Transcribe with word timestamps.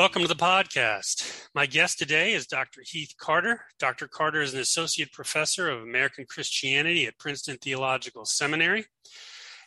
Welcome 0.00 0.22
to 0.22 0.28
the 0.28 0.34
podcast. 0.34 1.48
My 1.54 1.66
guest 1.66 1.98
today 1.98 2.32
is 2.32 2.46
Dr. 2.46 2.80
Heath 2.86 3.12
Carter. 3.18 3.66
Dr. 3.78 4.08
Carter 4.08 4.40
is 4.40 4.54
an 4.54 4.60
associate 4.60 5.12
professor 5.12 5.68
of 5.68 5.82
American 5.82 6.24
Christianity 6.24 7.04
at 7.04 7.18
Princeton 7.18 7.58
Theological 7.58 8.24
Seminary. 8.24 8.86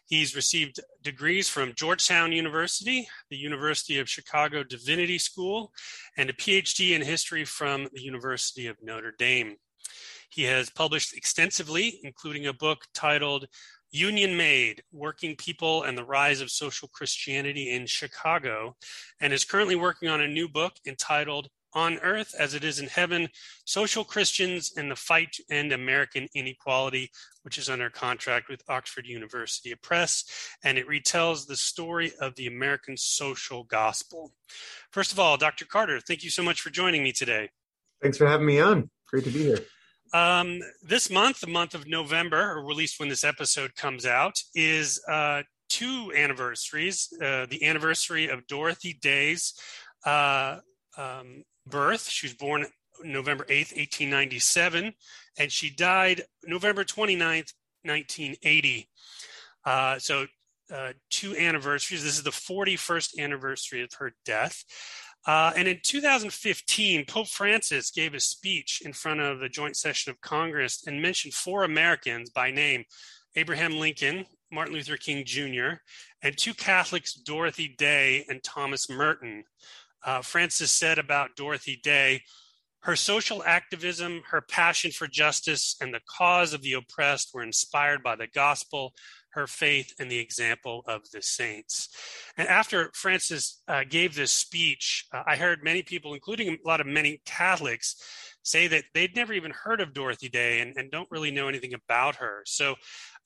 He's 0.08 0.36
received 0.36 0.80
degrees 1.04 1.48
from 1.48 1.76
Georgetown 1.76 2.32
University, 2.32 3.08
the 3.30 3.38
University 3.38 4.00
of 4.00 4.10
Chicago 4.10 4.64
Divinity 4.64 5.20
School, 5.20 5.72
and 6.18 6.32
a 6.32 6.34
PhD 6.34 6.96
in 6.96 7.04
history 7.04 7.46
from 7.46 7.88
the 7.94 8.02
University 8.02 8.66
of 8.66 8.76
Notre 8.82 9.14
Dame. 9.16 9.58
He 10.32 10.46
has 10.46 10.68
published 10.72 11.16
extensively, 11.16 12.00
including 12.02 12.48
a 12.48 12.54
book 12.54 12.86
titled 12.96 13.46
Union 13.94 14.36
Made 14.36 14.82
Working 14.92 15.36
People 15.36 15.84
and 15.84 15.96
the 15.96 16.04
Rise 16.04 16.42
of 16.42 16.50
Social 16.50 16.88
Christianity 16.88 17.72
in 17.72 17.86
Chicago, 17.86 18.76
and 19.22 19.32
is 19.32 19.46
currently 19.46 19.76
working 19.76 20.10
on 20.10 20.20
a 20.20 20.28
new 20.28 20.50
book 20.50 20.74
entitled 20.88 21.48
On 21.76 22.00
Earth 22.00 22.34
as 22.38 22.56
It 22.56 22.64
Is 22.64 22.80
in 22.80 22.88
Heaven 22.88 23.30
Social 23.66 24.04
Christians 24.04 24.74
and 24.76 24.90
the 24.90 24.96
Fight 24.96 25.34
to 25.34 25.44
End 25.52 25.72
American 25.72 26.28
Inequality, 26.34 27.12
which 27.44 27.60
is 27.60 27.70
under 27.70 27.92
contract 27.92 28.50
with 28.50 28.64
Oxford 28.68 29.06
University 29.06 29.76
Press, 29.76 30.24
and 30.64 30.80
it 30.80 30.88
retells 30.88 31.46
the 31.46 31.56
story 31.56 32.14
of 32.20 32.34
the 32.34 32.48
American 32.48 32.98
social 32.98 33.64
gospel. 33.64 34.34
First 34.90 35.12
of 35.12 35.20
all, 35.20 35.38
Dr. 35.38 35.66
Carter, 35.66 36.00
thank 36.00 36.24
you 36.24 36.32
so 36.32 36.42
much 36.42 36.62
for 36.62 36.72
joining 36.72 37.04
me 37.04 37.12
today. 37.12 37.52
Thanks 38.02 38.18
for 38.18 38.26
having 38.26 38.48
me 38.48 38.60
on. 38.60 38.90
Great 39.08 39.26
to 39.26 39.30
be 39.30 39.44
here. 39.44 39.60
Um, 40.14 40.62
this 40.84 41.10
month, 41.10 41.40
the 41.40 41.48
month 41.48 41.74
of 41.74 41.88
November, 41.88 42.54
or 42.54 42.70
at 42.70 42.78
least 42.78 43.00
when 43.00 43.10
this 43.10 43.24
episode 43.24 43.76
comes 43.76 44.06
out, 44.06 44.40
is 44.54 45.02
uh, 45.10 45.42
two 45.70 46.14
anniversaries. 46.16 47.12
Uh, 47.20 47.48
the 47.50 47.66
anniversary 47.66 48.28
of 48.28 48.46
Dorothy 48.46 48.94
Day's 49.02 49.54
uh, 50.06 50.58
um, 50.98 51.44
birth. 51.68 52.08
She 52.08 52.28
was 52.28 52.36
born 52.36 52.66
November 53.04 53.44
8th, 53.46 53.76
1897, 53.76 54.94
and 55.40 55.52
she 55.52 55.72
died 55.72 56.22
November 56.46 56.84
29th, 56.84 57.54
1980. 57.84 58.88
Uh, 59.66 59.98
so, 59.98 60.28
uh, 60.74 60.94
two 61.10 61.36
anniversaries. 61.38 62.04
This 62.04 62.18
is 62.18 62.24
the 62.24 62.30
41st 62.30 63.20
anniversary 63.20 63.82
of 63.84 63.94
her 64.00 64.14
death. 64.26 64.64
Uh, 65.26 65.54
and 65.56 65.68
in 65.68 65.80
2015, 65.82 67.06
Pope 67.06 67.28
Francis 67.28 67.92
gave 67.92 68.14
a 68.14 68.20
speech 68.20 68.82
in 68.84 68.92
front 68.92 69.22
of 69.22 69.40
the 69.40 69.48
joint 69.48 69.78
session 69.78 70.12
of 70.12 70.20
Congress 70.22 70.86
and 70.86 71.02
mentioned 71.02 71.34
four 71.34 71.64
Americans 71.64 72.30
by 72.30 72.52
name 72.52 72.84
Abraham 73.36 73.80
Lincoln, 73.80 74.26
Martin 74.52 74.74
Luther 74.74 74.98
King 74.98 75.24
Jr., 75.26 75.78
and 76.22 76.38
two 76.38 76.54
Catholics, 76.54 77.14
Dorothy 77.14 77.74
Day 77.78 78.26
and 78.28 78.44
Thomas 78.44 78.90
Merton. 78.90 79.46
Uh, 80.06 80.22
Francis 80.22 80.72
said 80.72 81.00
about 81.00 81.36
Dorothy 81.38 81.80
Day, 81.82 82.22
her 82.82 82.96
social 82.98 83.42
activism, 83.46 84.22
her 84.30 84.42
passion 84.42 84.92
for 84.92 85.08
justice, 85.08 85.78
and 85.80 85.94
the 85.94 86.02
cause 86.06 86.54
of 86.54 86.62
the 86.62 86.74
oppressed 86.74 87.34
were 87.34 87.42
inspired 87.44 88.04
by 88.04 88.18
the 88.18 88.28
gospel, 88.28 88.94
her 89.34 89.48
faith 89.48 89.94
and 90.00 90.10
the 90.10 90.20
example 90.20 90.84
of 90.88 91.10
the 91.12 91.22
saints. 91.22 91.90
And 92.38 92.48
after 92.48 92.92
Francis 92.94 93.62
uh, 93.68 93.84
gave 93.90 94.16
this 94.16 94.32
speech, 94.32 95.06
uh, 95.14 95.24
I 95.26 95.36
heard 95.36 95.64
many 95.64 95.84
people, 95.84 96.14
including 96.14 96.50
a 96.50 96.68
lot 96.68 96.82
of 96.82 96.88
many 96.88 97.22
Catholics, 97.26 97.96
say 98.44 98.68
that 98.68 98.84
they'd 98.94 99.16
never 99.16 99.34
even 99.34 99.52
heard 99.52 99.82
of 99.82 99.94
Dorothy 99.94 100.30
Day 100.30 100.60
and, 100.60 100.76
and 100.78 100.92
don't 100.92 101.10
really 101.10 101.32
know 101.32 101.48
anything 101.48 101.74
about 101.74 102.18
her. 102.18 102.44
So, 102.46 102.76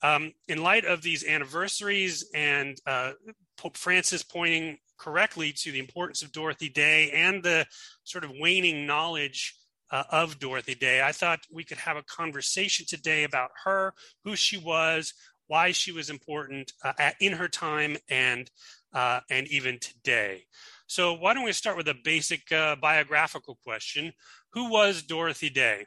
um, 0.02 0.32
in 0.46 0.62
light 0.62 0.84
of 0.84 1.02
these 1.02 1.26
anniversaries 1.26 2.24
and 2.34 2.80
uh, 2.86 3.12
Pope 3.56 3.76
Francis 3.76 4.22
pointing 4.22 4.78
correctly 4.96 5.52
to 5.52 5.72
the 5.72 5.80
importance 5.80 6.22
of 6.22 6.32
Dorothy 6.32 6.68
Day 6.68 7.10
and 7.10 7.42
the 7.42 7.66
sort 8.04 8.24
of 8.24 8.30
waning 8.38 8.86
knowledge 8.86 9.56
uh, 9.90 10.04
of 10.10 10.38
Dorothy 10.38 10.74
Day, 10.74 11.02
I 11.02 11.12
thought 11.12 11.40
we 11.52 11.64
could 11.64 11.78
have 11.78 11.96
a 11.96 12.02
conversation 12.02 12.86
today 12.86 13.24
about 13.24 13.50
her, 13.64 13.94
who 14.24 14.36
she 14.36 14.56
was, 14.56 15.14
why 15.48 15.72
she 15.72 15.92
was 15.92 16.08
important 16.08 16.72
uh, 16.84 16.92
at, 16.98 17.16
in 17.20 17.32
her 17.32 17.48
time 17.48 17.96
and 18.08 18.50
uh, 18.94 19.20
and 19.28 19.46
even 19.48 19.78
today. 19.78 20.44
So 20.86 21.12
why 21.12 21.34
don't 21.34 21.44
we 21.44 21.52
start 21.52 21.76
with 21.76 21.88
a 21.88 21.96
basic 22.02 22.50
uh, 22.50 22.76
biographical 22.76 23.58
question? 23.62 24.12
Who 24.54 24.70
was 24.70 25.02
Dorothy 25.02 25.50
Day? 25.50 25.84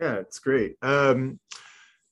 Yeah, 0.00 0.16
it's 0.16 0.38
great. 0.38 0.76
Um, 0.82 1.40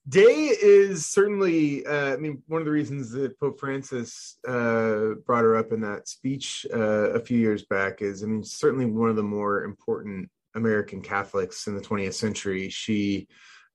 Day 0.06 0.22
is 0.22 1.06
certainly, 1.06 1.84
uh, 1.86 2.12
I 2.12 2.16
mean, 2.16 2.42
one 2.46 2.60
of 2.60 2.66
the 2.66 2.70
reasons 2.70 3.10
that 3.12 3.40
Pope 3.40 3.58
Francis 3.58 4.36
uh, 4.46 5.14
brought 5.24 5.44
her 5.44 5.56
up 5.56 5.72
in 5.72 5.80
that 5.80 6.08
speech 6.08 6.66
uh, 6.74 7.10
a 7.12 7.20
few 7.20 7.38
years 7.38 7.64
back 7.64 8.02
is, 8.02 8.22
I 8.22 8.26
mean, 8.26 8.44
certainly 8.44 8.84
one 8.84 9.08
of 9.08 9.16
the 9.16 9.22
more 9.22 9.64
important 9.64 10.28
American 10.54 11.00
Catholics 11.00 11.66
in 11.68 11.74
the 11.74 11.80
20th 11.80 12.14
century. 12.14 12.68
She 12.68 13.28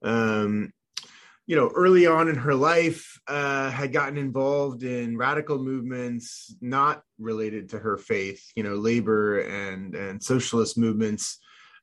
um, 0.03 0.71
you 1.49 1.55
know, 1.55 1.71
early 1.73 2.05
on 2.05 2.27
in 2.27 2.35
her 2.35 2.53
life, 2.53 3.19
uh, 3.27 3.71
had 3.71 3.91
gotten 3.91 4.19
involved 4.19 4.83
in 4.83 5.17
radical 5.17 5.57
movements 5.57 6.55
not 6.61 7.01
related 7.17 7.69
to 7.69 7.79
her 7.79 7.97
faith, 7.97 8.51
you 8.55 8.61
know, 8.61 8.75
labor 8.75 9.39
and 9.39 9.95
and 9.95 10.21
socialist 10.21 10.77
movements. 10.77 11.39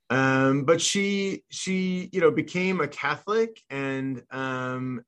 Um, 0.09 0.67
but 0.67 0.81
she 0.81 1.43
she 1.51 2.09
you 2.13 2.21
know 2.21 2.31
became 2.31 2.81
a 2.81 2.87
Catholic 2.87 3.61
and 3.69 4.23
um, 4.31 5.03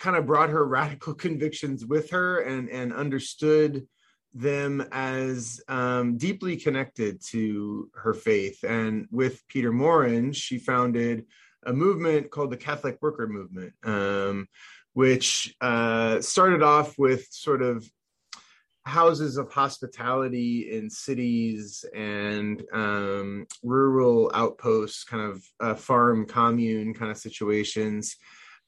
kind 0.00 0.16
of 0.16 0.26
brought 0.26 0.50
her 0.50 0.66
radical 0.78 1.14
convictions 1.14 1.86
with 1.86 2.10
her 2.10 2.40
and 2.40 2.68
and 2.68 2.92
understood 2.92 3.86
them 4.34 4.84
as 4.90 5.60
um, 5.68 6.16
deeply 6.16 6.56
connected 6.56 7.22
to 7.30 7.90
her 7.94 8.12
faith. 8.12 8.64
And 8.64 9.06
with 9.12 9.46
Peter 9.46 9.70
Maurin, 9.70 10.32
she 10.32 10.58
founded 10.58 11.26
a 11.68 11.72
movement 11.72 12.30
called 12.30 12.50
the 12.50 12.56
Catholic 12.56 12.96
Worker 13.02 13.28
Movement, 13.28 13.74
um, 13.84 14.48
which 14.94 15.54
uh, 15.60 16.20
started 16.20 16.62
off 16.62 16.98
with 16.98 17.28
sort 17.30 17.62
of 17.62 17.88
houses 18.86 19.36
of 19.36 19.52
hospitality 19.52 20.72
in 20.72 20.88
cities 20.88 21.84
and 21.94 22.64
um, 22.72 23.46
rural 23.62 24.30
outposts, 24.34 25.04
kind 25.04 25.22
of 25.22 25.44
uh, 25.60 25.74
farm 25.74 26.24
commune 26.24 26.94
kind 26.94 27.10
of 27.10 27.18
situations. 27.18 28.16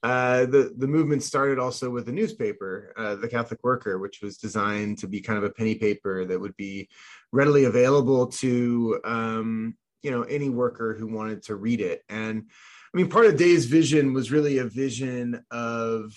Uh, 0.03 0.45
the 0.45 0.73
the 0.77 0.87
movement 0.87 1.23
started 1.23 1.59
also 1.59 1.89
with 1.89 2.07
a 2.07 2.11
newspaper, 2.11 2.93
uh, 2.97 3.15
the 3.15 3.27
Catholic 3.27 3.63
Worker, 3.63 3.97
which 3.97 4.21
was 4.21 4.37
designed 4.37 4.99
to 4.99 5.07
be 5.07 5.21
kind 5.21 5.37
of 5.37 5.43
a 5.43 5.49
penny 5.49 5.75
paper 5.75 6.25
that 6.25 6.39
would 6.39 6.55
be 6.55 6.87
readily 7.31 7.65
available 7.65 8.27
to 8.27 8.99
um, 9.03 9.75
you 10.03 10.11
know 10.11 10.23
any 10.23 10.49
worker 10.49 10.95
who 10.97 11.07
wanted 11.07 11.43
to 11.43 11.55
read 11.55 11.81
it. 11.81 12.03
And 12.09 12.49
I 12.93 12.97
mean, 12.97 13.09
part 13.09 13.25
of 13.25 13.37
Day's 13.37 13.65
vision 13.65 14.13
was 14.13 14.31
really 14.31 14.57
a 14.57 14.65
vision 14.65 15.43
of 15.49 16.13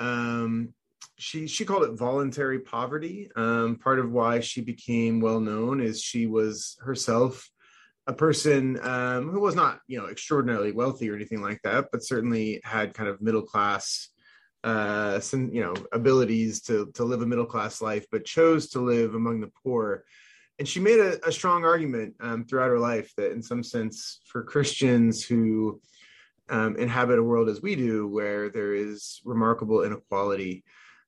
um, 0.00 0.74
she 1.16 1.46
she 1.46 1.64
called 1.64 1.84
it 1.84 1.98
voluntary 1.98 2.60
poverty. 2.60 3.30
Um, 3.36 3.76
part 3.76 4.00
of 4.00 4.10
why 4.10 4.40
she 4.40 4.60
became 4.60 5.20
well 5.20 5.40
known 5.40 5.80
is 5.80 6.02
she 6.02 6.26
was 6.26 6.76
herself 6.80 7.48
a 8.06 8.12
person 8.12 8.78
um, 8.82 9.28
who 9.30 9.40
was 9.40 9.54
not 9.54 9.80
you 9.86 9.98
know 9.98 10.06
extraordinarily 10.06 10.72
wealthy 10.72 11.10
or 11.10 11.14
anything 11.14 11.42
like 11.42 11.60
that, 11.62 11.86
but 11.92 12.04
certainly 12.04 12.60
had 12.64 12.94
kind 12.94 13.08
of 13.08 13.22
middle 13.22 13.42
class 13.42 14.08
uh, 14.64 15.20
some 15.20 15.52
you 15.52 15.62
know 15.62 15.74
abilities 15.92 16.62
to 16.62 16.90
to 16.94 17.04
live 17.04 17.22
a 17.22 17.26
middle 17.26 17.46
class 17.46 17.80
life, 17.80 18.06
but 18.10 18.24
chose 18.24 18.70
to 18.70 18.80
live 18.80 19.14
among 19.14 19.40
the 19.40 19.50
poor. 19.62 20.04
And 20.58 20.68
she 20.68 20.80
made 20.80 21.00
a, 21.00 21.26
a 21.26 21.32
strong 21.32 21.64
argument 21.64 22.16
um, 22.20 22.44
throughout 22.44 22.68
her 22.68 22.78
life 22.78 23.12
that, 23.16 23.32
in 23.32 23.42
some 23.42 23.62
sense, 23.62 24.20
for 24.26 24.42
Christians 24.42 25.24
who 25.24 25.80
um, 26.50 26.76
inhabit 26.76 27.18
a 27.18 27.22
world 27.22 27.48
as 27.48 27.62
we 27.62 27.76
do, 27.76 28.06
where 28.06 28.50
there 28.50 28.74
is 28.74 29.20
remarkable 29.24 29.82
inequality. 29.82 30.64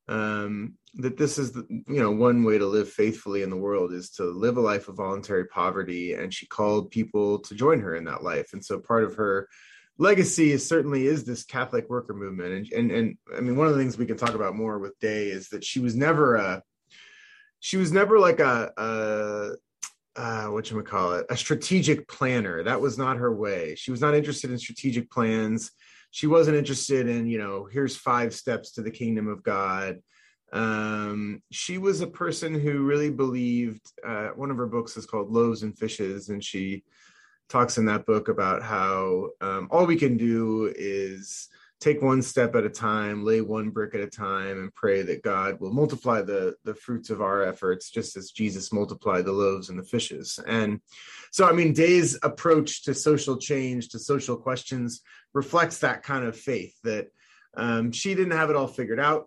Um, 0.09 0.75
that 0.95 1.17
this 1.17 1.39
is 1.39 1.53
the, 1.53 1.65
you 1.69 2.01
know 2.01 2.11
one 2.11 2.45
way 2.45 2.59
to 2.59 2.67
live 2.67 2.89
faithfully 2.89 3.43
in 3.43 3.51
the 3.51 3.57
world 3.57 3.93
is 3.93 4.11
to 4.11 4.25
live 4.25 4.57
a 4.57 4.61
life 4.61 4.89
of 4.89 4.97
voluntary 4.97 5.47
poverty 5.47 6.13
and 6.13 6.35
she 6.35 6.47
called 6.47 6.91
people 6.91 7.39
to 7.39 7.55
join 7.55 7.81
her 7.81 7.97
in 7.97 8.05
that 8.05 8.23
life 8.23 8.53
and 8.53 8.63
so 8.63 8.79
part 8.79 9.05
of 9.05 9.15
her 9.15 9.49
legacy 9.97 10.53
is 10.53 10.69
certainly 10.69 11.07
is 11.07 11.25
this 11.25 11.45
catholic 11.45 11.89
worker 11.89 12.13
movement 12.13 12.53
and 12.53 12.73
and, 12.73 12.91
and 12.91 13.17
i 13.37 13.41
mean 13.41 13.57
one 13.57 13.67
of 13.67 13.75
the 13.75 13.79
things 13.79 13.97
we 13.97 14.05
can 14.05 14.19
talk 14.19 14.35
about 14.35 14.57
more 14.57 14.79
with 14.79 14.99
day 14.99 15.29
is 15.29 15.49
that 15.49 15.65
she 15.65 15.81
was 15.81 15.95
never 15.95 16.35
a 16.35 16.63
she 17.61 17.77
was 17.77 17.93
never 17.93 18.19
like 18.19 18.41
a, 18.41 18.73
a 18.77 19.51
uh, 20.17 20.47
what 20.47 20.71
you 20.71 20.83
call 20.83 21.15
it, 21.15 21.27
a 21.31 21.37
strategic 21.37 22.09
planner. 22.09 22.63
That 22.63 22.81
was 22.81 22.99
not 22.99 23.17
her 23.17 23.35
way. 23.35 23.75
She 23.77 23.91
was 23.91 24.01
not 24.01 24.15
interested 24.15 24.51
in 24.51 24.59
strategic 24.59 25.11
plans. 25.11 25.71
She 26.11 26.27
wasn't 26.27 26.59
interested 26.59 27.09
in, 27.09 27.27
you 27.27 27.39
know, 27.39 27.67
here's 27.71 27.97
five 27.97 28.35
steps 28.35 28.73
to 28.73 28.83
the 28.83 28.91
kingdom 28.91 29.29
of 29.29 29.43
God. 29.43 30.01
Um, 30.53 31.43
she 31.51 31.79
was 31.79 32.03
a 32.03 32.07
person 32.07 32.59
who 32.59 32.85
really 32.85 33.11
believed. 33.11 33.91
Uh, 34.07 34.29
one 34.29 34.51
of 34.51 34.59
her 34.59 34.67
books 34.67 34.97
is 34.99 35.07
called 35.07 35.33
Loaves 35.33 35.63
and 35.63 35.77
Fishes, 35.79 36.29
and 36.29 36.45
she 36.45 36.85
talks 37.49 37.79
in 37.79 37.87
that 37.87 38.05
book 38.05 38.29
about 38.29 38.63
how 38.63 39.31
um, 39.41 39.69
all 39.71 39.87
we 39.87 39.97
can 39.97 40.17
do 40.19 40.73
is 40.77 41.49
take 41.83 42.01
one 42.01 42.23
step 42.23 42.55
at 42.55 42.65
a 42.65 42.71
time, 42.71 43.25
lay 43.25 43.41
one 43.41 43.71
brick 43.71 43.95
at 43.95 44.01
a 44.01 44.07
time, 44.07 44.59
and 44.59 44.75
pray 44.75 45.03
that 45.03 45.23
God 45.23 45.61
will 45.61 45.73
multiply 45.73 46.23
the 46.23 46.55
the 46.65 46.75
fruits 46.75 47.11
of 47.11 47.21
our 47.21 47.43
efforts, 47.43 47.91
just 47.91 48.17
as 48.17 48.31
Jesus 48.31 48.73
multiplied 48.73 49.25
the 49.25 49.33
loaves 49.33 49.69
and 49.69 49.79
the 49.79 49.83
fishes. 49.83 50.39
And 50.47 50.81
so, 51.33 51.47
I 51.47 51.53
mean, 51.53 51.73
Day's 51.73 52.19
approach 52.23 52.85
to 52.85 52.95
social 52.95 53.37
change, 53.37 53.89
to 53.89 53.99
social 53.99 54.37
questions, 54.37 55.01
reflects 55.35 55.79
that 55.79 56.03
kind 56.03 56.25
of 56.25 56.37
faith 56.37 56.75
that 56.85 57.09
um, 57.55 57.91
she 57.91 58.15
didn't 58.15 58.37
have 58.37 58.51
it 58.51 58.57
all 58.57 58.69
figured 58.69 59.01
out. 59.01 59.27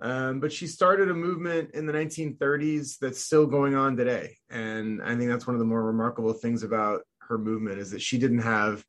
Um, 0.00 0.40
but 0.40 0.52
she 0.52 0.66
started 0.66 1.08
a 1.08 1.14
movement 1.14 1.70
in 1.70 1.86
the 1.86 1.92
1930s 1.92 2.98
that's 2.98 3.20
still 3.20 3.46
going 3.46 3.76
on 3.76 3.96
today. 3.96 4.36
And 4.50 5.00
I 5.00 5.16
think 5.16 5.30
that's 5.30 5.46
one 5.46 5.54
of 5.54 5.60
the 5.60 5.66
more 5.66 5.82
remarkable 5.82 6.32
things 6.32 6.64
about 6.64 7.02
her 7.20 7.38
movement 7.38 7.78
is 7.78 7.92
that 7.92 8.02
she 8.02 8.18
didn't 8.18 8.40
have 8.40 8.84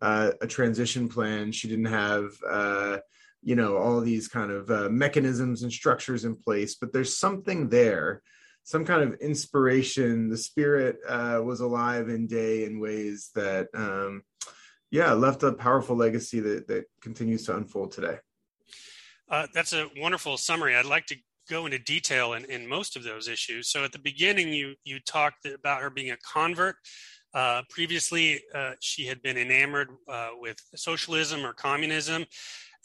uh, 0.00 0.32
a 0.40 0.46
transition 0.46 1.08
plan. 1.08 1.52
She 1.52 1.68
didn't 1.68 1.86
have, 1.86 2.30
uh, 2.48 2.98
you 3.42 3.56
know, 3.56 3.76
all 3.76 4.00
these 4.00 4.28
kind 4.28 4.50
of 4.50 4.70
uh, 4.70 4.88
mechanisms 4.88 5.62
and 5.62 5.72
structures 5.72 6.24
in 6.24 6.36
place, 6.36 6.74
but 6.74 6.92
there's 6.92 7.16
something 7.16 7.68
there, 7.68 8.22
some 8.64 8.84
kind 8.84 9.02
of 9.02 9.20
inspiration. 9.20 10.28
The 10.28 10.36
spirit 10.36 10.98
uh, 11.08 11.40
was 11.44 11.60
alive 11.60 12.08
in 12.08 12.26
day 12.26 12.64
in 12.64 12.80
ways 12.80 13.30
that, 13.34 13.68
um, 13.74 14.22
yeah, 14.90 15.12
left 15.12 15.42
a 15.42 15.52
powerful 15.52 15.96
legacy 15.96 16.40
that, 16.40 16.68
that 16.68 16.84
continues 17.00 17.46
to 17.46 17.56
unfold 17.56 17.92
today. 17.92 18.18
Uh, 19.30 19.46
that's 19.52 19.72
a 19.72 19.88
wonderful 19.98 20.38
summary. 20.38 20.74
I'd 20.74 20.86
like 20.86 21.06
to 21.06 21.16
go 21.48 21.66
into 21.66 21.78
detail 21.78 22.34
in, 22.34 22.44
in 22.44 22.66
most 22.66 22.96
of 22.96 23.04
those 23.04 23.28
issues. 23.28 23.70
So 23.70 23.84
at 23.84 23.92
the 23.92 23.98
beginning, 23.98 24.52
you 24.52 24.74
you 24.84 25.00
talked 25.00 25.46
about 25.46 25.82
her 25.82 25.90
being 25.90 26.10
a 26.10 26.16
convert. 26.16 26.76
Uh, 27.34 27.62
previously, 27.68 28.40
uh, 28.54 28.72
she 28.80 29.06
had 29.06 29.20
been 29.22 29.36
enamored 29.36 29.90
uh, 30.08 30.30
with 30.38 30.58
socialism 30.74 31.44
or 31.44 31.52
communism, 31.52 32.24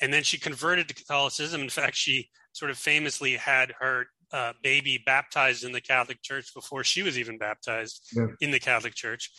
and 0.01 0.13
then 0.13 0.23
she 0.23 0.37
converted 0.37 0.87
to 0.87 0.93
Catholicism. 0.93 1.61
In 1.61 1.69
fact, 1.69 1.95
she 1.95 2.29
sort 2.51 2.71
of 2.71 2.77
famously 2.77 3.35
had 3.35 3.73
her 3.79 4.07
uh, 4.33 4.53
baby 4.63 5.01
baptized 5.05 5.63
in 5.63 5.71
the 5.71 5.79
Catholic 5.79 6.21
Church 6.23 6.53
before 6.53 6.83
she 6.83 7.03
was 7.03 7.19
even 7.19 7.37
baptized 7.37 8.11
yeah. 8.15 8.27
in 8.41 8.49
the 8.51 8.59
Catholic 8.59 8.95
Church. 8.95 9.31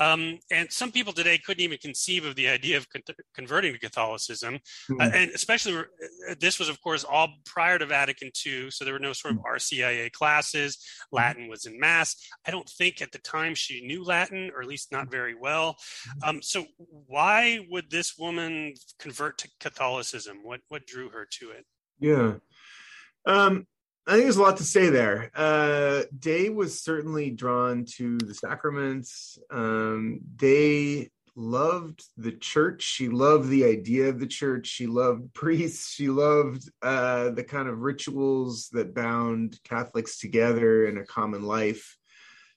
Um, 0.00 0.38
and 0.50 0.72
some 0.72 0.90
people 0.90 1.12
today 1.12 1.38
couldn't 1.38 1.62
even 1.62 1.78
conceive 1.78 2.24
of 2.24 2.34
the 2.34 2.48
idea 2.48 2.76
of 2.76 2.88
con- 2.88 3.02
converting 3.34 3.72
to 3.72 3.78
Catholicism. 3.78 4.54
Mm-hmm. 4.90 5.00
Uh, 5.00 5.10
and 5.14 5.30
especially, 5.32 5.76
uh, 5.76 6.34
this 6.40 6.58
was, 6.58 6.68
of 6.68 6.80
course, 6.82 7.04
all 7.04 7.28
prior 7.44 7.78
to 7.78 7.86
Vatican 7.86 8.30
II. 8.44 8.70
So 8.70 8.84
there 8.84 8.94
were 8.94 8.98
no 8.98 9.12
sort 9.12 9.34
of 9.34 9.40
hmm. 9.40 9.46
RCIA 9.46 10.10
classes. 10.10 10.78
Hmm. 11.10 11.16
Latin 11.16 11.48
was 11.48 11.66
in 11.66 11.78
Mass. 11.78 12.16
I 12.46 12.50
don't 12.50 12.68
think 12.68 13.02
at 13.02 13.12
the 13.12 13.18
time 13.18 13.54
she 13.54 13.86
knew 13.86 14.02
Latin, 14.02 14.50
or 14.54 14.62
at 14.62 14.68
least 14.68 14.90
not 14.90 15.10
very 15.10 15.34
well. 15.34 15.76
Hmm. 16.22 16.28
Um, 16.28 16.42
so 16.42 16.64
why 17.06 17.66
would 17.70 17.90
this 17.90 18.16
woman 18.18 18.74
convert 18.98 19.38
to 19.38 19.50
Catholicism? 19.60 20.38
What, 20.42 20.60
what 20.68 20.86
drew 20.86 21.10
her 21.10 21.26
to 21.38 21.50
it? 21.50 21.66
Yeah. 22.00 22.34
Um, 23.26 23.66
I 24.10 24.14
think 24.14 24.24
there's 24.24 24.38
a 24.38 24.42
lot 24.42 24.56
to 24.56 24.64
say 24.64 24.90
there. 24.90 25.30
Uh, 25.36 26.02
Day 26.18 26.48
was 26.48 26.82
certainly 26.82 27.30
drawn 27.30 27.84
to 27.98 28.18
the 28.18 28.34
sacraments. 28.34 29.38
Um, 29.52 30.18
Day 30.34 31.10
loved 31.36 32.02
the 32.16 32.32
church. 32.32 32.82
She 32.82 33.08
loved 33.08 33.48
the 33.48 33.64
idea 33.64 34.08
of 34.08 34.18
the 34.18 34.26
church. 34.26 34.66
She 34.66 34.88
loved 34.88 35.32
priests. 35.34 35.92
She 35.92 36.08
loved 36.08 36.68
uh, 36.82 37.30
the 37.30 37.44
kind 37.44 37.68
of 37.68 37.82
rituals 37.82 38.68
that 38.72 38.96
bound 38.96 39.60
Catholics 39.62 40.18
together 40.18 40.88
in 40.88 40.98
a 40.98 41.06
common 41.06 41.44
life. 41.44 41.96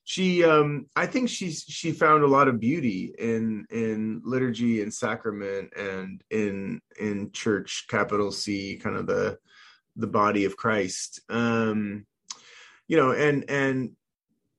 She, 0.06 0.44
um, 0.44 0.88
I 0.95 1.06
think 1.06 1.29
she 1.29 1.51
she 1.51 1.91
found 1.91 2.23
a 2.23 2.27
lot 2.27 2.47
of 2.47 2.59
beauty 2.59 3.13
in 3.19 3.67
in 3.69 4.23
liturgy 4.25 4.81
and 4.81 4.91
sacrament 4.91 5.71
and 5.77 6.19
in 6.31 6.81
in 6.99 7.31
church, 7.31 7.85
capital 7.88 8.31
C, 8.31 8.77
kind 8.77 8.95
of 8.95 9.06
the 9.06 9.38
the 9.95 10.07
body 10.07 10.45
of 10.45 10.57
Christ. 10.57 11.22
Um, 11.30 12.06
you 12.88 12.98
know, 12.98 13.12
and 13.12 13.50
and 13.50 13.92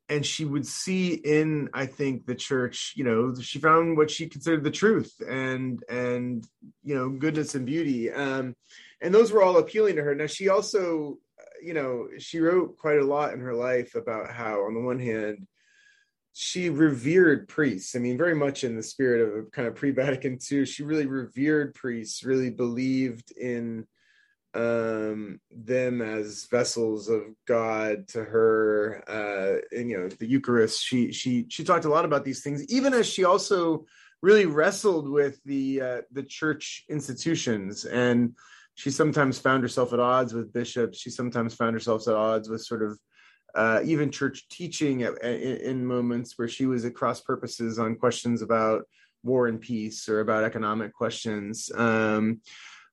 and 0.08 0.24
she 0.24 0.44
would 0.44 0.66
see 0.66 1.14
in 1.14 1.70
i 1.72 1.86
think 1.86 2.26
the 2.26 2.34
church 2.34 2.92
you 2.94 3.04
know 3.04 3.34
she 3.40 3.58
found 3.58 3.96
what 3.96 4.10
she 4.10 4.28
considered 4.28 4.62
the 4.62 4.70
truth 4.70 5.14
and 5.26 5.82
and 5.88 6.46
you 6.82 6.94
know 6.94 7.08
goodness 7.08 7.54
and 7.54 7.66
beauty. 7.66 8.10
Um 8.10 8.54
and 9.00 9.14
those 9.14 9.32
were 9.32 9.42
all 9.42 9.58
appealing 9.58 9.96
to 9.96 10.02
her. 10.02 10.14
Now 10.14 10.26
she 10.26 10.48
also 10.48 11.18
you 11.62 11.74
know 11.74 12.08
she 12.18 12.40
wrote 12.40 12.76
quite 12.76 12.98
a 12.98 13.04
lot 13.04 13.32
in 13.32 13.40
her 13.40 13.54
life 13.54 13.94
about 13.94 14.30
how 14.30 14.66
on 14.66 14.74
the 14.74 14.80
one 14.80 14.98
hand 14.98 15.46
she 16.32 16.68
revered 16.68 17.48
priests. 17.48 17.96
I 17.96 17.98
mean 17.98 18.18
very 18.18 18.34
much 18.34 18.64
in 18.64 18.76
the 18.76 18.82
spirit 18.82 19.20
of 19.20 19.50
kind 19.52 19.68
of 19.68 19.74
pre-vatican 19.74 20.38
ii 20.52 20.66
she 20.66 20.82
really 20.82 21.06
revered 21.06 21.74
priests 21.74 22.24
really 22.24 22.50
believed 22.50 23.32
in 23.36 23.86
um, 24.54 25.40
them 25.50 26.00
as 26.00 26.46
vessels 26.50 27.08
of 27.08 27.22
God 27.46 28.08
to 28.08 28.24
her. 28.24 29.04
Uh, 29.08 29.76
and 29.76 29.90
you 29.90 29.98
know, 29.98 30.08
the 30.08 30.26
Eucharist. 30.26 30.82
She 30.82 31.12
she 31.12 31.46
she 31.48 31.64
talked 31.64 31.84
a 31.84 31.90
lot 31.90 32.04
about 32.04 32.24
these 32.24 32.42
things, 32.42 32.64
even 32.72 32.94
as 32.94 33.06
she 33.06 33.24
also 33.24 33.84
really 34.24 34.46
wrestled 34.46 35.06
with 35.06 35.38
the 35.44 35.80
uh, 35.80 36.00
the 36.12 36.22
church 36.22 36.84
institutions 36.88 37.84
and 37.84 38.34
she 38.74 38.90
sometimes 38.90 39.38
found 39.38 39.62
herself 39.62 39.92
at 39.92 40.00
odds 40.00 40.32
with 40.32 40.50
bishops 40.50 40.98
she 40.98 41.10
sometimes 41.10 41.54
found 41.54 41.74
herself 41.74 42.08
at 42.08 42.14
odds 42.14 42.48
with 42.48 42.62
sort 42.62 42.82
of 42.82 42.98
uh, 43.54 43.80
even 43.84 44.10
church 44.10 44.48
teaching 44.48 45.02
at, 45.02 45.22
in, 45.22 45.58
in 45.58 45.86
moments 45.86 46.38
where 46.38 46.48
she 46.48 46.64
was 46.64 46.86
at 46.86 46.94
cross 46.94 47.20
purposes 47.20 47.78
on 47.78 47.96
questions 47.96 48.40
about 48.40 48.84
war 49.22 49.46
and 49.46 49.60
peace 49.60 50.08
or 50.08 50.20
about 50.20 50.42
economic 50.42 50.94
questions 50.94 51.70
um, 51.76 52.40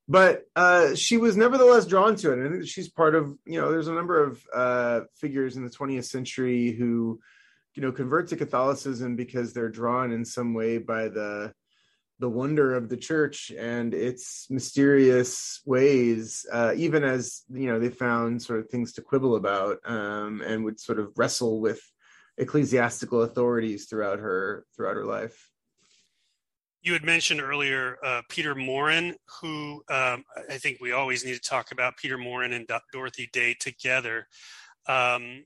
but 0.07 0.43
uh, 0.55 0.95
she 0.95 1.17
was 1.17 1.37
nevertheless 1.37 1.85
drawn 1.85 2.15
to 2.17 2.33
it. 2.33 2.39
And 2.39 2.67
she's 2.67 2.89
part 2.89 3.15
of, 3.15 3.37
you 3.45 3.59
know, 3.59 3.71
there's 3.71 3.87
a 3.87 3.93
number 3.93 4.23
of 4.23 4.43
uh, 4.53 5.01
figures 5.15 5.55
in 5.55 5.63
the 5.63 5.69
20th 5.69 6.05
century 6.05 6.71
who, 6.71 7.19
you 7.75 7.81
know, 7.81 7.91
convert 7.91 8.27
to 8.29 8.35
Catholicism 8.35 9.15
because 9.15 9.53
they're 9.53 9.69
drawn 9.69 10.11
in 10.11 10.25
some 10.25 10.53
way 10.53 10.77
by 10.77 11.07
the 11.07 11.53
the 12.19 12.29
wonder 12.29 12.75
of 12.75 12.87
the 12.87 12.97
church 12.97 13.51
and 13.57 13.95
its 13.95 14.45
mysterious 14.51 15.59
ways, 15.65 16.45
uh, 16.53 16.71
even 16.75 17.03
as 17.03 17.41
you 17.49 17.65
know 17.67 17.79
they 17.79 17.89
found 17.89 18.43
sort 18.43 18.59
of 18.59 18.69
things 18.69 18.93
to 18.93 19.01
quibble 19.01 19.35
about 19.35 19.79
um, 19.85 20.43
and 20.45 20.63
would 20.63 20.79
sort 20.79 20.99
of 20.99 21.11
wrestle 21.17 21.59
with 21.59 21.81
ecclesiastical 22.37 23.23
authorities 23.23 23.85
throughout 23.85 24.19
her 24.19 24.65
throughout 24.75 24.95
her 24.95 25.05
life 25.05 25.50
you 26.81 26.93
had 26.93 27.03
mentioned 27.03 27.41
earlier 27.41 27.97
uh, 28.03 28.21
Peter 28.29 28.55
Maurin, 28.55 29.15
who 29.39 29.83
um, 29.89 30.23
I 30.49 30.57
think 30.57 30.79
we 30.81 30.91
always 30.91 31.23
need 31.23 31.35
to 31.35 31.41
talk 31.41 31.71
about 31.71 31.97
Peter 31.97 32.17
Maurin 32.17 32.53
and 32.53 32.67
Dorothy 32.91 33.29
Day 33.31 33.55
together. 33.59 34.27
Um, 34.87 35.45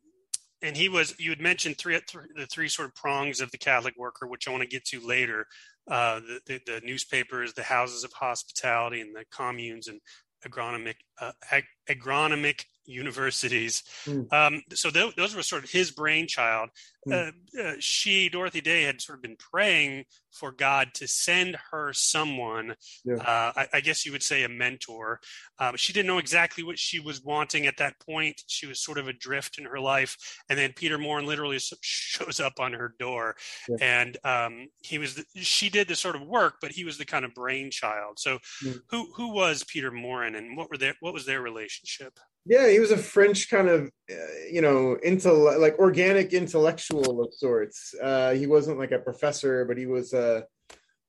and 0.61 0.77
he 0.77 0.87
was, 0.87 1.13
you 1.19 1.29
had 1.29 1.41
mentioned 1.41 1.77
three, 1.77 1.93
th- 1.93 2.25
the 2.35 2.45
three 2.45 2.69
sort 2.69 2.87
of 2.87 2.95
prongs 2.95 3.41
of 3.41 3.51
the 3.51 3.57
Catholic 3.57 3.95
worker, 3.97 4.27
which 4.27 4.47
I 4.47 4.51
want 4.51 4.63
to 4.63 4.69
get 4.69 4.85
to 4.85 5.05
later 5.05 5.45
uh, 5.89 6.21
the, 6.21 6.39
the, 6.45 6.61
the, 6.65 6.81
newspapers, 6.83 7.53
the 7.53 7.63
houses 7.63 8.03
of 8.03 8.13
hospitality, 8.13 9.01
and 9.01 9.15
the 9.15 9.25
communes 9.29 9.87
and 9.87 9.99
agronomic, 10.47 10.95
uh, 11.21 11.33
ag- 11.51 11.65
agronomic 11.89 12.63
universities. 12.85 13.83
Mm. 14.05 14.31
Um, 14.31 14.63
so 14.73 14.89
th- 14.89 15.15
those 15.15 15.35
were 15.35 15.43
sort 15.43 15.63
of 15.63 15.71
his 15.71 15.91
brainchild. 15.91 16.69
Mm. 17.07 17.13
Uh, 17.57 17.61
uh, 17.61 17.73
she, 17.79 18.29
Dorothy 18.29 18.61
Day, 18.61 18.83
had 18.83 19.01
sort 19.01 19.19
of 19.19 19.21
been 19.21 19.37
praying 19.37 20.05
for 20.31 20.51
God 20.51 20.89
to 20.95 21.07
send 21.07 21.57
her 21.71 21.93
someone. 21.93 22.75
Yeah. 23.05 23.15
Uh, 23.15 23.53
I, 23.55 23.67
I, 23.73 23.79
guess 23.79 24.05
you 24.05 24.11
would 24.11 24.23
say 24.23 24.43
a 24.43 24.49
mentor. 24.49 25.19
Um, 25.59 25.77
she 25.77 25.93
didn't 25.93 26.07
know 26.07 26.17
exactly 26.17 26.63
what 26.63 26.77
she 26.77 26.99
was 26.99 27.23
wanting 27.23 27.67
at 27.67 27.77
that 27.77 27.99
point. 27.99 28.41
She 28.47 28.67
was 28.67 28.81
sort 28.81 28.97
of 28.97 29.07
adrift 29.07 29.57
in 29.57 29.65
her 29.65 29.79
life, 29.79 30.17
and 30.49 30.59
then 30.59 30.73
Peter 30.75 30.97
Maurin 30.97 31.25
literally 31.25 31.59
shows 31.81 32.39
up 32.39 32.59
on 32.59 32.73
her 32.73 32.93
door, 32.99 33.35
yeah. 33.69 33.77
and 33.81 34.17
um, 34.23 34.67
he 34.81 34.97
was. 34.97 35.15
The, 35.15 35.25
she 35.35 35.69
did 35.69 35.87
the 35.87 35.95
sort 35.95 36.15
of 36.15 36.23
work, 36.23 36.55
but 36.61 36.71
he 36.71 36.83
was 36.83 36.97
the 36.97 37.05
kind 37.05 37.23
of 37.23 37.33
brainchild. 37.33 38.19
So, 38.19 38.39
mm. 38.63 38.79
who 38.89 39.11
who 39.13 39.33
was 39.33 39.63
Peter 39.63 39.91
Maurin, 39.91 40.35
and 40.35 40.57
what 40.57 40.69
were 40.69 40.77
their 40.77 40.95
what 40.99 41.13
was 41.13 41.25
their 41.25 41.41
relationship? 41.41 42.19
Yeah, 42.45 42.69
he 42.69 42.79
was 42.79 42.91
a 42.91 42.97
French 42.97 43.49
kind 43.49 43.67
of, 43.67 43.89
uh, 44.09 44.15
you 44.51 44.61
know, 44.61 44.95
into 45.01 45.33
like 45.33 45.79
organic 45.79 46.31
intellectual 46.31 47.23
of 47.23 47.33
sorts. 47.33 47.95
Uh, 48.01 48.31
he 48.33 48.45
wasn't 48.45 48.77
like 48.77 48.91
a 48.91 48.99
professor, 48.99 49.65
but 49.65 49.77
he 49.77 49.87
was 49.87 50.13
a, 50.13 50.45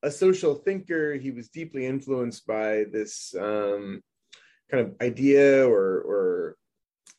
a 0.03 0.11
social 0.11 0.55
thinker. 0.55 1.15
He 1.15 1.31
was 1.31 1.49
deeply 1.49 1.85
influenced 1.85 2.47
by 2.47 2.85
this 2.91 3.35
um, 3.39 4.03
kind 4.71 4.87
of 4.87 4.95
idea 5.03 5.69
or, 5.69 6.01
or 6.01 6.57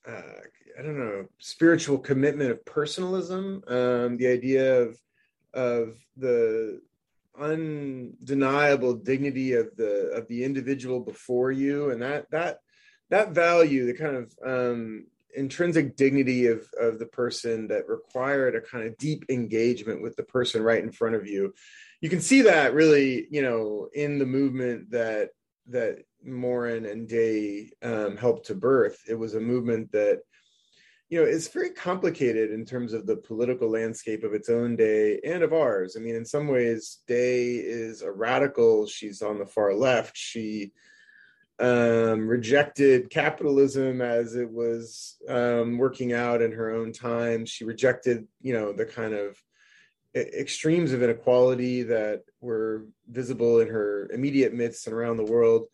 uh, 0.08 0.42
I 0.78 0.82
don't 0.82 0.98
know, 0.98 1.26
spiritual 1.40 2.00
commitment 2.00 2.52
of 2.52 2.66
personalism. 2.66 3.64
Um, 3.68 4.18
the 4.18 4.28
idea 4.28 4.82
of 4.82 4.98
of 5.54 5.98
the 6.18 6.82
undeniable 7.40 8.94
dignity 8.94 9.54
of 9.54 9.76
the 9.76 10.12
of 10.14 10.28
the 10.28 10.44
individual 10.44 11.00
before 11.00 11.52
you, 11.52 11.92
and 11.92 12.02
that 12.02 12.30
that 12.32 12.60
that 13.10 13.32
value, 13.32 13.86
the 13.86 13.94
kind 13.94 14.16
of 14.16 14.34
um, 14.46 15.06
intrinsic 15.36 15.96
dignity 15.96 16.48
of 16.48 16.68
of 16.80 17.00
the 17.00 17.06
person 17.06 17.68
that 17.68 17.88
required 17.88 18.56
a 18.56 18.62
kind 18.62 18.86
of 18.86 18.98
deep 18.98 19.26
engagement 19.30 20.02
with 20.02 20.16
the 20.16 20.24
person 20.24 20.62
right 20.62 20.84
in 20.84 20.92
front 20.92 21.16
of 21.16 21.28
you. 21.28 21.54
You 22.02 22.10
can 22.10 22.22
see 22.22 22.44
that 22.44 22.74
really, 22.74 23.28
you 23.32 23.42
know, 23.42 23.90
in 23.94 24.20
the 24.20 24.26
movement 24.26 24.92
that 24.92 25.30
that 25.68 26.04
Maurin 26.24 26.86
and 26.86 27.08
Day 27.08 27.72
um, 27.82 28.18
helped 28.18 28.48
to 28.48 28.56
birth. 28.56 29.00
It 29.08 29.16
was 29.16 29.36
a 29.36 29.40
movement 29.40 29.92
that 29.92 30.22
you 31.10 31.22
know, 31.22 31.26
it's 31.26 31.48
very 31.48 31.70
complicated 31.70 32.52
in 32.52 32.66
terms 32.66 32.92
of 32.92 33.06
the 33.06 33.16
political 33.16 33.70
landscape 33.70 34.26
of 34.26 34.34
its 34.34 34.50
own 34.50 34.76
day 34.76 35.22
and 35.24 35.42
of 35.42 35.54
ours. 35.54 35.96
I 35.96 36.02
mean, 36.02 36.16
in 36.16 36.26
some 36.26 36.50
ways, 36.50 37.00
Day 37.08 37.56
is 37.56 38.02
a 38.02 38.12
radical. 38.12 38.88
She's 38.88 39.22
on 39.22 39.40
the 39.40 39.46
far 39.46 39.74
left. 39.74 40.18
She 40.18 40.74
um, 41.60 42.28
rejected 42.28 43.10
capitalism 43.10 44.02
as 44.02 44.36
it 44.36 44.50
was 44.50 45.18
um, 45.28 45.78
working 45.78 46.14
out 46.14 46.42
in 46.42 46.52
her 46.52 46.72
own 46.72 46.92
time. 46.92 47.46
She 47.46 47.64
rejected, 47.64 48.28
you 48.42 48.54
know, 48.54 48.74
the 48.74 48.86
kind 48.86 49.14
of 49.14 49.38
extremes 50.16 50.94
of 50.94 51.04
inequality 51.04 51.84
that 51.84 52.24
were 52.42 52.86
visible 53.08 53.60
in 53.60 53.68
her 53.68 54.10
immediate 54.12 54.54
midst 54.54 54.88
and 54.88 54.96
around 54.96 55.18
the 55.18 55.24
world. 55.24 55.66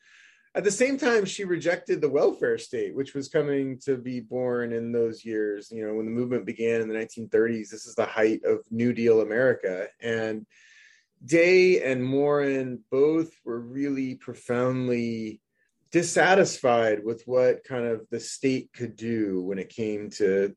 At 0.56 0.64
the 0.64 0.72
same 0.72 0.98
time, 0.98 1.26
she 1.26 1.46
rejected 1.46 2.00
the 2.00 2.10
welfare 2.10 2.60
state, 2.60 2.96
which 2.96 3.16
was 3.16 3.28
coming 3.28 3.80
to 3.86 3.98
be 3.98 4.20
born 4.20 4.72
in 4.72 4.92
those 4.92 5.26
years. 5.26 5.72
You 5.72 5.88
know, 5.88 5.96
when 5.96 6.06
the 6.06 6.12
movement 6.12 6.46
began 6.46 6.82
in 6.82 6.88
the 6.88 6.94
1930s, 6.94 7.70
this 7.70 7.88
is 7.88 7.96
the 7.96 8.06
height 8.06 8.42
of 8.46 8.60
New 8.70 8.94
Deal 8.94 9.22
America. 9.22 9.88
And 10.00 10.46
Day 11.26 11.82
and 11.84 12.04
Maurin 12.04 12.82
both 12.92 13.32
were 13.44 13.60
really 13.60 14.16
profoundly 14.16 15.42
dissatisfied 15.94 17.06
with 17.06 17.22
what 17.28 17.64
kind 17.64 17.86
of 17.86 18.02
the 18.10 18.20
state 18.20 18.70
could 18.74 18.96
do 18.96 19.42
when 19.44 19.60
it 19.60 19.70
came 19.70 20.10
to 20.10 20.54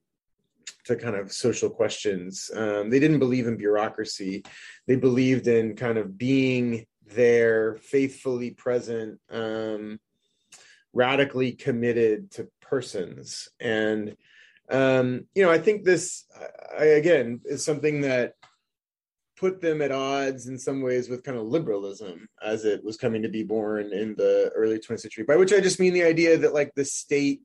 to 0.84 0.96
kind 0.96 1.14
of 1.14 1.32
social 1.32 1.70
questions. 1.70 2.50
Um, 2.54 2.90
they 2.90 2.98
didn't 2.98 3.20
believe 3.20 3.46
in 3.46 3.56
bureaucracy. 3.56 4.44
They 4.86 4.96
believed 4.96 5.46
in 5.46 5.76
kind 5.76 5.98
of 5.98 6.16
being 6.16 6.86
there, 7.06 7.76
faithfully 7.82 8.52
present, 8.52 9.20
um, 9.30 10.00
radically 10.92 11.52
committed 11.52 12.30
to 12.32 12.48
persons. 12.60 13.48
And, 13.60 14.16
um, 14.70 15.26
you 15.34 15.44
know, 15.44 15.50
I 15.50 15.58
think 15.58 15.84
this, 15.84 16.24
I, 16.78 16.84
again, 16.84 17.40
is 17.44 17.64
something 17.64 18.00
that 18.00 18.34
put 19.36 19.60
them 19.60 19.82
at 19.82 19.92
odds 19.92 20.48
in 20.48 20.58
some 20.58 20.80
ways 20.80 21.08
with 21.08 21.22
kind 21.22 21.36
of 21.36 21.44
liberalism 21.44 22.28
as 22.42 22.64
it 22.64 22.82
was 22.82 22.96
coming 22.96 23.22
to 23.22 23.28
be 23.28 23.42
born 23.42 23.92
in 23.92 24.14
the 24.16 24.50
early 24.54 24.78
20th 24.78 25.00
century, 25.00 25.24
by 25.24 25.36
which 25.36 25.52
I 25.52 25.60
just 25.60 25.80
mean 25.80 25.92
the 25.92 26.04
idea 26.04 26.38
that 26.38 26.54
like 26.54 26.72
the 26.74 26.84
state 26.84 27.42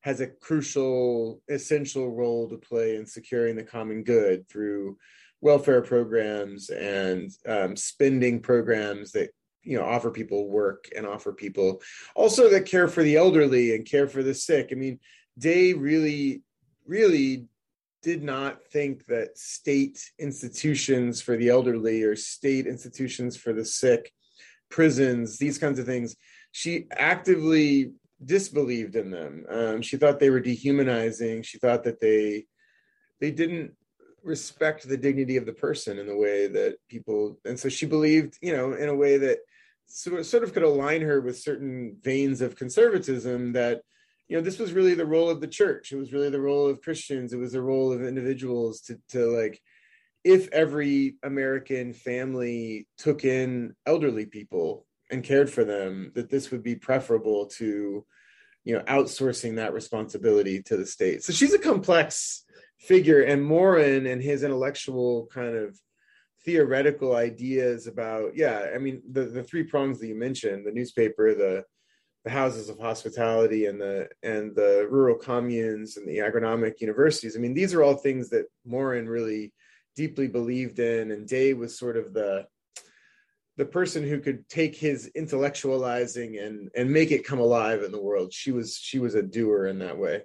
has 0.00 0.20
a 0.20 0.26
crucial, 0.26 1.40
essential 1.48 2.14
role 2.14 2.48
to 2.48 2.56
play 2.56 2.96
in 2.96 3.06
securing 3.06 3.56
the 3.56 3.62
common 3.62 4.04
good 4.04 4.48
through 4.48 4.98
welfare 5.40 5.82
programs 5.82 6.70
and 6.70 7.30
um, 7.46 7.76
spending 7.76 8.40
programs 8.40 9.12
that 9.12 9.30
you 9.62 9.78
know 9.78 9.84
offer 9.84 10.10
people 10.10 10.48
work 10.48 10.88
and 10.96 11.06
offer 11.06 11.32
people 11.32 11.80
also 12.14 12.50
that 12.50 12.66
care 12.66 12.88
for 12.88 13.02
the 13.02 13.16
elderly 13.16 13.74
and 13.74 13.86
care 13.86 14.06
for 14.06 14.22
the 14.22 14.34
sick. 14.34 14.68
I 14.72 14.74
mean 14.74 15.00
day 15.38 15.72
really 15.72 16.42
really 16.86 17.46
did 18.04 18.22
not 18.22 18.62
think 18.70 19.06
that 19.06 19.36
state 19.36 19.98
institutions 20.18 21.20
for 21.20 21.36
the 21.36 21.48
elderly 21.48 22.02
or 22.02 22.14
state 22.14 22.66
institutions 22.66 23.36
for 23.36 23.52
the 23.52 23.64
sick 23.64 24.12
prisons 24.70 25.38
these 25.38 25.58
kinds 25.58 25.78
of 25.78 25.86
things 25.86 26.16
she 26.52 26.86
actively 26.92 27.92
disbelieved 28.24 28.94
in 28.96 29.10
them. 29.10 29.44
Um, 29.48 29.82
she 29.82 29.96
thought 29.96 30.20
they 30.20 30.30
were 30.30 30.40
dehumanizing. 30.40 31.42
She 31.42 31.58
thought 31.58 31.84
that 31.84 32.00
they 32.00 32.46
they 33.20 33.30
didn't 33.30 33.72
respect 34.22 34.88
the 34.88 34.96
dignity 34.96 35.36
of 35.36 35.46
the 35.46 35.52
person 35.52 35.98
in 35.98 36.06
the 36.06 36.16
way 36.16 36.46
that 36.46 36.76
people 36.88 37.38
and 37.44 37.58
so 37.58 37.68
she 37.68 37.84
believed 37.84 38.38
you 38.40 38.56
know 38.56 38.72
in 38.72 38.88
a 38.88 38.94
way 38.94 39.18
that 39.18 39.38
sort 39.86 40.42
of 40.42 40.54
could 40.54 40.62
align 40.62 41.02
her 41.02 41.20
with 41.20 41.38
certain 41.38 41.96
veins 42.02 42.40
of 42.40 42.56
conservatism 42.56 43.52
that 43.52 43.82
you 44.28 44.36
know 44.36 44.42
this 44.42 44.58
was 44.58 44.72
really 44.72 44.94
the 44.94 45.06
role 45.06 45.28
of 45.28 45.40
the 45.40 45.48
church. 45.48 45.92
It 45.92 45.96
was 45.96 46.12
really 46.12 46.30
the 46.30 46.40
role 46.40 46.66
of 46.66 46.80
christians. 46.80 47.32
It 47.32 47.38
was 47.38 47.52
the 47.52 47.62
role 47.62 47.92
of 47.92 48.02
individuals 48.02 48.80
to 48.82 48.98
to 49.10 49.26
like 49.26 49.60
if 50.22 50.48
every 50.52 51.16
american 51.22 51.92
family 51.92 52.88
took 52.96 53.24
in 53.24 53.74
elderly 53.84 54.24
people 54.24 54.86
and 55.10 55.22
cared 55.22 55.50
for 55.50 55.64
them 55.64 56.12
that 56.14 56.30
this 56.30 56.50
would 56.50 56.62
be 56.62 56.74
preferable 56.74 57.46
to 57.46 58.04
you 58.64 58.74
know 58.74 58.82
outsourcing 58.84 59.56
that 59.56 59.74
responsibility 59.74 60.62
to 60.62 60.76
the 60.76 60.86
state. 60.86 61.22
So 61.22 61.32
she's 61.32 61.54
a 61.54 61.58
complex 61.58 62.44
figure 62.78 63.22
and 63.22 63.44
Maurin 63.44 64.06
and 64.06 64.22
his 64.22 64.42
intellectual 64.42 65.28
kind 65.32 65.56
of 65.56 65.78
theoretical 66.44 67.16
ideas 67.16 67.86
about 67.86 68.36
yeah 68.36 68.66
i 68.74 68.78
mean 68.78 69.00
the 69.10 69.24
the 69.24 69.42
three 69.42 69.62
prongs 69.62 69.98
that 69.98 70.08
you 70.08 70.14
mentioned 70.14 70.66
the 70.66 70.72
newspaper 70.72 71.34
the 71.34 71.64
the 72.24 72.30
houses 72.30 72.68
of 72.68 72.78
hospitality 72.78 73.66
and 73.66 73.80
the 73.80 74.08
and 74.22 74.54
the 74.54 74.86
rural 74.90 75.16
communes 75.16 75.96
and 75.96 76.08
the 76.08 76.18
agronomic 76.18 76.80
universities. 76.80 77.36
I 77.36 77.40
mean 77.40 77.54
these 77.54 77.74
are 77.74 77.82
all 77.82 77.96
things 77.96 78.30
that 78.30 78.46
Maurin 78.64 79.08
really 79.08 79.52
deeply 79.94 80.26
believed 80.26 80.78
in 80.78 81.10
and 81.10 81.28
day 81.28 81.52
was 81.52 81.78
sort 81.78 81.96
of 81.96 82.14
the 82.14 82.46
the 83.56 83.64
person 83.64 84.02
who 84.02 84.18
could 84.18 84.48
take 84.48 84.74
his 84.74 85.10
intellectualizing 85.16 86.44
and 86.44 86.70
and 86.74 86.90
make 86.90 87.10
it 87.10 87.26
come 87.26 87.40
alive 87.40 87.82
in 87.82 87.92
the 87.92 88.02
world. 88.02 88.32
She 88.32 88.52
was 88.52 88.76
she 88.76 88.98
was 88.98 89.14
a 89.14 89.22
doer 89.22 89.66
in 89.66 89.78
that 89.80 89.98
way 89.98 90.22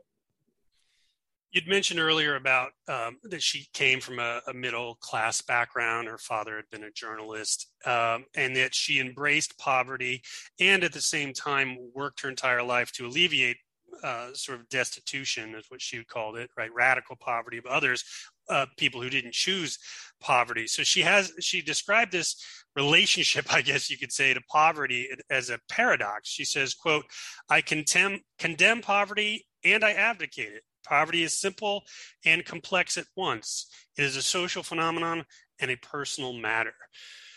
You'd 1.51 1.67
mentioned 1.67 1.99
earlier 1.99 2.35
about 2.35 2.71
um, 2.87 3.17
that 3.23 3.41
she 3.41 3.67
came 3.73 3.99
from 3.99 4.19
a, 4.19 4.41
a, 4.47 4.53
middle 4.53 4.95
class 5.01 5.41
background. 5.41 6.07
Her 6.07 6.19
father 6.19 6.55
had 6.55 6.69
been 6.71 6.83
a 6.83 6.91
journalist, 6.91 7.71
um, 7.85 8.25
and 8.35 8.55
that 8.55 8.75
she 8.75 8.99
embraced 8.99 9.57
poverty 9.57 10.21
and 10.59 10.83
at 10.83 10.93
the 10.93 11.01
same 11.01 11.33
time 11.33 11.75
worked 11.95 12.21
her 12.21 12.29
entire 12.29 12.61
life 12.61 12.91
to 12.93 13.07
alleviate 13.07 13.57
uh, 14.03 14.29
sort 14.33 14.59
of 14.59 14.69
destitution, 14.69 15.55
is 15.55 15.65
what 15.69 15.81
she 15.81 16.03
called 16.03 16.37
it, 16.37 16.49
right? 16.57 16.73
Radical 16.73 17.15
poverty 17.19 17.57
of 17.57 17.65
others, 17.65 18.03
uh, 18.49 18.65
people 18.77 19.01
who 19.01 19.09
didn't 19.09 19.33
choose 19.33 19.77
poverty. 20.19 20.67
So 20.67 20.83
she 20.83 21.01
has 21.01 21.33
she 21.39 21.61
described 21.61 22.11
this 22.11 22.35
relationship, 22.75 23.45
I 23.53 23.61
guess 23.61 23.89
you 23.89 23.97
could 23.97 24.11
say, 24.11 24.33
to 24.33 24.41
poverty 24.49 25.09
as 25.29 25.49
a 25.49 25.59
paradox. 25.69 26.29
She 26.29 26.45
says, 26.45 26.73
"quote 26.73 27.05
I 27.49 27.61
condemn 27.61 28.19
condemn 28.37 28.81
poverty 28.81 29.47
and 29.63 29.83
I 29.83 29.93
advocate 29.93 30.53
it." 30.53 30.63
Poverty 30.85 31.23
is 31.23 31.37
simple 31.37 31.83
and 32.25 32.45
complex 32.45 32.97
at 32.97 33.05
once. 33.15 33.67
It 33.97 34.03
is 34.03 34.15
a 34.15 34.21
social 34.21 34.63
phenomenon 34.63 35.25
and 35.59 35.71
a 35.71 35.77
personal 35.77 36.33
matter. 36.33 36.73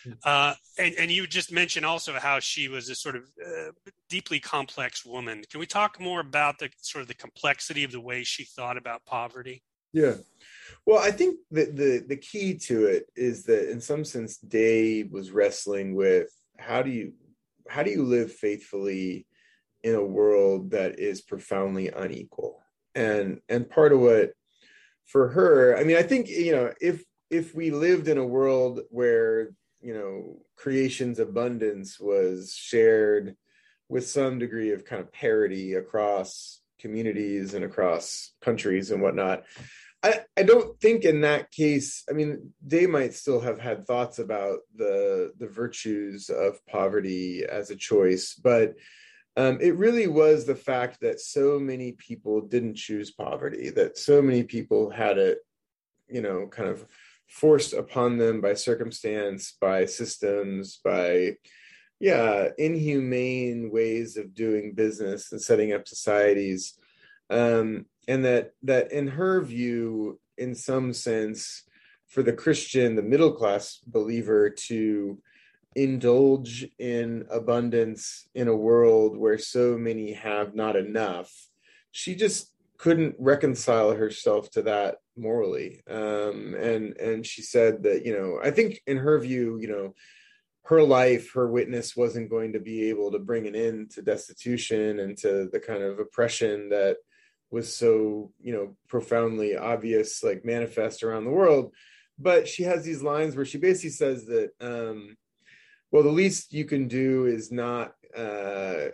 Hmm. 0.05 0.13
Uh, 0.25 0.55
and, 0.79 0.95
and 0.99 1.11
you 1.11 1.27
just 1.27 1.53
mentioned 1.53 1.87
also 1.87 2.15
how 2.15 2.41
she 2.41 2.69
was 2.69 2.89
a 2.89 2.95
sort 2.95 3.17
of 3.17 3.25
uh, 3.45 3.73
deeply 4.09 4.41
complex 4.41 5.05
woman. 5.05 5.43
Can 5.51 5.61
we 5.61 5.67
talk 5.67 6.01
more 6.01 6.21
about 6.21 6.59
the 6.59 6.71
sort 6.81 7.03
of 7.03 7.09
the 7.09 7.15
complexity 7.15 7.85
of 7.85 7.93
the 7.93 8.01
way 8.01 8.25
she 8.25 8.45
thought 8.45 8.77
about 8.77 9.05
poverty? 9.05 9.63
Yeah. 9.93 10.15
Well, 10.87 10.99
I 10.99 11.11
think 11.11 11.39
that 11.51 11.77
the 11.77 12.03
the 12.07 12.17
key 12.17 12.55
to 12.67 12.87
it 12.87 13.07
is 13.15 13.45
that 13.45 13.71
in 13.71 13.81
some 13.81 14.05
sense 14.05 14.39
Day 14.39 15.03
was 15.05 15.31
wrestling 15.31 15.95
with 15.95 16.29
how 16.59 16.83
do 16.83 16.91
you 16.91 17.13
how 17.69 17.83
do 17.83 17.91
you 17.91 18.03
live 18.03 18.33
faithfully 18.33 19.27
in 19.83 19.95
a 19.95 20.05
world 20.05 20.71
that 20.71 20.99
is 20.99 21.21
profoundly 21.21 21.89
unequal 21.89 22.62
and 22.95 23.41
and 23.49 23.69
part 23.69 23.93
of 23.93 24.01
what 24.01 24.33
for 25.07 25.29
her 25.29 25.77
i 25.79 25.85
mean 25.85 25.97
i 25.97 26.03
think 26.03 26.29
you 26.29 26.53
know 26.53 26.73
if 26.81 27.05
if 27.31 27.55
we 27.55 27.71
lived 27.71 28.09
in 28.09 28.19
a 28.19 28.27
world 28.27 28.81
where 28.91 29.51
you 29.81 29.95
know 29.95 30.43
creation's 30.57 31.19
abundance 31.19 31.99
was 31.99 32.55
shared 32.55 33.37
with 33.89 34.07
some 34.07 34.39
degree 34.39 34.73
of 34.73 34.85
kind 34.85 35.03
of 35.03 35.13
parity 35.13 35.75
across 35.75 36.61
communities 36.79 37.55
and 37.55 37.65
across 37.65 38.33
countries 38.41 38.91
and 38.91 39.03
whatnot 39.03 39.45
I, 40.05 40.21
I 40.37 40.43
don't 40.43 40.81
think 40.81 41.05
in 41.05 41.21
that 41.23 41.51
case 41.51 42.05
i 42.09 42.13
mean 42.13 42.53
they 42.65 42.87
might 42.87 43.15
still 43.15 43.41
have 43.41 43.59
had 43.59 43.87
thoughts 43.87 44.19
about 44.19 44.61
the 44.75 45.33
the 45.39 45.47
virtues 45.47 46.29
of 46.29 46.65
poverty 46.67 47.45
as 47.49 47.71
a 47.71 47.77
choice 47.77 48.35
but 48.35 48.75
um, 49.37 49.59
it 49.61 49.77
really 49.77 50.07
was 50.07 50.45
the 50.45 50.55
fact 50.55 51.01
that 51.01 51.21
so 51.21 51.59
many 51.59 51.93
people 51.93 52.43
didn't 52.43 52.77
choose 52.77 53.11
poverty, 53.11 53.71
that 53.71 53.97
so 53.97 54.21
many 54.21 54.43
people 54.43 54.91
had 54.91 55.17
it, 55.19 55.39
you 56.09 56.21
know, 56.21 56.47
kind 56.49 56.69
of 56.69 56.87
forced 57.29 57.73
upon 57.73 58.19
them 58.19 58.43
by 58.43 58.53
circumstance, 58.53 59.57
by 59.59 59.87
systems, 59.87 60.81
by, 60.85 61.37
yeah, 61.99 62.49
inhumane 62.59 63.71
ways 63.71 64.19
of 64.19 64.35
doing 64.35 64.75
business 64.75 65.33
and 65.33 65.41
setting 65.41 65.73
up 65.73 65.89
societies. 65.89 66.75
Um, 67.31 67.87
and 68.09 68.25
that 68.25 68.53
that 68.65 68.93
in 68.93 69.07
her 69.07 69.41
view, 69.41 70.21
in 70.37 70.55
some 70.55 70.93
sense, 70.93 71.63
for 72.07 72.23
the 72.23 72.33
Christian, 72.33 72.97
the 72.97 73.03
middle 73.03 73.33
class 73.33 73.79
believer 73.87 74.51
to 74.51 75.19
indulge 75.75 76.67
in 76.79 77.27
abundance 77.31 78.29
in 78.35 78.49
a 78.49 78.57
world 78.57 79.17
where 79.17 79.39
so 79.39 79.77
many 79.77 80.13
have 80.13 80.55
not 80.55 80.77
enough 80.77 81.33
she 81.91 82.15
just 82.15 82.53
couldn't 82.79 83.15
reconcile 83.19 83.93
herself 83.93 84.51
to 84.51 84.63
that 84.63 84.97
morally 85.17 85.83
um, 85.89 86.55
and 86.55 86.97
and 86.97 87.25
she 87.25 87.43
said 87.43 87.83
that 87.83 88.05
you 88.05 88.13
know 88.13 88.39
i 88.43 88.51
think 88.51 88.81
in 88.87 88.97
her 88.97 89.19
view 89.19 89.59
you 89.61 89.69
know 89.69 89.95
her 90.65 90.83
life, 90.83 91.33
her 91.35 91.49
witness 91.49 91.97
wasn't 91.97 92.31
going 92.31 92.53
to 92.53 92.61
be 92.61 92.89
able 92.89 93.11
to 93.13 93.19
bring 93.19 93.47
an 93.47 93.55
end 93.55 93.91
to 93.91 94.03
destitution 94.03 95.01
and 95.01 95.17
to 95.19 95.49
the 95.53 95.61
kind 95.61 95.83
of 95.83 95.99
oppression 95.99 96.69
that 96.69 96.99
was 97.51 97.75
so, 97.75 98.33
you 98.41 98.53
know, 98.53 98.77
profoundly 98.89 99.57
obvious, 99.57 100.23
like 100.23 100.45
manifest 100.45 101.03
around 101.03 101.25
the 101.25 101.31
world. 101.31 101.75
But 102.19 102.47
she 102.47 102.63
has 102.63 102.85
these 102.85 103.03
lines 103.03 103.35
where 103.35 103.45
she 103.45 103.59
basically 103.59 103.91
says 103.91 104.25
that, 104.27 104.51
um, 104.61 105.17
well, 105.93 106.03
the 106.03 106.09
least 106.09 106.55
you 106.55 106.65
can 106.65 106.89
do 106.89 107.27
is 107.27 107.53
not 107.53 107.93
uh, 108.17 108.87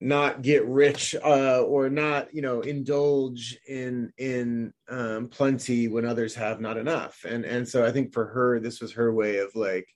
not 0.00 0.42
get 0.42 0.66
rich 0.66 1.14
uh, 1.14 1.62
or 1.62 1.88
not, 1.88 2.32
you 2.34 2.42
know, 2.42 2.60
indulge 2.60 3.58
in 3.66 4.12
in 4.18 4.72
um, 4.88 5.28
plenty 5.28 5.88
when 5.88 6.04
others 6.04 6.34
have 6.34 6.60
not 6.60 6.76
enough. 6.76 7.24
And 7.26 7.44
and 7.44 7.66
so 7.66 7.84
I 7.84 7.90
think 7.90 8.12
for 8.12 8.26
her, 8.26 8.60
this 8.60 8.80
was 8.80 8.92
her 8.92 9.12
way 9.12 9.38
of 9.38 9.54
like 9.54 9.88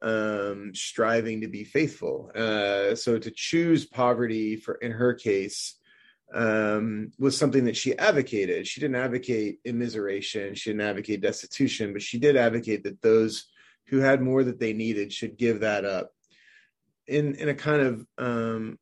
um, 0.00 0.72
striving 0.74 1.40
to 1.40 1.48
be 1.48 1.64
faithful. 1.64 2.30
Uh, 2.34 2.94
so 2.94 3.18
to 3.18 3.30
choose 3.30 3.84
poverty 3.84 4.56
for 4.56 4.74
in 4.76 4.92
her 4.92 5.12
case 5.12 5.76
um, 6.32 7.10
was 7.18 7.36
something 7.36 7.64
that 7.64 7.76
she 7.76 7.98
advocated. 7.98 8.66
She 8.68 8.80
didn't 8.80 8.96
advocate 8.96 9.58
immiseration, 9.64 10.56
she 10.56 10.70
didn't 10.70 10.86
advocate 10.86 11.20
destitution, 11.20 11.92
but 11.92 12.02
she 12.02 12.18
did 12.18 12.36
advocate 12.36 12.84
that 12.84 13.02
those 13.02 13.46
who 13.88 13.98
had 13.98 14.20
more 14.20 14.44
that 14.44 14.58
they 14.58 14.72
needed 14.72 15.12
should 15.12 15.36
give 15.36 15.60
that 15.60 15.84
up 15.84 16.10
in 17.06 17.34
in 17.34 17.48
a 17.48 17.54
kind 17.54 17.82
of 17.82 18.06
um, 18.18 18.78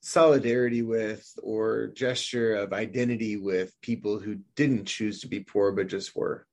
solidarity 0.00 0.82
with 0.82 1.26
or 1.42 1.88
gesture 1.88 2.54
of 2.54 2.72
identity 2.72 3.36
with 3.36 3.72
people 3.80 4.18
who 4.18 4.38
didn't 4.56 4.86
choose 4.86 5.20
to 5.20 5.28
be 5.28 5.40
poor 5.40 5.72
but 5.72 5.88
just 5.88 6.14
were 6.14 6.46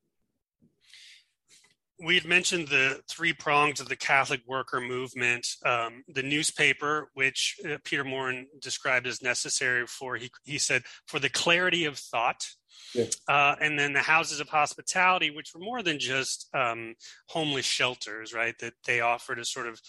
we 2.03 2.15
had 2.15 2.25
mentioned 2.25 2.67
the 2.67 3.01
three 3.10 3.34
prongs 3.34 3.79
of 3.79 3.88
the 3.88 3.96
Catholic 3.96 4.41
worker 4.48 4.81
movement. 4.81 5.48
Um, 5.65 6.03
the 6.08 6.24
newspaper, 6.24 7.10
which 7.13 7.58
uh, 7.65 7.77
Peter 7.84 8.03
Maurin 8.03 8.48
described 8.60 9.08
as 9.08 9.22
necessary 9.22 9.86
for, 9.86 10.15
he, 10.15 10.31
he 10.43 10.58
said, 10.58 10.84
for 11.08 11.20
the 11.20 11.29
clarity 11.29 11.86
of 11.86 11.98
thought. 11.98 12.48
Yeah. 12.93 13.05
Uh, 13.27 13.55
and 13.61 13.77
then 13.77 13.93
the 13.93 13.99
houses 13.99 14.39
of 14.39 14.49
hospitality, 14.49 15.31
which 15.31 15.53
were 15.53 15.61
more 15.61 15.81
than 15.81 15.99
just 15.99 16.47
um, 16.53 16.95
homeless 17.27 17.65
shelters, 17.65 18.33
right? 18.33 18.57
That 18.59 18.73
they 18.85 19.01
offered 19.01 19.39
a 19.39 19.45
sort 19.45 19.67
of 19.67 19.81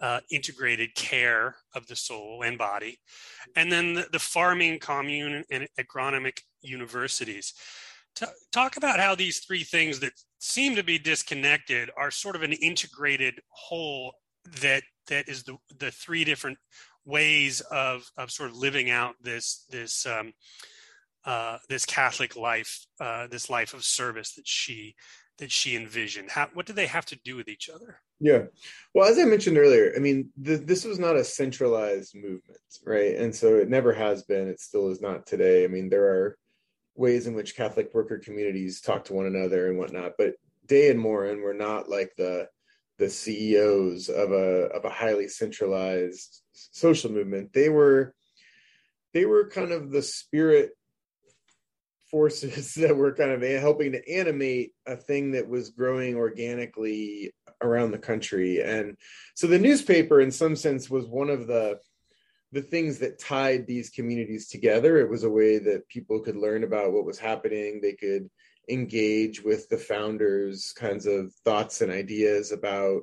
uh, 0.00 0.20
integrated 0.30 0.94
care 0.94 1.56
of 1.74 1.86
the 1.86 1.96
soul 1.96 2.42
and 2.44 2.58
body. 2.58 3.00
And 3.56 3.70
then 3.70 3.94
the, 3.94 4.06
the 4.12 4.18
farming 4.18 4.78
commune 4.78 5.44
and 5.50 5.68
agronomic 5.78 6.40
universities. 6.62 7.54
T- 8.14 8.26
talk 8.52 8.76
about 8.76 9.00
how 9.00 9.14
these 9.14 9.38
three 9.38 9.64
things 9.64 10.00
that 10.00 10.12
seem 10.38 10.74
to 10.76 10.82
be 10.82 10.98
disconnected 10.98 11.90
are 11.96 12.10
sort 12.10 12.36
of 12.36 12.42
an 12.42 12.52
integrated 12.52 13.40
whole 13.48 14.14
that 14.60 14.82
that 15.06 15.28
is 15.28 15.42
the 15.44 15.56
the 15.78 15.90
three 15.90 16.24
different 16.24 16.58
ways 17.04 17.60
of 17.70 18.10
of 18.16 18.30
sort 18.30 18.50
of 18.50 18.56
living 18.56 18.90
out 18.90 19.14
this 19.20 19.66
this 19.70 20.06
um, 20.06 20.32
uh, 21.24 21.58
this 21.68 21.84
Catholic 21.84 22.36
life, 22.36 22.86
uh, 23.00 23.26
this 23.26 23.50
life 23.50 23.74
of 23.74 23.84
service 23.84 24.34
that 24.34 24.46
she 24.46 24.94
that 25.38 25.50
she 25.50 25.74
envisioned. 25.74 26.30
How, 26.30 26.48
what 26.52 26.66
do 26.66 26.74
they 26.74 26.86
have 26.86 27.06
to 27.06 27.18
do 27.24 27.34
with 27.34 27.48
each 27.48 27.70
other? 27.70 27.98
Yeah, 28.20 28.44
well, 28.94 29.08
as 29.08 29.18
I 29.18 29.24
mentioned 29.24 29.56
earlier, 29.56 29.92
I 29.96 29.98
mean, 29.98 30.28
th- 30.44 30.60
this 30.66 30.84
was 30.84 30.98
not 30.98 31.16
a 31.16 31.24
centralized 31.24 32.14
movement, 32.14 32.60
right? 32.84 33.16
And 33.16 33.34
so 33.34 33.56
it 33.56 33.70
never 33.70 33.94
has 33.94 34.22
been. 34.22 34.48
It 34.48 34.60
still 34.60 34.90
is 34.90 35.00
not 35.00 35.26
today. 35.26 35.64
I 35.64 35.68
mean, 35.68 35.88
there 35.88 36.04
are 36.04 36.36
ways 36.94 37.26
in 37.26 37.34
which 37.34 37.56
Catholic 37.56 37.94
worker 37.94 38.18
communities 38.18 38.82
talk 38.82 39.04
to 39.06 39.14
one 39.14 39.26
another 39.26 39.68
and 39.68 39.78
whatnot. 39.78 40.12
But 40.18 40.34
Day 40.66 40.90
and 40.90 41.00
Maurin 41.00 41.40
were 41.40 41.54
not 41.54 41.88
like 41.88 42.12
the 42.16 42.48
the 42.98 43.08
CEOs 43.08 44.10
of 44.10 44.30
a 44.30 44.68
of 44.68 44.84
a 44.84 44.90
highly 44.90 45.26
centralized 45.26 46.42
social 46.52 47.10
movement. 47.10 47.52
They 47.54 47.70
were 47.70 48.14
they 49.14 49.24
were 49.24 49.48
kind 49.48 49.72
of 49.72 49.90
the 49.90 50.02
spirit 50.02 50.72
forces 52.10 52.74
that 52.76 52.96
were 52.96 53.14
kind 53.14 53.30
of 53.30 53.42
helping 53.60 53.92
to 53.92 54.10
animate 54.12 54.72
a 54.86 54.96
thing 54.96 55.32
that 55.32 55.48
was 55.48 55.70
growing 55.70 56.16
organically 56.16 57.32
around 57.62 57.90
the 57.90 57.98
country 57.98 58.62
and 58.62 58.96
so 59.34 59.46
the 59.46 59.58
newspaper 59.58 60.20
in 60.20 60.30
some 60.30 60.56
sense 60.56 60.88
was 60.88 61.06
one 61.06 61.28
of 61.28 61.46
the 61.46 61.78
the 62.52 62.62
things 62.62 62.98
that 62.98 63.18
tied 63.18 63.66
these 63.66 63.90
communities 63.90 64.48
together. 64.48 64.98
It 64.98 65.08
was 65.08 65.24
a 65.24 65.30
way 65.30 65.58
that 65.58 65.88
people 65.88 66.20
could 66.20 66.36
learn 66.36 66.64
about 66.64 66.92
what 66.92 67.04
was 67.04 67.18
happening. 67.18 67.80
They 67.80 67.92
could 67.92 68.28
engage 68.68 69.42
with 69.42 69.68
the 69.68 69.78
founders' 69.78 70.72
kinds 70.72 71.06
of 71.06 71.32
thoughts 71.44 71.80
and 71.80 71.92
ideas 71.92 72.52
about 72.52 73.02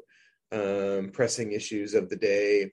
um, 0.51 1.11
pressing 1.13 1.51
issues 1.51 1.93
of 1.93 2.09
the 2.09 2.15
day. 2.15 2.71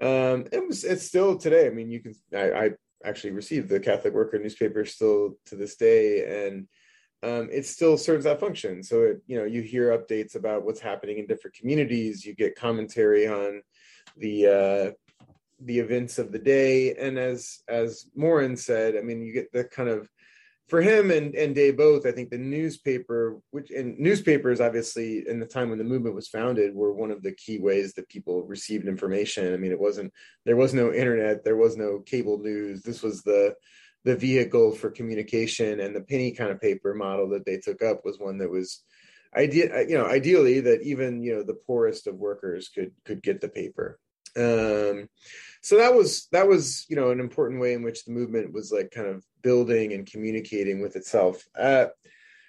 Um, 0.00 0.46
it 0.52 0.66
was 0.66 0.84
it's 0.84 1.06
still 1.06 1.36
today. 1.36 1.66
I 1.66 1.70
mean, 1.70 1.90
you 1.90 2.00
can 2.00 2.14
I, 2.34 2.52
I 2.52 2.70
actually 3.04 3.32
received 3.32 3.68
the 3.68 3.80
Catholic 3.80 4.14
Worker 4.14 4.38
newspaper 4.38 4.84
still 4.84 5.36
to 5.46 5.56
this 5.56 5.76
day, 5.76 6.46
and 6.46 6.68
um, 7.22 7.48
it 7.52 7.66
still 7.66 7.98
serves 7.98 8.24
that 8.24 8.40
function. 8.40 8.82
So 8.82 9.02
it, 9.02 9.22
you 9.26 9.38
know, 9.38 9.44
you 9.44 9.62
hear 9.62 9.96
updates 9.96 10.34
about 10.34 10.64
what's 10.64 10.80
happening 10.80 11.18
in 11.18 11.26
different 11.26 11.56
communities. 11.56 12.24
You 12.24 12.34
get 12.34 12.56
commentary 12.56 13.26
on 13.26 13.62
the 14.16 14.46
uh, 14.46 14.90
the 15.62 15.78
events 15.78 16.18
of 16.18 16.32
the 16.32 16.38
day 16.38 16.94
and 16.94 17.18
as 17.18 17.62
as 17.68 18.06
Maurin 18.14 18.56
said 18.56 18.96
i 18.96 19.02
mean 19.02 19.20
you 19.20 19.32
get 19.32 19.52
the 19.52 19.64
kind 19.64 19.88
of 19.88 20.08
for 20.70 20.80
him 20.80 21.10
and 21.10 21.34
and 21.34 21.54
day 21.54 21.72
both 21.72 22.06
i 22.06 22.12
think 22.12 22.30
the 22.30 22.38
newspaper 22.38 23.38
which 23.50 23.70
and 23.70 23.98
newspapers 23.98 24.60
obviously 24.60 25.28
in 25.28 25.40
the 25.40 25.46
time 25.46 25.68
when 25.68 25.78
the 25.78 25.84
movement 25.84 26.14
was 26.14 26.28
founded 26.28 26.74
were 26.74 26.92
one 26.92 27.10
of 27.10 27.22
the 27.22 27.32
key 27.32 27.58
ways 27.58 27.92
that 27.94 28.08
people 28.08 28.44
received 28.44 28.86
information. 28.86 29.52
I 29.52 29.56
mean 29.56 29.72
it 29.72 29.80
wasn't 29.80 30.12
there 30.44 30.56
was 30.56 30.72
no 30.72 30.92
internet 30.92 31.44
there 31.44 31.56
was 31.56 31.76
no 31.76 32.00
cable 32.00 32.38
news. 32.38 32.82
This 32.82 33.02
was 33.02 33.22
the 33.22 33.54
the 34.04 34.16
vehicle 34.16 34.72
for 34.72 34.90
communication 34.90 35.80
and 35.80 35.94
the 35.94 36.00
penny 36.00 36.32
kind 36.32 36.50
of 36.50 36.60
paper 36.60 36.94
model 36.94 37.28
that 37.30 37.44
they 37.44 37.58
took 37.58 37.82
up 37.82 38.04
was 38.04 38.18
one 38.18 38.38
that 38.38 38.50
was 38.50 38.82
idea 39.36 39.86
you 39.86 39.96
know 39.98 40.06
ideally 40.06 40.60
that 40.60 40.82
even 40.82 41.22
you 41.22 41.34
know 41.34 41.42
the 41.42 41.60
poorest 41.66 42.06
of 42.06 42.14
workers 42.14 42.70
could 42.74 42.92
could 43.04 43.22
get 43.22 43.40
the 43.40 43.48
paper 43.48 43.98
um 44.36 45.08
so 45.62 45.76
that 45.76 45.94
was 45.94 46.28
that 46.32 46.46
was 46.46 46.86
you 46.88 46.96
know 46.96 47.10
an 47.10 47.20
important 47.20 47.60
way 47.60 47.74
in 47.74 47.82
which 47.82 48.04
the 48.04 48.12
movement 48.12 48.52
was 48.52 48.72
like 48.72 48.90
kind 48.90 49.06
of 49.06 49.24
building 49.42 49.92
and 49.92 50.10
communicating 50.10 50.80
with 50.80 50.96
itself 50.96 51.44
uh 51.58 51.86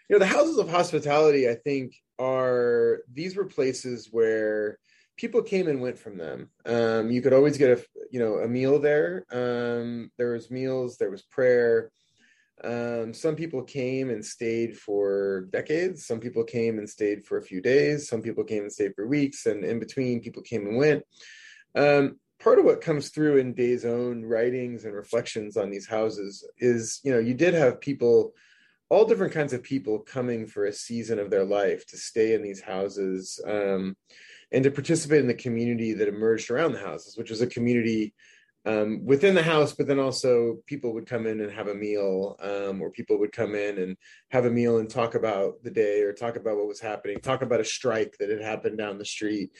you 0.10 0.16
know 0.16 0.20
the 0.20 0.26
houses 0.26 0.58
of 0.58 0.70
hospitality 0.70 1.50
i 1.50 1.56
think 1.56 1.96
are 2.20 3.00
these 3.14 3.36
were 3.36 3.46
places 3.46 4.10
where 4.12 4.78
people 5.18 5.42
came 5.42 5.68
and 5.68 5.82
went 5.82 5.98
from 5.98 6.18
them 6.18 6.50
um 6.66 7.10
you 7.12 7.22
could 7.22 7.34
always 7.34 7.58
get 7.58 7.78
a 7.78 7.84
you 8.12 8.20
know 8.20 8.36
a 8.36 8.48
meal 8.48 8.80
there 8.80 9.26
um 9.32 10.12
there 10.18 10.34
was 10.34 10.52
meals 10.52 10.98
there 10.98 11.12
was 11.12 11.24
prayer 11.24 11.92
um, 12.64 13.14
some 13.14 13.36
people 13.36 13.64
came 13.64 14.10
and 14.10 14.24
stayed 14.24 14.78
for 14.78 15.48
decades. 15.52 16.06
Some 16.06 16.20
people 16.20 16.44
came 16.44 16.78
and 16.78 16.90
stayed 16.90 17.26
for 17.26 17.38
a 17.38 17.42
few 17.42 17.62
days. 17.62 18.08
Some 18.08 18.22
people 18.22 18.44
came 18.44 18.64
and 18.64 18.72
stayed 18.72 18.94
for 18.96 19.08
weeks. 19.08 19.46
And 19.48 19.64
in 19.64 19.80
between, 19.80 20.22
people 20.22 20.44
came 20.44 20.68
and 20.68 20.78
went. 20.78 21.04
Um, 21.76 22.20
part 22.42 22.60
of 22.60 22.66
what 22.66 22.82
comes 22.82 23.10
through 23.10 23.38
in 23.38 23.54
Day's 23.54 23.86
own 23.86 24.26
writings 24.26 24.86
and 24.86 24.94
reflections 24.94 25.58
on 25.58 25.70
these 25.70 25.88
houses 25.88 26.48
is, 26.58 27.00
you 27.04 27.12
know, 27.12 27.20
you 27.20 27.34
did 27.34 27.54
have 27.54 27.80
people, 27.80 28.34
all 28.90 29.06
different 29.06 29.34
kinds 29.34 29.54
of 29.54 29.64
people 29.64 30.00
coming 30.00 30.48
for 30.48 30.66
a 30.66 30.74
season 30.74 31.20
of 31.20 31.30
their 31.30 31.46
life 31.46 31.86
to 31.88 31.98
stay 31.98 32.34
in 32.34 32.42
these 32.42 32.62
houses 32.62 33.40
um, 33.48 33.96
and 34.52 34.64
to 34.64 34.72
participate 34.72 35.22
in 35.22 35.28
the 35.28 35.34
community 35.34 35.94
that 35.94 36.08
emerged 36.08 36.50
around 36.50 36.74
the 36.74 36.80
houses, 36.80 37.16
which 37.16 37.30
was 37.30 37.42
a 37.42 37.48
community 37.48 38.14
um, 38.66 39.06
within 39.06 39.34
the 39.34 39.42
house, 39.42 39.74
but 39.74 39.88
then 39.88 40.00
also 40.00 40.58
people 40.68 40.94
would 40.94 41.08
come 41.08 41.26
in 41.26 41.42
and 41.42 41.52
have 41.52 41.68
a 41.68 41.74
meal, 41.74 42.36
um, 42.40 42.82
or 42.82 42.92
people 42.92 43.18
would 43.18 43.32
come 43.32 43.56
in 43.56 43.80
and 43.80 43.98
have 44.30 44.46
a 44.46 44.52
meal 44.52 44.78
and 44.78 44.90
talk 44.90 45.16
about 45.16 45.64
the 45.64 45.72
day 45.72 46.02
or 46.02 46.14
talk 46.14 46.36
about 46.36 46.58
what 46.58 46.68
was 46.68 46.80
happening, 46.80 47.20
talk 47.20 47.42
about 47.42 47.60
a 47.60 47.66
strike 47.66 48.16
that 48.20 48.30
had 48.30 48.42
happened 48.42 48.78
down 48.78 49.00
the 49.00 49.06
street 49.06 49.52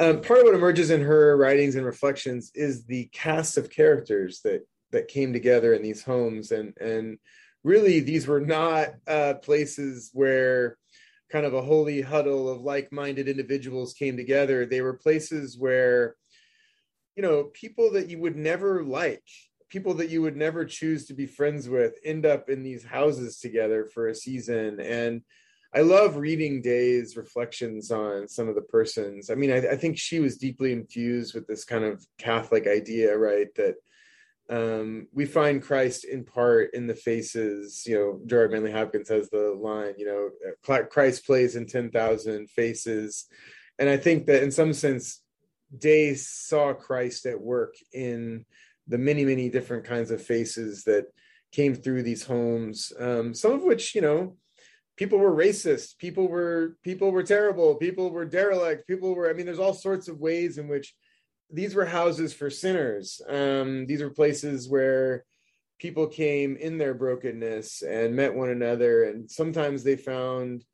um, 0.00 0.22
part 0.22 0.40
of 0.40 0.46
what 0.46 0.54
emerges 0.54 0.90
in 0.90 1.02
her 1.02 1.36
writings 1.36 1.76
and 1.76 1.84
reflections 1.84 2.50
is 2.54 2.84
the 2.84 3.04
cast 3.12 3.58
of 3.58 3.70
characters 3.70 4.40
that 4.44 4.66
that 4.92 5.08
came 5.08 5.32
together 5.32 5.74
in 5.74 5.82
these 5.82 6.02
homes. 6.02 6.50
And 6.52 6.74
and 6.80 7.18
really 7.62 8.00
these 8.00 8.26
were 8.26 8.40
not 8.40 8.88
uh, 9.06 9.34
places 9.34 10.10
where 10.12 10.78
kind 11.30 11.44
of 11.44 11.54
a 11.54 11.62
holy 11.62 12.00
huddle 12.00 12.48
of 12.48 12.62
like-minded 12.62 13.28
individuals 13.28 13.92
came 13.92 14.16
together. 14.16 14.66
They 14.66 14.80
were 14.80 14.94
places 14.94 15.58
where 15.58 16.16
you 17.14 17.22
know 17.22 17.44
people 17.52 17.92
that 17.92 18.08
you 18.08 18.18
would 18.20 18.36
never 18.36 18.82
like 18.82 19.22
people 19.68 19.94
that 19.94 20.08
you 20.08 20.20
would 20.22 20.36
never 20.36 20.64
choose 20.64 21.06
to 21.06 21.14
be 21.14 21.26
friends 21.26 21.68
with 21.68 21.94
end 22.04 22.26
up 22.26 22.48
in 22.48 22.62
these 22.62 22.84
houses 22.84 23.38
together 23.38 23.86
for 23.92 24.08
a 24.08 24.14
season. 24.14 24.80
And 24.80 25.22
I 25.72 25.82
love 25.82 26.16
reading 26.16 26.62
Day's 26.62 27.16
reflections 27.16 27.92
on 27.92 28.26
some 28.26 28.48
of 28.48 28.56
the 28.56 28.62
persons. 28.62 29.30
I 29.30 29.36
mean, 29.36 29.52
I, 29.52 29.58
I, 29.58 29.76
think 29.76 29.96
she 29.96 30.18
was 30.18 30.36
deeply 30.36 30.72
infused 30.72 31.32
with 31.32 31.46
this 31.46 31.64
kind 31.64 31.84
of 31.84 32.04
Catholic 32.18 32.66
idea, 32.66 33.16
right? 33.16 33.46
That 33.54 33.76
um, 34.50 35.06
we 35.12 35.26
find 35.26 35.62
Christ 35.62 36.04
in 36.04 36.24
part 36.24 36.74
in 36.74 36.88
the 36.88 36.94
faces. 36.94 37.84
You 37.86 37.94
know, 37.94 38.20
Gerard 38.26 38.50
Manley 38.50 38.72
Hopkins 38.72 39.08
has 39.10 39.30
the 39.30 39.52
line, 39.52 39.94
you 39.96 40.06
know, 40.06 40.84
Christ 40.88 41.24
plays 41.24 41.54
in 41.54 41.66
ten 41.66 41.90
thousand 41.90 42.50
faces, 42.50 43.26
and 43.78 43.88
I 43.88 43.96
think 43.96 44.26
that 44.26 44.42
in 44.42 44.50
some 44.50 44.72
sense, 44.72 45.22
Day 45.76 46.14
saw 46.14 46.74
Christ 46.74 47.26
at 47.26 47.40
work 47.40 47.76
in 47.92 48.44
the 48.88 48.98
many, 48.98 49.24
many 49.24 49.48
different 49.48 49.84
kinds 49.84 50.10
of 50.10 50.20
faces 50.20 50.82
that 50.84 51.06
came 51.52 51.76
through 51.76 52.02
these 52.02 52.24
homes. 52.24 52.92
Um, 52.98 53.34
some 53.34 53.52
of 53.52 53.62
which, 53.62 53.94
you 53.94 54.00
know, 54.00 54.36
people 55.00 55.18
were 55.18 55.34
racist, 55.34 55.96
people 55.96 56.28
were 56.28 56.76
people 56.84 57.10
were 57.10 57.22
terrible, 57.22 57.74
people 57.74 58.10
were 58.10 58.26
derelict, 58.26 58.86
people 58.86 59.14
were. 59.14 59.30
I 59.30 59.32
mean, 59.32 59.46
there's 59.46 59.58
all 59.58 59.72
sorts 59.72 60.08
of 60.08 60.20
ways 60.20 60.58
in 60.58 60.68
which 60.68 60.94
these 61.50 61.74
were 61.74 61.86
houses 61.86 62.34
for 62.34 62.50
sinners. 62.50 63.22
Um, 63.26 63.86
these 63.86 64.02
were 64.02 64.10
places 64.10 64.68
where 64.68 65.24
people 65.78 66.06
came 66.06 66.54
in 66.56 66.76
their 66.76 66.92
brokenness 66.92 67.80
and 67.80 68.14
met 68.14 68.34
one 68.34 68.50
another, 68.50 69.04
and 69.04 69.30
sometimes 69.30 69.82
they 69.82 69.96
found 69.96 70.66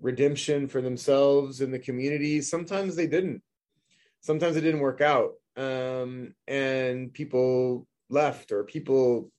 redemption 0.00 0.66
for 0.66 0.82
themselves 0.82 1.60
in 1.60 1.70
the 1.70 1.78
community. 1.78 2.40
Sometimes 2.40 2.96
they 2.96 3.06
didn't. 3.06 3.40
Sometimes 4.20 4.56
it 4.56 4.62
didn't 4.62 4.80
work 4.80 5.00
out, 5.00 5.34
um, 5.56 6.34
and 6.48 7.12
people 7.12 7.86
left 8.08 8.50
or 8.50 8.64
people 8.64 9.30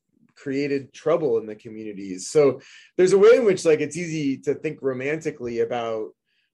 created 0.42 0.94
trouble 0.94 1.38
in 1.38 1.46
the 1.46 1.56
communities. 1.56 2.30
So 2.30 2.62
there's 2.98 3.14
a 3.14 3.18
way 3.18 3.36
in 3.36 3.46
which 3.46 3.66
like 3.66 3.80
it's 3.80 3.98
easy 3.98 4.38
to 4.40 4.56
think 4.56 4.80
romantically 4.82 5.60
about 5.60 6.10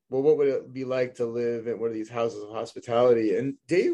well, 0.10 0.22
what 0.22 0.38
would 0.38 0.48
it 0.48 0.74
be 0.74 0.86
like 0.86 1.16
to 1.16 1.26
live 1.26 1.68
in 1.68 1.80
one 1.80 1.90
of 1.90 1.94
these 1.94 2.10
houses 2.10 2.42
of 2.42 2.50
hospitality? 2.50 3.36
And 3.36 3.56
Day, 3.68 3.92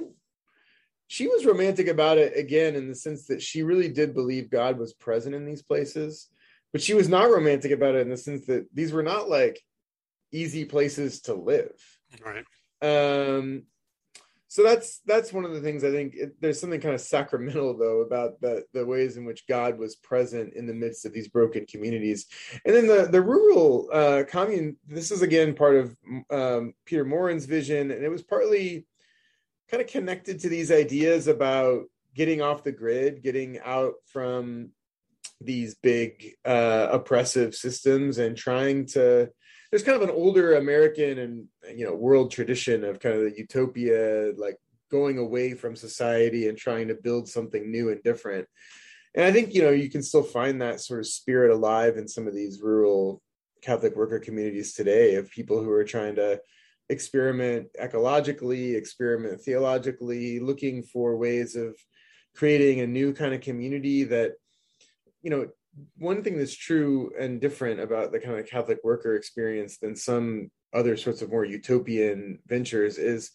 she 1.08 1.27
was 1.27 1.45
romantic 1.45 1.88
about 1.88 2.19
it 2.19 2.38
again 2.38 2.75
in 2.75 2.88
the 2.88 2.95
sense 2.95 3.25
that 3.27 3.41
she 3.41 3.63
really 3.63 3.89
did 3.89 4.13
believe 4.13 4.51
God 4.51 4.77
was 4.77 4.93
present 4.93 5.34
in 5.34 5.45
these 5.45 5.63
places, 5.63 6.29
but 6.71 6.84
she 6.84 6.93
was 6.93 7.10
not 7.10 7.32
romantic 7.32 7.71
about 7.71 7.95
it 7.95 8.01
in 8.01 8.10
the 8.10 8.17
sense 8.17 8.45
that 8.45 8.67
these 8.73 8.91
were 8.91 9.03
not 9.03 9.27
like 9.27 9.60
easy 10.32 10.65
places 10.65 11.21
to 11.21 11.34
live. 11.34 11.73
Right. 12.23 12.45
Um, 12.82 13.63
so 14.54 14.62
that's 14.62 15.00
that's 15.08 15.34
one 15.34 15.46
of 15.46 15.52
the 15.52 15.62
things 15.62 15.84
I 15.84 15.89
think 15.89 16.13
it, 16.13 16.39
there's 16.39 16.62
something 16.62 16.80
kind 16.80 16.94
of 16.94 17.02
sacramental 17.02 17.76
though 17.76 18.02
about 18.02 18.39
the 18.39 18.63
the 18.72 18.86
ways 18.86 19.18
in 19.18 19.26
which 19.26 19.48
God 19.48 19.80
was 19.80 19.96
present 19.96 20.54
in 20.54 20.68
the 20.68 20.76
midst 20.76 21.08
of 21.08 21.12
these 21.12 21.28
broken 21.28 21.66
communities, 21.66 22.28
and 22.63 22.76
then 22.76 22.86
the 22.86 23.08
the 23.12 23.24
rural 23.24 23.89
uh, 23.92 24.22
commune. 24.30 24.78
This 24.88 25.10
is 25.10 25.24
again 25.24 25.56
part 25.56 25.76
of 25.78 25.98
um, 26.30 26.76
Peter 26.86 27.04
Maurin's 27.04 27.48
vision, 27.48 27.89
and 27.89 28.06
it 28.06 28.10
was 28.10 28.22
partly 28.22 28.86
kind 29.72 29.82
of 29.82 29.89
connected 29.89 30.39
to 30.42 30.50
these 30.50 30.72
ideas 30.72 31.28
about 31.28 31.86
getting 32.13 32.44
off 32.44 32.63
the 32.63 32.72
grid, 32.72 33.24
getting 33.24 33.58
out 33.66 33.96
from 34.06 34.70
these 35.42 35.74
big 35.74 36.36
uh, 36.46 36.89
oppressive 36.92 37.56
systems, 37.56 38.20
and 38.20 38.38
trying 38.38 38.86
to 38.86 39.32
there's 39.72 39.82
kind 39.82 39.96
of 40.00 40.08
an 40.08 40.16
older 40.16 40.54
American 40.54 41.18
and 41.18 41.48
you 41.76 41.86
know 41.86 41.93
world 41.93 42.32
tradition 42.32 42.84
of 42.84 42.99
kind 42.99 43.15
of 43.15 43.21
the 43.23 43.38
utopia, 43.38 44.32
like 44.38 44.58
going 44.91 45.17
away 45.17 45.54
from 45.54 45.76
society 45.76 46.47
and 46.47 46.58
trying 46.58 46.88
to 46.88 46.95
build 46.95 47.28
something 47.28 47.71
new 47.71 47.89
and 47.89 48.04
different. 48.04 48.47
And 49.15 49.26
I 49.26 49.32
think 49.32 49.54
you 49.54 49.62
know 49.62 49.71
you 49.71 49.89
can 49.89 50.04
still 50.04 50.23
find 50.23 50.62
that 50.62 50.82
sort 50.82 50.99
of 50.99 51.08
spirit 51.08 51.52
alive 51.52 51.97
in 51.97 52.08
some 52.08 52.28
of 52.28 52.36
these 52.36 52.62
rural 52.62 53.21
Catholic 53.62 53.95
worker 53.95 54.19
communities 54.19 54.73
today 54.73 55.15
of 55.15 55.32
people 55.32 55.63
who 55.63 55.71
are 55.71 55.86
trying 55.86 56.15
to 56.15 56.39
experiment 56.89 57.67
ecologically, 57.82 58.76
experiment 58.76 59.41
theologically, 59.41 60.39
looking 60.39 60.84
for 60.84 61.17
ways 61.17 61.56
of 61.56 61.76
creating 62.36 62.82
a 62.82 62.88
new 62.88 63.13
kind 63.13 63.34
of 63.34 63.41
community 63.41 64.04
that 64.04 64.34
you 65.21 65.30
know 65.30 65.47
one 65.97 66.23
thing 66.23 66.38
that's 66.38 66.56
true 66.56 67.12
and 67.19 67.41
different 67.41 67.80
about 67.80 68.12
the 68.12 68.19
kind 68.19 68.39
of 68.39 68.47
Catholic 68.47 68.80
worker 68.84 69.15
experience 69.15 69.78
than 69.78 69.95
some 69.95 70.52
other 70.74 70.98
sorts 70.98 71.22
of 71.22 71.32
more 71.32 71.46
utopian 71.46 72.40
ventures 72.48 72.98
is 72.98 73.32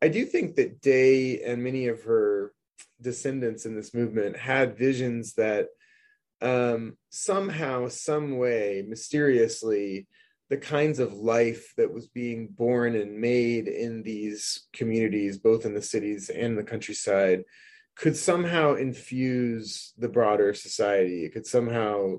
I 0.00 0.08
do 0.08 0.24
think 0.24 0.56
that 0.56 0.80
Day 0.80 1.42
and 1.42 1.62
many 1.62 1.88
of 1.88 2.02
her 2.04 2.52
descendants 3.00 3.66
in 3.66 3.74
this 3.74 3.94
movement 3.94 4.36
had 4.36 4.78
visions 4.78 5.34
that 5.34 5.68
um, 6.40 6.96
somehow, 7.10 7.88
some 7.88 8.38
way, 8.38 8.84
mysteriously, 8.86 10.06
the 10.50 10.56
kinds 10.56 10.98
of 10.98 11.12
life 11.14 11.74
that 11.76 11.92
was 11.92 12.06
being 12.06 12.48
born 12.48 12.94
and 12.94 13.20
made 13.20 13.68
in 13.68 14.02
these 14.02 14.66
communities, 14.72 15.36
both 15.36 15.66
in 15.66 15.74
the 15.74 15.82
cities 15.82 16.30
and 16.30 16.56
the 16.56 16.64
countryside, 16.64 17.42
could 17.96 18.16
somehow 18.16 18.74
infuse 18.74 19.92
the 19.98 20.08
broader 20.08 20.54
society. 20.54 21.24
It 21.24 21.32
could 21.32 21.46
somehow 21.46 22.18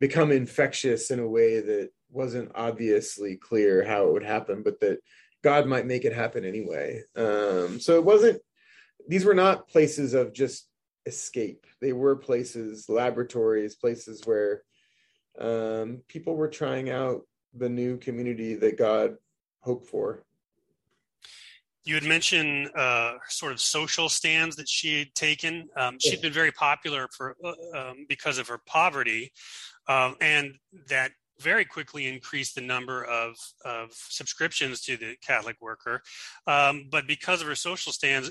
become 0.00 0.32
infectious 0.32 1.10
in 1.10 1.18
a 1.20 1.28
way 1.28 1.60
that 1.60 1.90
wasn't 2.10 2.52
obviously 2.54 3.36
clear 3.36 3.84
how 3.84 4.06
it 4.06 4.12
would 4.12 4.24
happen, 4.24 4.62
but 4.62 4.80
that 4.80 4.98
God 5.42 5.66
might 5.66 5.86
make 5.86 6.04
it 6.04 6.12
happen 6.12 6.44
anyway. 6.44 7.02
Um, 7.16 7.80
so 7.80 7.94
it 7.94 8.04
wasn't, 8.04 8.40
these 9.06 9.24
were 9.24 9.34
not 9.34 9.68
places 9.68 10.14
of 10.14 10.32
just 10.32 10.68
escape. 11.06 11.66
They 11.80 11.92
were 11.92 12.16
places, 12.16 12.88
laboratories, 12.88 13.76
places 13.76 14.22
where 14.24 14.62
um, 15.38 16.02
people 16.08 16.34
were 16.34 16.48
trying 16.48 16.90
out 16.90 17.22
the 17.54 17.68
new 17.68 17.96
community 17.96 18.54
that 18.56 18.76
God 18.76 19.16
hoped 19.60 19.86
for 19.86 20.24
you 21.88 21.94
had 21.94 22.04
mentioned 22.04 22.68
uh, 22.76 23.14
sort 23.28 23.50
of 23.50 23.60
social 23.60 24.10
stands 24.10 24.56
that 24.56 24.68
she 24.68 24.98
had 24.98 25.14
taken. 25.14 25.70
Um, 25.74 25.96
she'd 25.98 26.20
been 26.20 26.34
very 26.34 26.52
popular 26.52 27.08
for 27.16 27.34
uh, 27.42 27.52
um, 27.74 28.04
because 28.10 28.36
of 28.36 28.46
her 28.48 28.60
poverty, 28.66 29.32
uh, 29.88 30.12
and 30.20 30.54
that 30.88 31.12
very 31.40 31.64
quickly 31.64 32.06
increased 32.06 32.54
the 32.54 32.60
number 32.60 33.04
of, 33.04 33.36
of 33.64 33.90
subscriptions 33.92 34.80
to 34.82 34.96
the 34.96 35.16
Catholic 35.26 35.56
Worker. 35.60 36.02
Um, 36.46 36.88
but 36.90 37.06
because 37.06 37.40
of 37.40 37.48
her 37.48 37.54
social 37.54 37.92
stands, 37.92 38.30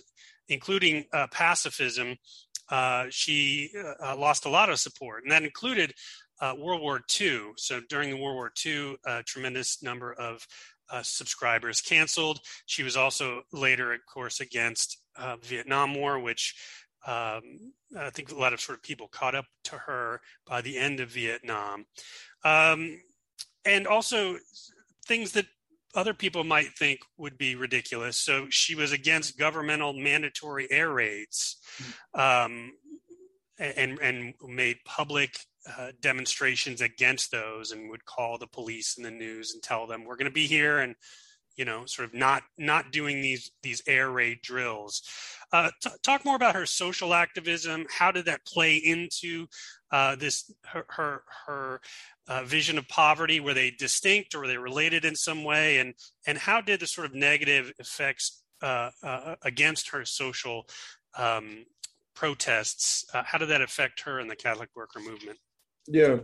including 0.49 1.05
uh, 1.13 1.27
pacifism, 1.31 2.15
uh, 2.69 3.05
she 3.09 3.71
uh, 4.03 4.15
lost 4.17 4.45
a 4.45 4.49
lot 4.49 4.69
of 4.69 4.79
support, 4.79 5.23
and 5.23 5.31
that 5.31 5.43
included 5.43 5.93
World 6.41 6.81
War 6.81 7.01
II. 7.19 7.53
So 7.55 7.81
during 7.89 8.11
the 8.11 8.17
World 8.17 8.35
War 8.35 8.51
II, 8.65 8.97
a 9.05 9.23
tremendous 9.23 9.81
number 9.81 10.13
of 10.13 10.45
uh, 10.89 11.01
subscribers 11.03 11.81
canceled. 11.81 12.39
She 12.65 12.83
was 12.83 12.95
also 12.95 13.41
later, 13.51 13.93
of 13.93 13.99
course, 14.11 14.39
against 14.39 14.97
uh, 15.17 15.37
Vietnam 15.43 15.95
War, 15.95 16.19
which 16.19 16.55
um, 17.05 17.73
I 17.97 18.09
think 18.11 18.31
a 18.31 18.35
lot 18.35 18.53
of 18.53 18.61
sort 18.61 18.77
of 18.77 18.83
people 18.83 19.07
caught 19.07 19.35
up 19.35 19.45
to 19.65 19.77
her 19.77 20.21
by 20.45 20.61
the 20.61 20.77
end 20.77 20.99
of 20.99 21.09
Vietnam, 21.09 21.85
um, 22.43 23.01
and 23.65 23.87
also 23.87 24.37
things 25.05 25.31
that 25.33 25.45
other 25.95 26.13
people 26.13 26.43
might 26.43 26.73
think 26.77 26.99
would 27.17 27.37
be 27.37 27.55
ridiculous. 27.55 28.17
So 28.17 28.47
she 28.49 28.75
was 28.75 28.91
against 28.91 29.39
governmental 29.39 29.93
mandatory 29.93 30.67
air 30.69 30.91
raids, 30.91 31.57
um, 32.13 32.73
and 33.57 33.99
and 33.99 34.33
made 34.45 34.77
public 34.85 35.37
uh, 35.77 35.91
demonstrations 36.01 36.81
against 36.81 37.31
those 37.31 37.71
and 37.71 37.89
would 37.89 38.05
call 38.05 38.37
the 38.37 38.47
police 38.47 38.95
and 38.97 39.05
the 39.05 39.11
news 39.11 39.53
and 39.53 39.61
tell 39.61 39.85
them 39.87 40.05
we're 40.05 40.15
going 40.15 40.25
to 40.25 40.31
be 40.31 40.47
here 40.47 40.79
and 40.79 40.95
you 41.57 41.65
know 41.65 41.85
sort 41.85 42.07
of 42.07 42.13
not 42.13 42.43
not 42.57 42.91
doing 42.91 43.21
these 43.21 43.51
these 43.63 43.81
air 43.87 44.09
raid 44.09 44.41
drills 44.41 45.01
uh, 45.51 45.69
t- 45.81 45.89
talk 46.03 46.23
more 46.23 46.35
about 46.35 46.55
her 46.55 46.65
social 46.65 47.13
activism 47.13 47.85
how 47.89 48.11
did 48.11 48.25
that 48.25 48.45
play 48.45 48.75
into 48.77 49.47
uh, 49.91 50.15
this 50.15 50.51
her 50.65 50.85
her, 50.89 51.23
her 51.45 51.81
uh, 52.27 52.43
vision 52.43 52.77
of 52.77 52.87
poverty 52.87 53.39
were 53.39 53.53
they 53.53 53.71
distinct 53.71 54.35
or 54.35 54.41
were 54.41 54.47
they 54.47 54.57
related 54.57 55.03
in 55.03 55.15
some 55.15 55.43
way 55.43 55.79
and 55.79 55.93
and 56.25 56.37
how 56.37 56.61
did 56.61 56.79
the 56.79 56.87
sort 56.87 57.07
of 57.07 57.13
negative 57.13 57.71
effects 57.79 58.43
uh, 58.61 58.89
uh, 59.03 59.35
against 59.43 59.89
her 59.89 60.05
social 60.05 60.67
um, 61.17 61.65
protests 62.15 63.05
how 63.11 63.37
did 63.37 63.49
that 63.49 63.61
affect 63.61 64.01
her 64.01 64.19
and 64.19 64.29
the 64.29 64.35
catholic 64.35 64.69
worker 64.75 64.99
movement 64.99 65.37
yeah. 65.87 66.17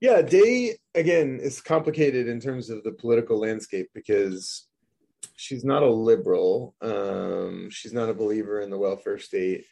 Yeah. 0.00 0.22
Day, 0.22 0.76
again, 0.94 1.38
is 1.40 1.60
complicated 1.60 2.28
in 2.28 2.40
terms 2.40 2.70
of 2.70 2.82
the 2.84 2.92
political 2.92 3.38
landscape 3.38 3.88
because 3.94 4.66
she's 5.36 5.64
not 5.64 5.82
a 5.82 5.90
liberal. 5.90 6.74
Um, 6.80 7.68
she's 7.70 7.92
not 7.92 8.08
a 8.08 8.14
believer 8.14 8.60
in 8.60 8.70
the 8.70 8.78
welfare 8.78 9.18
state. 9.18 9.64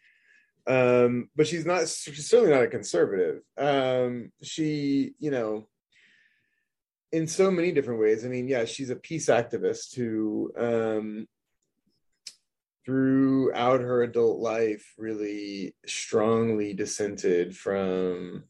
Um, 0.66 1.30
but 1.34 1.46
she's 1.46 1.64
not, 1.64 1.88
she's 1.88 2.28
certainly 2.28 2.52
not 2.52 2.64
a 2.64 2.68
conservative. 2.68 3.42
Um, 3.56 4.32
she, 4.42 5.14
you 5.18 5.30
know, 5.30 5.66
in 7.12 7.26
so 7.26 7.50
many 7.50 7.72
different 7.72 8.00
ways. 8.00 8.24
I 8.24 8.28
mean, 8.28 8.48
yeah, 8.48 8.64
she's 8.64 8.90
a 8.90 8.96
peace 8.96 9.26
activist 9.26 9.96
who, 9.96 10.52
um, 10.56 11.26
throughout 12.84 13.80
her 13.80 14.02
adult 14.02 14.38
life, 14.40 14.94
really 14.96 15.74
strongly 15.86 16.72
dissented 16.72 17.56
from 17.56 18.44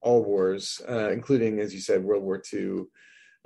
all 0.00 0.24
wars, 0.24 0.80
uh, 0.88 1.10
including, 1.10 1.60
as 1.60 1.74
you 1.74 1.80
said, 1.80 2.04
World 2.04 2.22
War 2.22 2.42
II, 2.52 2.84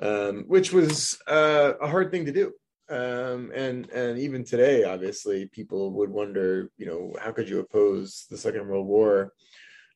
um, 0.01 0.45
which 0.47 0.73
was 0.73 1.19
uh, 1.27 1.73
a 1.81 1.89
hard 1.89 2.11
thing 2.11 2.27
to 2.27 2.33
do. 2.33 2.53
Um, 2.91 3.53
and 3.55 3.89
and 3.91 4.19
even 4.19 4.45
today, 4.45 4.85
obviously, 4.85 5.47
people 5.47 5.93
would 5.93 6.11
wonder, 6.11 6.71
you 6.79 6.87
know, 6.87 7.13
how 7.21 7.33
could 7.33 7.49
you 7.49 7.61
oppose 7.61 8.27
the 8.31 8.39
Second 8.39 8.67
World 8.67 8.87
War? 8.87 9.33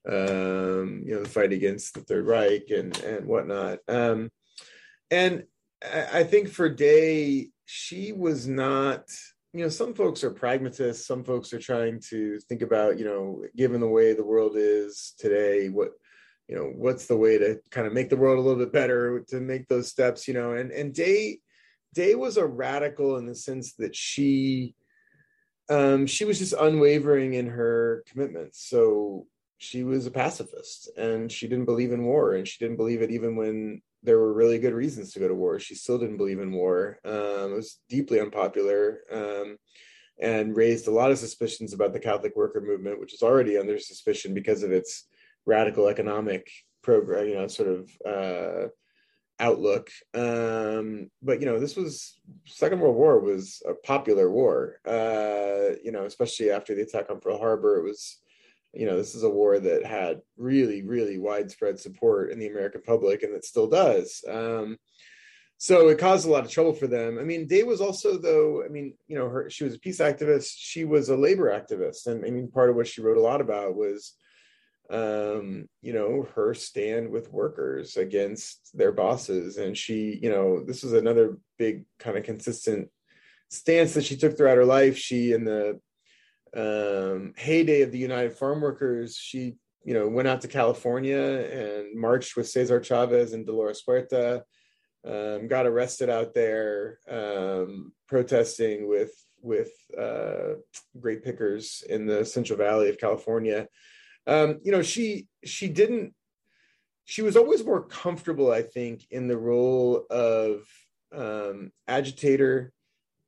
Um, 0.09 1.03
you 1.07 1.15
know, 1.15 1.23
the 1.23 1.29
fight 1.29 1.53
against 1.53 1.95
the 1.95 2.01
Third 2.01 2.27
Reich 2.27 2.71
and 2.71 2.97
and 2.99 3.27
whatnot. 3.27 3.79
Um, 3.89 4.31
and 5.11 5.45
I 5.83 6.25
think 6.25 6.49
for 6.49 6.69
Day, 6.69 7.49
she 7.65 8.13
was 8.13 8.47
not 8.47 9.05
you 9.53 9.63
know 9.63 9.69
some 9.69 9.95
folks 9.95 10.25
are 10.25 10.31
pragmatists 10.31 11.07
some 11.07 11.25
folks 11.25 11.53
are 11.53 11.59
trying 11.59 12.01
to 12.01 12.39
think 12.49 12.63
about 12.63 12.99
you 12.99 13.05
know 13.05 13.43
given 13.57 13.81
the 13.81 13.89
way 13.89 14.13
the 14.13 14.25
world 14.25 14.53
is 14.57 15.15
today 15.19 15.69
what 15.69 15.91
you 16.49 16.57
know 16.57 16.73
what's 16.75 17.07
the 17.07 17.17
way 17.17 17.39
to 17.39 17.59
kind 17.71 17.87
of 17.87 17.93
make 17.93 18.09
the 18.09 18.17
world 18.17 18.39
a 18.39 18.41
little 18.41 18.59
bit 18.59 18.73
better 18.73 19.21
to 19.29 19.41
make 19.41 19.69
those 19.69 19.89
steps 19.89 20.27
you 20.27 20.35
know 20.35 20.53
and 20.53 20.71
and 20.71 20.95
day 20.95 21.39
day 21.95 22.15
was 22.15 22.37
a 22.37 22.47
radical 22.47 23.17
in 23.17 23.27
the 23.27 23.35
sense 23.35 23.75
that 23.75 23.95
she 23.95 24.75
um 25.69 26.07
she 26.07 26.25
was 26.25 26.39
just 26.39 26.55
unwavering 26.55 27.35
in 27.35 27.47
her 27.47 28.05
commitments 28.07 28.67
so 28.69 29.27
she 29.59 29.85
was 29.85 30.07
a 30.07 30.11
pacifist 30.11 30.91
and 30.97 31.31
she 31.31 31.47
didn't 31.47 31.67
believe 31.67 31.93
in 31.93 32.05
war 32.05 32.35
and 32.35 32.49
she 32.49 32.59
didn't 32.59 32.77
believe 32.77 33.01
it 33.01 33.11
even 33.11 33.37
when 33.37 33.81
there 34.03 34.19
were 34.19 34.33
really 34.33 34.59
good 34.59 34.75
reasons 34.75 35.13
to 35.13 35.21
go 35.21 35.29
to 35.29 35.35
war. 35.35 35.59
She 35.59 35.75
still 35.75 35.99
didn't 35.99 36.17
believe 36.17 36.41
in 36.41 36.53
war. 36.53 36.99
Um, 37.05 37.53
it 37.53 37.57
was 37.57 37.79
deeply 37.89 38.21
unpopular 38.21 39.01
um, 39.13 39.57
and 40.21 40.57
raised 40.57 40.89
a 40.89 40.93
lot 40.93 41.13
of 41.13 41.19
suspicions 41.19 41.73
about 41.73 41.93
the 41.93 42.01
Catholic 42.01 42.35
worker 42.35 42.61
movement, 42.61 42.99
which 42.99 43.15
is 43.15 43.23
already 43.23 43.57
under 43.57 43.79
suspicion 43.79 44.35
because 44.35 44.63
of 44.63 44.73
its 44.73 45.07
radical 45.47 45.87
economic 45.89 46.51
program, 46.83 47.29
you 47.29 47.35
know, 47.35 47.47
sort 47.47 47.69
of 47.69 47.91
uh, 48.05 48.69
outlook. 49.43 49.91
Um, 50.15 51.11
but 51.21 51.41
you 51.41 51.47
know, 51.47 51.59
this 51.59 51.77
was 51.77 52.19
Second 52.47 52.81
World 52.81 52.97
War 52.97 53.21
was 53.21 53.63
a 53.69 53.75
popular 53.75 54.31
war. 54.31 54.79
Uh, 54.87 55.77
you 55.85 55.93
know, 55.93 56.05
especially 56.05 56.51
after 56.51 56.75
the 56.75 56.83
attack 56.83 57.11
on 57.11 57.21
Pearl 57.21 57.39
Harbor, 57.39 57.79
it 57.79 57.85
was 57.85 58.23
you 58.75 58.87
know, 58.87 58.97
this 58.97 59.15
is 59.15 59.23
a 59.23 59.29
war 59.29 59.59
that 59.59 59.85
had 59.85 60.23
really, 60.37 60.83
really 60.83 61.19
widespread 61.19 61.79
support 61.79 62.31
in 62.31 62.39
the 62.39 62.49
American 62.49 62.81
public, 62.81 63.23
and 63.23 63.35
it 63.35 63.45
still 63.45 63.69
does. 63.69 64.25
Um, 64.29 64.79
so 65.59 65.89
it 65.91 65.99
caused 65.99 66.27
a 66.27 66.31
lot 66.31 66.45
of 66.45 66.51
trouble 66.51 66.73
for 66.73 66.87
them. 66.87 67.19
I 67.19 67.23
mean, 67.23 67.47
Day 67.47 67.63
was 67.63 67.81
also, 67.81 68.19
though, 68.19 68.65
I 68.65 68.69
mean, 68.69 68.95
you 69.07 69.17
know, 69.17 69.29
her 69.29 69.51
she 69.51 69.65
was 69.65 69.75
a 69.75 69.79
peace 69.79 69.99
activist. 69.99 70.55
She 70.57 70.85
was 70.85 71.09
a 71.09 71.17
labor 71.17 71.51
activist, 71.51 72.07
and 72.07 72.25
I 72.25 72.31
mean, 72.31 72.51
part 72.51 72.71
of 72.71 72.77
what 72.77 72.89
she 72.89 73.03
wrote 73.03 73.19
a 73.19 73.23
lot 73.23 73.41
about 73.41 73.77
was, 73.77 74.15
um, 74.93 75.69
you 75.81 75.95
know, 75.95 76.29
her 76.35 76.53
stand 76.53 77.11
with 77.11 77.33
workers 77.33 77.97
against 77.97 78.77
their 78.77 78.93
bosses, 78.93 79.57
and 79.57 79.77
she, 79.77 80.19
you 80.23 80.31
know, 80.31 80.63
this 80.63 80.83
was 80.83 80.93
another 80.93 81.39
big 81.59 81.87
kind 81.99 82.19
of 82.19 82.25
consistent 82.25 82.91
stance 83.49 83.95
that 83.95 84.05
she 84.05 84.17
took 84.17 84.37
throughout 84.37 84.59
her 84.59 84.67
life. 84.67 84.99
She 84.99 85.33
in 85.33 85.45
the 85.45 85.81
um, 86.55 87.33
heyday 87.39 87.83
of 87.83 87.91
the 87.91 87.99
United 87.99 88.35
Farm 88.35 88.61
Workers, 88.61 89.17
she 89.17 89.57
you 89.85 89.95
know 89.95 90.09
went 90.09 90.29
out 90.29 90.43
to 90.43 90.49
California 90.49 91.19
and 91.19 91.99
marched 91.99 92.37
with 92.37 92.49
Cesar 92.49 92.81
Chavez 92.81 93.33
and 93.33 93.47
Dolores 93.47 93.83
Huerta. 93.87 94.43
Um, 95.05 95.49
got 95.49 95.67
arrested 95.67 96.11
out 96.11 96.33
there 96.33 96.99
um, 97.11 97.93
protesting 98.07 98.89
with 98.89 99.13
with 99.41 99.73
uh, 99.99 100.55
grape 101.01 101.25
pickers 101.25 101.83
in 101.89 102.07
the 102.07 102.25
Central 102.27 102.59
Valley 102.59 102.91
of 102.91 102.99
California. 102.99 103.67
Um, 104.27 104.61
you 104.63 104.73
know, 104.73 104.83
she 104.83 105.27
she 105.45 105.69
didn't. 105.69 106.15
She 107.05 107.23
was 107.23 107.37
always 107.37 107.65
more 107.65 107.83
comfortable, 107.83 108.53
I 108.53 108.63
think, 108.63 109.07
in 109.11 109.27
the 109.27 109.37
role 109.37 110.07
of 110.09 110.63
um, 111.13 111.73
agitator 111.89 112.73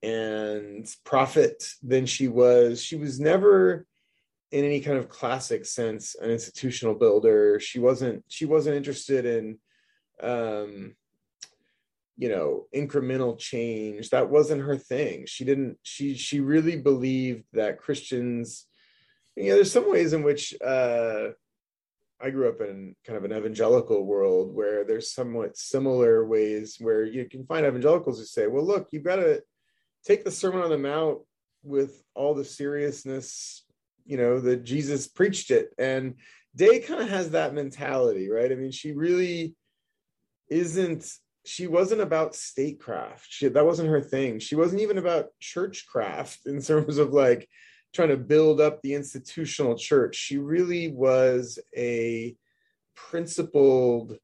and 0.03 0.89
prophet 1.05 1.65
than 1.83 2.07
she 2.07 2.29
was. 2.29 2.83
She 2.83 2.97
was 2.97 3.19
never 3.19 3.87
in 4.53 4.65
any 4.65 4.81
kind 4.81 4.97
of 4.97 5.09
classic 5.09 5.67
sense 5.67 6.15
an 6.15 6.31
institutional 6.31 6.95
builder. 6.95 7.59
She 7.59 7.81
wasn't 7.81 8.25
she 8.29 8.45
wasn't 8.45 8.77
interested 8.77 9.27
in 9.27 9.59
um 10.23 10.95
you 12.17 12.29
know 12.29 12.67
incremental 12.75 13.39
change 13.39 14.11
that 14.11 14.31
wasn't 14.31 14.63
her 14.63 14.77
thing 14.77 15.25
she 15.27 15.45
didn't 15.45 15.77
she 15.83 16.15
she 16.15 16.41
really 16.41 16.77
believed 16.77 17.45
that 17.53 17.81
christians 17.81 18.67
you 19.37 19.49
know 19.49 19.55
there's 19.57 19.73
some 19.73 19.91
ways 19.91 20.13
in 20.13 20.23
which 20.23 20.55
uh 20.63 21.29
I 22.21 22.31
grew 22.31 22.49
up 22.49 22.61
in 22.61 22.95
kind 23.07 23.19
of 23.19 23.25
an 23.25 23.37
evangelical 23.37 24.05
world 24.05 24.55
where 24.55 24.85
there's 24.85 25.13
somewhat 25.13 25.59
similar 25.59 26.27
ways 26.27 26.77
where 26.81 27.05
you 27.05 27.29
can 27.29 27.45
find 27.45 27.67
evangelicals 27.67 28.19
who 28.19 28.25
say, 28.25 28.47
well, 28.47 28.65
look, 28.65 28.89
you've 28.93 29.05
got 29.05 29.17
to 29.17 29.43
take 30.07 30.25
the 30.25 30.31
Sermon 30.31 30.63
on 30.63 30.71
the 30.71 30.79
Mount 30.79 31.19
with 31.63 32.03
all 32.15 32.35
the 32.35 32.45
seriousness, 32.45 33.67
you 34.07 34.17
know, 34.17 34.41
that 34.41 34.65
Jesus 34.65 35.09
preached 35.09 35.51
it. 35.51 35.71
And 35.77 36.15
Day 36.57 36.79
kind 36.79 37.03
of 37.03 37.09
has 37.09 37.31
that 37.31 37.53
mentality, 37.53 38.31
right? 38.31 38.51
I 38.51 38.55
mean, 38.55 38.71
she 38.71 38.93
really 38.93 39.55
isn't 40.49 41.11
she 41.47 41.67
wasn't 41.67 42.01
about 42.01 42.35
statecraft. 42.35 43.27
She 43.29 43.49
that 43.49 43.67
wasn't 43.67 43.91
her 43.91 44.01
thing. 44.01 44.39
She 44.39 44.55
wasn't 44.55 44.83
even 44.83 44.99
about 44.99 45.27
churchcraft 45.41 46.47
in 46.47 46.63
terms 46.63 46.99
of 46.99 47.13
like 47.13 47.49
trying 47.95 48.09
to 48.09 48.17
build 48.17 48.61
up 48.61 48.83
the 48.83 48.95
institutional 48.95 49.77
church. 49.77 50.17
She 50.17 50.39
really 50.39 50.89
was 50.89 51.59
a 51.77 52.37
principled 52.95 54.19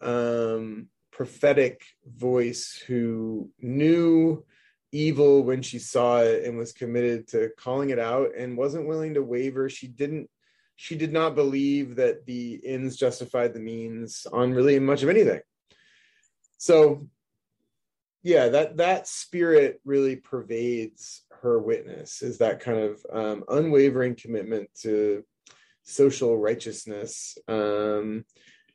um 0.00 0.88
prophetic 1.12 1.82
voice 2.06 2.82
who 2.86 3.48
knew 3.60 4.44
evil 4.90 5.42
when 5.42 5.62
she 5.62 5.78
saw 5.78 6.20
it 6.20 6.44
and 6.44 6.58
was 6.58 6.72
committed 6.72 7.28
to 7.28 7.50
calling 7.56 7.90
it 7.90 7.98
out 7.98 8.30
and 8.36 8.56
wasn't 8.56 8.86
willing 8.86 9.14
to 9.14 9.22
waver 9.22 9.68
she 9.68 9.86
didn't 9.86 10.28
she 10.76 10.96
did 10.96 11.12
not 11.12 11.34
believe 11.34 11.96
that 11.96 12.26
the 12.26 12.60
ends 12.64 12.96
justified 12.96 13.54
the 13.54 13.60
means 13.60 14.26
on 14.32 14.52
really 14.52 14.78
much 14.78 15.02
of 15.02 15.08
anything 15.08 15.40
so 16.58 17.06
yeah 18.22 18.48
that 18.48 18.76
that 18.76 19.06
spirit 19.06 19.80
really 19.84 20.16
pervades 20.16 21.21
her 21.42 21.58
witness 21.58 22.22
is 22.22 22.38
that 22.38 22.60
kind 22.60 22.78
of 22.78 23.04
um, 23.12 23.44
unwavering 23.48 24.14
commitment 24.14 24.68
to 24.80 25.24
social 25.82 26.38
righteousness 26.38 27.36
um, 27.48 28.24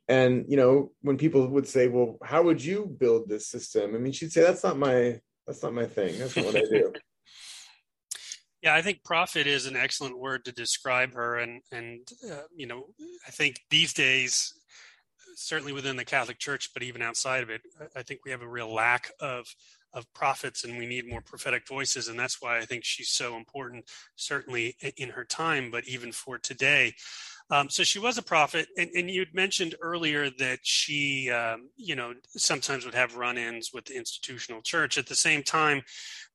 and 0.07 0.45
you 0.47 0.57
know 0.57 0.91
when 1.01 1.17
people 1.17 1.47
would 1.47 1.67
say 1.67 1.87
well 1.87 2.17
how 2.23 2.43
would 2.43 2.63
you 2.63 2.85
build 2.85 3.27
this 3.27 3.47
system 3.47 3.95
i 3.95 3.97
mean 3.97 4.11
she'd 4.11 4.31
say 4.31 4.41
that's 4.41 4.63
not 4.63 4.77
my 4.77 5.19
that's 5.47 5.63
not 5.63 5.73
my 5.73 5.85
thing. 5.85 6.19
That's 6.19 6.35
not 6.35 6.45
what 6.45 6.57
I 6.57 6.61
do. 6.69 6.93
Yeah, 8.63 8.73
I 8.73 8.81
think 8.81 9.03
prophet 9.03 9.45
is 9.45 9.67
an 9.67 9.75
excellent 9.75 10.17
word 10.17 10.43
to 10.45 10.51
describe 10.51 11.13
her, 11.13 11.37
and 11.37 11.61
and 11.71 12.01
uh, 12.29 12.41
you 12.53 12.65
know, 12.65 12.87
I 13.25 13.29
think 13.29 13.61
these 13.69 13.93
days, 13.93 14.51
certainly 15.35 15.73
within 15.73 15.95
the 15.95 16.03
Catholic 16.03 16.39
Church, 16.39 16.71
but 16.73 16.81
even 16.81 17.03
outside 17.03 17.43
of 17.43 17.51
it, 17.51 17.61
I 17.95 18.01
think 18.01 18.21
we 18.25 18.31
have 18.31 18.41
a 18.41 18.49
real 18.49 18.73
lack 18.73 19.11
of 19.21 19.45
of 19.93 20.11
prophets, 20.13 20.63
and 20.63 20.77
we 20.77 20.85
need 20.85 21.09
more 21.09 21.21
prophetic 21.21 21.67
voices, 21.67 22.07
and 22.07 22.19
that's 22.19 22.41
why 22.41 22.59
I 22.59 22.65
think 22.65 22.83
she's 22.83 23.09
so 23.09 23.35
important, 23.35 23.85
certainly 24.15 24.75
in 24.97 25.09
her 25.09 25.23
time, 25.23 25.71
but 25.71 25.87
even 25.87 26.11
for 26.11 26.37
today. 26.37 26.93
Um, 27.49 27.69
so 27.69 27.83
she 27.83 27.97
was 27.97 28.17
a 28.17 28.23
prophet, 28.23 28.67
and, 28.77 28.89
and 28.93 29.09
you'd 29.09 29.33
mentioned 29.33 29.75
earlier 29.81 30.29
that 30.31 30.59
she, 30.63 31.31
um, 31.31 31.69
you 31.77 31.95
know, 31.95 32.13
sometimes 32.35 32.83
would 32.83 32.93
have 32.93 33.15
run-ins 33.15 33.71
with 33.73 33.85
the 33.85 33.95
institutional 33.95 34.61
church. 34.61 34.97
At 34.97 35.07
the 35.07 35.15
same 35.15 35.43
time, 35.43 35.81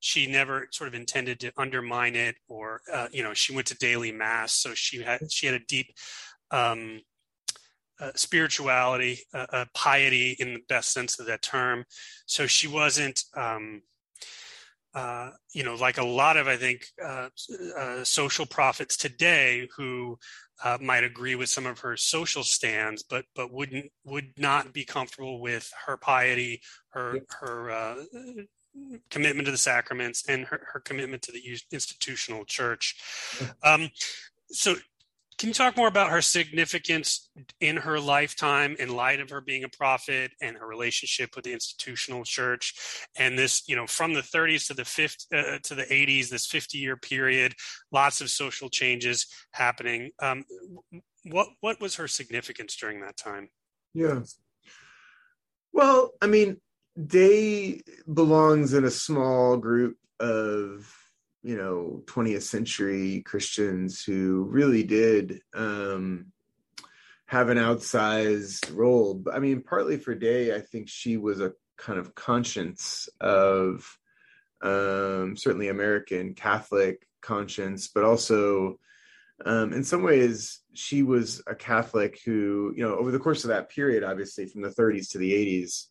she 0.01 0.27
never 0.27 0.69
sort 0.71 0.89
of 0.89 0.95
intended 0.95 1.39
to 1.41 1.53
undermine 1.59 2.17
it, 2.17 2.37
or 2.49 2.81
uh, 2.91 3.09
you 3.13 3.23
know, 3.23 3.35
she 3.35 3.55
went 3.55 3.67
to 3.67 3.77
daily 3.77 4.11
mass, 4.11 4.55
so 4.55 4.73
she 4.73 5.03
had 5.03 5.31
she 5.31 5.47
had 5.47 5.55
a 5.55 5.65
deep 5.67 5.95
um, 6.51 7.03
uh, 8.03 8.11
spirituality, 8.17 9.21
uh, 9.33 9.47
uh, 9.53 9.65
piety 9.75 10.37
in 10.39 10.55
the 10.55 10.61
best 10.69 10.93
sense 10.93 11.21
of 11.21 11.27
that 11.27 11.43
term. 11.43 11.85
So 12.27 12.47
she 12.47 12.69
wasn't. 12.69 13.23
Um, 13.35 13.83
uh, 14.95 15.31
you 15.55 15.65
know, 15.65 15.75
like 15.75 15.97
a 15.97 16.05
lot 16.05 16.37
of, 16.37 16.47
I 16.47 16.57
think, 16.57 16.85
uh, 17.03 17.29
uh, 17.79 18.05
social 18.05 18.45
prophets 18.45 18.95
today 18.95 19.67
who 19.75 20.19
uh, 20.63 20.77
might 20.83 21.03
agree 21.03 21.35
with 21.35 21.49
some 21.49 21.65
of 21.65 21.79
her 21.79 21.97
social 21.97 22.45
stands, 22.45 23.03
but 23.03 23.25
but 23.35 23.51
wouldn't 23.51 23.91
would 24.05 24.33
not 24.37 24.75
be 24.75 24.85
comfortable 24.85 25.41
with 25.41 25.73
her 25.87 25.97
piety, 25.97 26.61
her 26.91 27.21
her 27.41 27.71
uh, 27.71 27.95
commitment 29.11 29.47
to 29.47 29.53
the 29.53 29.59
sacraments, 29.59 30.29
and 30.29 30.45
her, 30.45 30.61
her 30.73 30.81
commitment 30.81 31.23
to 31.23 31.33
the 31.33 31.43
institutional 31.73 32.45
church. 32.45 32.97
Um, 33.63 33.89
so, 34.51 34.75
can 35.43 35.49
you 35.49 35.55
talk 35.55 35.77
more 35.77 35.89
about 35.89 36.13
her 36.13 36.23
significance 36.23 37.29
in 37.61 37.77
her 37.79 37.99
lifetime 37.99 38.77
in 38.79 38.95
light 38.95 39.19
of 39.19 39.31
her 39.31 39.41
being 39.41 39.65
a 39.65 39.69
prophet 39.69 40.31
and 40.41 40.57
her 40.57 40.69
relationship 40.69 41.35
with 41.35 41.45
the 41.45 41.53
institutional 41.53 42.23
church? 42.23 42.75
And 43.19 43.37
this 43.37 43.69
you 43.69 43.75
know 43.75 43.89
from 43.89 44.15
the 44.15 44.21
30s 44.21 44.69
to 44.69 44.75
the 44.75 44.85
50 44.85 45.37
uh, 45.37 45.59
to 45.65 45.75
the 45.75 45.83
80s 45.83 46.29
this 46.29 46.47
50 46.47 46.79
year 46.79 46.97
period 46.97 47.55
lots 47.91 48.21
of 48.21 48.31
social 48.31 48.69
changes 48.69 49.27
happening. 49.51 50.13
Um, 50.21 50.45
what 51.25 51.49
what 51.59 51.81
was 51.81 51.97
her 51.97 52.07
significance 52.07 52.77
during 52.77 53.01
that 53.01 53.17
time? 53.17 53.49
Yeah. 53.95 54.21
Well 55.73 56.13
i 56.23 56.29
mean 56.29 56.61
day 57.05 57.81
belongs 58.15 58.75
in 58.75 58.85
a 58.85 58.93
small 58.93 59.57
group 59.57 59.97
of 60.21 61.02
you 61.43 61.57
know 61.57 62.03
20th 62.07 62.43
century 62.43 63.23
christians 63.23 64.03
who 64.03 64.45
really 64.49 64.83
did 64.83 65.41
um 65.55 66.27
have 67.27 67.49
an 67.49 67.57
outsized 67.57 68.77
role. 68.77 69.23
I 69.33 69.39
mean 69.39 69.63
partly 69.63 69.97
for 69.97 70.15
day 70.15 70.55
i 70.55 70.61
think 70.61 70.89
she 70.89 71.17
was 71.17 71.41
a 71.41 71.53
kind 71.79 71.99
of 71.99 72.15
conscience 72.15 73.09
of 73.21 73.99
um, 74.63 75.37
certainly 75.37 75.69
American 75.69 76.35
Catholic 76.35 77.07
conscience, 77.21 77.89
but 77.89 78.05
also 78.05 78.79
um, 79.45 79.73
in 79.73 79.83
some 79.83 80.03
ways 80.03 80.61
she 80.73 81.03
was 81.03 81.43
a 81.47 81.55
Catholic 81.55 82.21
who, 82.25 82.73
you 82.77 82.85
know, 82.85 82.95
over 82.95 83.11
the 83.11 83.19
course 83.19 83.45
of 83.45 83.49
that 83.49 83.71
period, 83.71 84.05
obviously 84.05 84.47
from 84.47 84.63
the 84.63 84.69
30s 84.69 85.11
to 85.11 85.19
the 85.19 85.33
80s, 85.33 85.87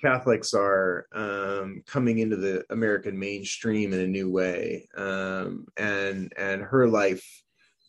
Catholics 0.00 0.54
are 0.54 1.06
um, 1.12 1.82
coming 1.86 2.18
into 2.18 2.36
the 2.36 2.64
American 2.70 3.18
mainstream 3.18 3.92
in 3.92 4.00
a 4.00 4.06
new 4.06 4.30
way, 4.30 4.88
um, 4.96 5.66
and 5.76 6.32
and 6.36 6.62
her 6.62 6.86
life 6.86 7.24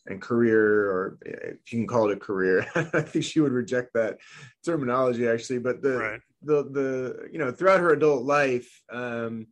and 0.08 0.22
career, 0.22 0.90
or 0.90 1.18
if 1.22 1.72
you 1.72 1.80
can 1.80 1.88
call 1.88 2.10
it 2.10 2.18
a 2.18 2.20
career, 2.20 2.66
I 2.76 3.02
think 3.02 3.24
she 3.24 3.40
would 3.40 3.52
reject 3.52 3.94
that 3.94 4.18
terminology 4.66 5.28
actually. 5.28 5.60
But 5.60 5.82
the 5.82 5.98
right. 5.98 6.22
the 6.42 6.64
the 6.64 7.30
you 7.32 7.38
know 7.38 7.52
throughout 7.52 7.80
her 7.80 7.94
adult 7.94 8.24
life, 8.24 8.82
um, 8.92 9.48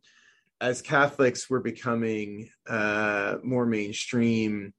as 0.60 0.82
Catholics 0.82 1.48
were 1.48 1.60
becoming 1.60 2.50
uh, 2.68 3.36
more 3.44 3.66
mainstream, 3.66 4.74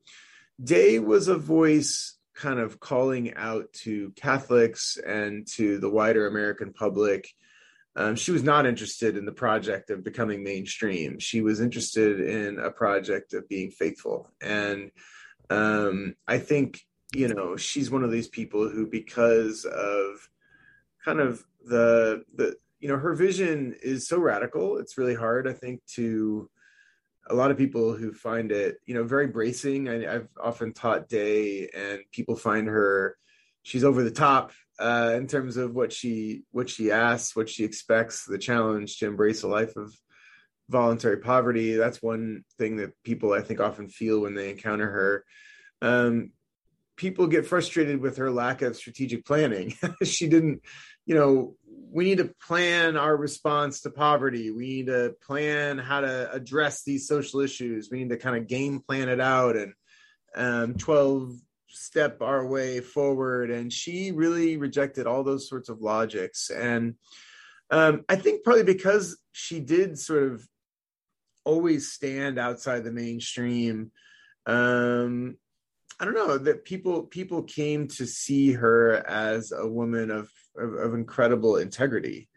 Day 0.62 1.00
was 1.00 1.30
a 1.30 1.38
voice 1.38 2.18
kind 2.36 2.60
of 2.60 2.80
calling 2.80 3.34
out 3.36 3.72
to 3.74 4.12
Catholics 4.12 4.98
and 4.98 5.48
to 5.56 5.78
the 5.78 5.90
wider 5.90 6.28
American 6.28 6.74
public 6.74 7.30
um, 8.00 8.16
she 8.16 8.32
was 8.32 8.44
not 8.44 8.66
interested 8.66 9.18
in 9.18 9.26
the 9.26 9.32
project 9.34 9.90
of 9.90 10.06
becoming 10.06 10.42
mainstream. 10.42 11.20
She 11.20 11.42
was 11.42 11.60
interested 11.60 12.22
in 12.22 12.58
a 12.58 12.72
project 12.72 13.34
of 13.34 13.50
being 13.50 13.72
faithful. 13.72 14.32
And 14.42 14.92
um, 15.50 16.16
I 16.26 16.38
think, 16.38 16.80
you 17.14 17.28
know, 17.28 17.58
she's 17.58 17.92
one 17.92 18.06
of 18.06 18.12
these 18.12 18.30
people 18.30 18.70
who, 18.70 18.88
because 18.88 19.66
of 19.66 20.30
kind 21.04 21.20
of 21.20 21.44
the, 21.66 22.24
the, 22.34 22.56
you 22.80 22.88
know, 22.88 22.96
her 22.96 23.14
vision 23.16 23.76
is 23.84 24.08
so 24.08 24.18
radical. 24.18 24.78
It's 24.78 24.98
really 24.98 25.16
hard, 25.16 25.46
I 25.46 25.54
think, 25.54 25.86
to 25.96 26.50
a 27.30 27.36
lot 27.36 27.52
of 27.52 27.58
people 27.58 27.94
who 27.94 28.14
find 28.14 28.54
it, 28.54 28.78
you 28.86 28.94
know, 28.94 29.04
very 29.04 29.28
bracing. 29.28 29.90
I, 29.90 30.16
I've 30.16 30.30
often 30.42 30.72
taught 30.72 31.10
Day, 31.10 31.70
and 31.76 32.00
people 32.14 32.38
find 32.38 32.70
her, 32.70 33.18
she's 33.62 33.84
over 33.84 34.04
the 34.04 34.10
top 34.10 34.54
uh, 34.80 35.14
in 35.16 35.28
terms 35.28 35.58
of 35.58 35.76
what 35.76 35.92
she 35.92 36.44
what 36.52 36.70
she 36.70 36.92
asks, 36.92 37.36
what 37.36 37.50
she 37.50 37.64
expects, 37.64 38.26
the 38.26 38.38
challenge 38.38 38.98
to 38.98 39.08
embrace 39.08 39.44
a 39.44 39.48
life 39.48 39.76
of 39.76 39.94
voluntary 40.70 41.18
poverty. 41.18 41.74
That's 41.74 42.02
one 42.02 42.44
thing 42.58 42.78
that 42.78 42.94
people 43.04 43.34
I 43.34 43.42
think 43.42 43.60
often 43.60 43.90
feel 43.90 44.22
when 44.22 44.36
they 44.36 44.52
encounter 44.52 44.90
her. 44.90 45.26
Um, 45.82 46.32
people 46.96 47.28
get 47.28 47.46
frustrated 47.46 48.02
with 48.02 48.18
her 48.18 48.32
lack 48.32 48.62
of 48.62 48.76
strategic 48.76 49.26
planning. 49.26 49.74
she 50.04 50.28
didn't, 50.28 50.62
you 51.06 51.16
know, 51.16 51.56
we 51.92 52.04
need 52.04 52.20
to 52.20 52.34
plan 52.46 52.98
our 52.98 53.16
response 53.16 53.82
to 53.82 53.90
poverty. 53.90 54.52
We 54.52 54.68
need 54.68 54.88
to 54.88 55.16
plan 55.22 55.78
how 55.78 56.02
to 56.02 56.32
address 56.32 56.84
these 56.84 57.08
social 57.08 57.40
issues. 57.40 57.90
We 57.90 58.00
need 58.00 58.10
to 58.10 58.18
kind 58.18 58.38
of 58.38 58.48
game 58.48 58.82
plan 58.82 59.10
it 59.10 59.20
out 59.20 59.56
and 59.56 59.74
um, 60.36 60.76
12 60.76 61.34
step 61.70 62.22
our 62.22 62.46
way 62.46 62.82
forward. 62.82 63.52
And 63.52 63.72
she 63.72 64.12
really 64.12 64.58
rejected 64.58 65.08
all 65.08 65.24
those 65.24 65.48
sorts 65.48 65.70
of 65.70 65.82
logics. 65.82 66.50
And 66.50 66.96
um, 67.72 68.04
i 68.10 68.16
think 68.16 68.44
probably 68.44 68.64
because 68.64 69.18
she 69.32 69.60
did 69.60 69.98
sort 69.98 70.24
of 70.24 70.48
always 71.46 71.92
stand 71.92 72.38
outside 72.38 72.84
the 72.84 72.92
mainstream 72.92 73.92
um, 74.46 75.38
i 76.00 76.06
don't 76.06 76.16
know 76.16 76.38
that 76.38 76.66
people 76.66 77.04
people 77.04 77.44
came 77.44 77.88
to 77.88 78.06
see 78.06 78.52
her 78.52 79.08
as 79.08 79.52
a 79.52 79.68
woman 79.68 80.12
of 80.12 80.30
of, 80.58 80.74
of 80.74 80.94
incredible 80.94 81.58
integrity 81.58 82.30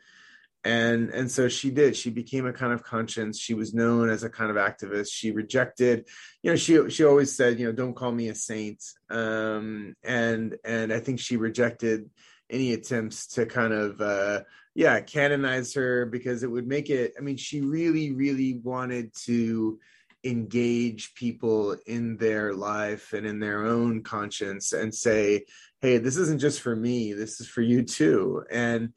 and 0.64 1.10
and 1.10 1.30
so 1.30 1.48
she 1.48 1.70
did. 1.70 1.96
She 1.96 2.10
became 2.10 2.46
a 2.46 2.52
kind 2.52 2.72
of 2.72 2.84
conscience. 2.84 3.38
She 3.38 3.54
was 3.54 3.74
known 3.74 4.08
as 4.08 4.22
a 4.22 4.30
kind 4.30 4.50
of 4.50 4.56
activist. 4.56 5.08
She 5.12 5.30
rejected 5.30 6.08
you 6.42 6.50
know 6.50 6.56
she 6.56 6.90
she 6.90 7.04
always 7.04 7.34
said 7.34 7.58
you 7.58 7.66
know 7.66 7.72
don't 7.72 7.94
call 7.94 8.12
me 8.12 8.28
a 8.28 8.34
saint. 8.34 8.82
Um 9.10 9.94
and 10.02 10.56
and 10.64 10.92
i 10.92 11.00
think 11.00 11.20
she 11.20 11.36
rejected 11.36 12.08
any 12.50 12.72
attempts 12.72 13.26
to 13.28 13.46
kind 13.46 13.72
of 13.72 14.00
uh 14.00 14.40
yeah 14.74 15.00
canonize 15.00 15.74
her 15.74 16.06
because 16.06 16.42
it 16.42 16.50
would 16.50 16.66
make 16.66 16.90
it 16.90 17.14
i 17.18 17.20
mean 17.20 17.36
she 17.36 17.60
really 17.60 18.12
really 18.12 18.60
wanted 18.62 19.14
to 19.14 19.78
engage 20.24 21.14
people 21.14 21.76
in 21.86 22.16
their 22.16 22.54
life 22.54 23.12
and 23.12 23.26
in 23.26 23.40
their 23.40 23.66
own 23.66 24.02
conscience 24.02 24.72
and 24.72 24.94
say 24.94 25.44
hey 25.80 25.98
this 25.98 26.16
isn't 26.16 26.40
just 26.40 26.60
for 26.60 26.76
me. 26.76 27.12
This 27.12 27.40
is 27.40 27.48
for 27.48 27.60
you 27.60 27.82
too. 27.82 28.44
And 28.50 28.92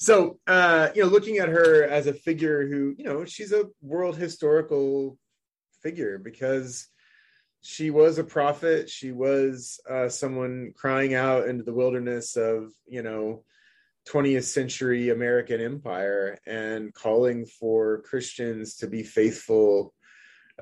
so 0.00 0.38
uh, 0.46 0.88
you 0.94 1.02
know 1.02 1.08
looking 1.08 1.38
at 1.38 1.50
her 1.50 1.84
as 1.84 2.06
a 2.06 2.14
figure 2.14 2.66
who 2.66 2.94
you 2.98 3.04
know 3.04 3.24
she's 3.24 3.52
a 3.52 3.66
world 3.82 4.16
historical 4.16 5.18
figure 5.82 6.18
because 6.18 6.88
she 7.62 7.90
was 7.90 8.16
a 8.16 8.24
prophet. 8.24 8.88
She 8.88 9.12
was 9.12 9.78
uh, 9.88 10.08
someone 10.08 10.72
crying 10.74 11.12
out 11.12 11.46
into 11.48 11.62
the 11.62 11.74
wilderness 11.74 12.36
of 12.36 12.72
you 12.86 13.02
know 13.02 13.44
20th 14.08 14.44
century 14.44 15.10
american 15.10 15.60
empire 15.60 16.38
and 16.46 16.92
calling 16.94 17.44
for 17.44 18.00
christians 18.00 18.76
to 18.76 18.86
be 18.86 19.02
faithful 19.02 19.92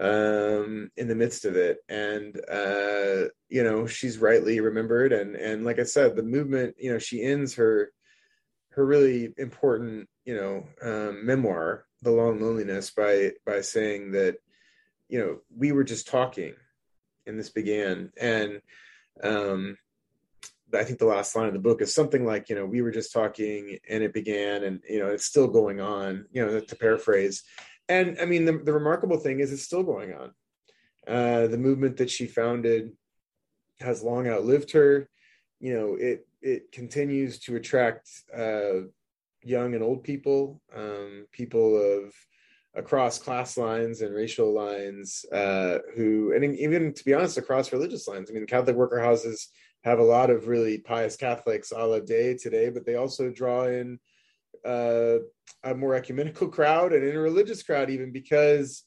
um, 0.01 0.90
in 0.96 1.09
the 1.09 1.14
midst 1.14 1.44
of 1.44 1.57
it. 1.57 1.79
And 1.88 2.37
uh, 2.51 3.29
you 3.48 3.62
know 3.62 3.87
she's 3.87 4.18
rightly 4.18 4.59
remembered. 4.61 5.12
And 5.12 5.37
and 5.37 5.64
like 5.64 5.79
i 5.79 5.85
said 5.85 6.16
the 6.16 6.22
movement 6.22 6.74
you 6.79 6.92
know 6.92 6.98
she 6.98 7.22
ends 7.22 7.55
her 7.55 7.92
her 8.78 8.86
really 8.86 9.34
important, 9.38 10.08
you 10.24 10.36
know, 10.36 10.64
um, 10.82 11.26
memoir, 11.26 11.84
"The 12.02 12.12
Long 12.12 12.40
Loneliness," 12.40 12.90
by 12.90 13.32
by 13.44 13.60
saying 13.60 14.12
that, 14.12 14.36
you 15.08 15.18
know, 15.18 15.40
we 15.56 15.72
were 15.72 15.82
just 15.82 16.06
talking, 16.06 16.54
and 17.26 17.36
this 17.36 17.50
began, 17.50 18.12
and 18.20 18.62
um, 19.24 19.76
I 20.72 20.84
think 20.84 21.00
the 21.00 21.06
last 21.06 21.34
line 21.34 21.48
of 21.48 21.54
the 21.54 21.58
book 21.58 21.82
is 21.82 21.92
something 21.92 22.24
like, 22.24 22.48
you 22.48 22.54
know, 22.54 22.66
we 22.66 22.82
were 22.82 22.92
just 22.92 23.12
talking, 23.12 23.78
and 23.90 24.04
it 24.04 24.14
began, 24.14 24.62
and 24.62 24.80
you 24.88 25.00
know, 25.00 25.08
it's 25.08 25.26
still 25.26 25.48
going 25.48 25.80
on. 25.80 26.26
You 26.30 26.46
know, 26.46 26.60
to 26.60 26.76
paraphrase, 26.76 27.42
and 27.88 28.16
I 28.20 28.26
mean, 28.26 28.44
the, 28.44 28.58
the 28.58 28.72
remarkable 28.72 29.18
thing 29.18 29.40
is, 29.40 29.52
it's 29.52 29.64
still 29.64 29.82
going 29.82 30.14
on. 30.14 30.30
Uh, 31.04 31.48
the 31.48 31.58
movement 31.58 31.96
that 31.96 32.10
she 32.10 32.26
founded 32.26 32.92
has 33.80 34.04
long 34.04 34.28
outlived 34.28 34.70
her. 34.70 35.08
You 35.60 35.74
know, 35.74 35.96
it 35.96 36.26
it 36.40 36.72
continues 36.72 37.40
to 37.40 37.56
attract 37.56 38.08
uh, 38.36 38.86
young 39.42 39.74
and 39.74 39.82
old 39.82 40.04
people, 40.04 40.60
um, 40.74 41.26
people 41.32 41.76
of 41.76 42.12
across 42.74 43.18
class 43.18 43.56
lines 43.56 44.02
and 44.02 44.14
racial 44.14 44.52
lines, 44.52 45.24
uh, 45.32 45.78
who, 45.96 46.32
and 46.32 46.44
even 46.56 46.92
to 46.92 47.04
be 47.04 47.14
honest, 47.14 47.38
across 47.38 47.72
religious 47.72 48.06
lines. 48.06 48.30
I 48.30 48.34
mean, 48.34 48.46
Catholic 48.46 48.76
worker 48.76 49.00
houses 49.00 49.48
have 49.84 49.98
a 49.98 50.04
lot 50.04 50.30
of 50.30 50.48
really 50.48 50.78
pious 50.78 51.16
Catholics 51.16 51.72
a 51.72 51.84
la 51.84 52.00
day 52.00 52.34
today, 52.34 52.70
but 52.70 52.84
they 52.84 52.94
also 52.94 53.30
draw 53.30 53.64
in 53.64 53.98
uh, 54.64 55.18
a 55.64 55.74
more 55.74 55.94
ecumenical 55.94 56.48
crowd 56.56 56.92
and 56.92 57.02
interreligious 57.02 57.64
crowd, 57.64 57.90
even 57.90 58.12
because 58.12 58.84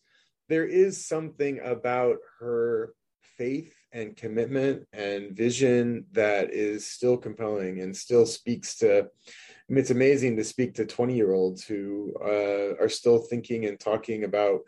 there 0.47 0.65
is 0.65 1.07
something 1.07 1.59
about 1.63 2.17
her 2.39 2.93
faith 3.37 3.73
and 3.93 4.15
commitment 4.15 4.87
and 4.93 5.35
vision 5.35 6.05
that 6.11 6.51
is 6.51 6.87
still 6.87 7.17
compelling 7.17 7.81
and 7.81 7.95
still 7.95 8.25
speaks 8.25 8.77
to 8.77 8.99
I 9.03 9.73
mean, 9.73 9.79
it's 9.79 9.91
amazing 9.91 10.35
to 10.35 10.43
speak 10.43 10.75
to 10.75 10.85
20 10.85 11.15
year 11.15 11.33
olds 11.33 11.63
who 11.63 12.13
uh, 12.21 12.81
are 12.83 12.89
still 12.89 13.19
thinking 13.19 13.65
and 13.65 13.79
talking 13.79 14.25
about 14.25 14.61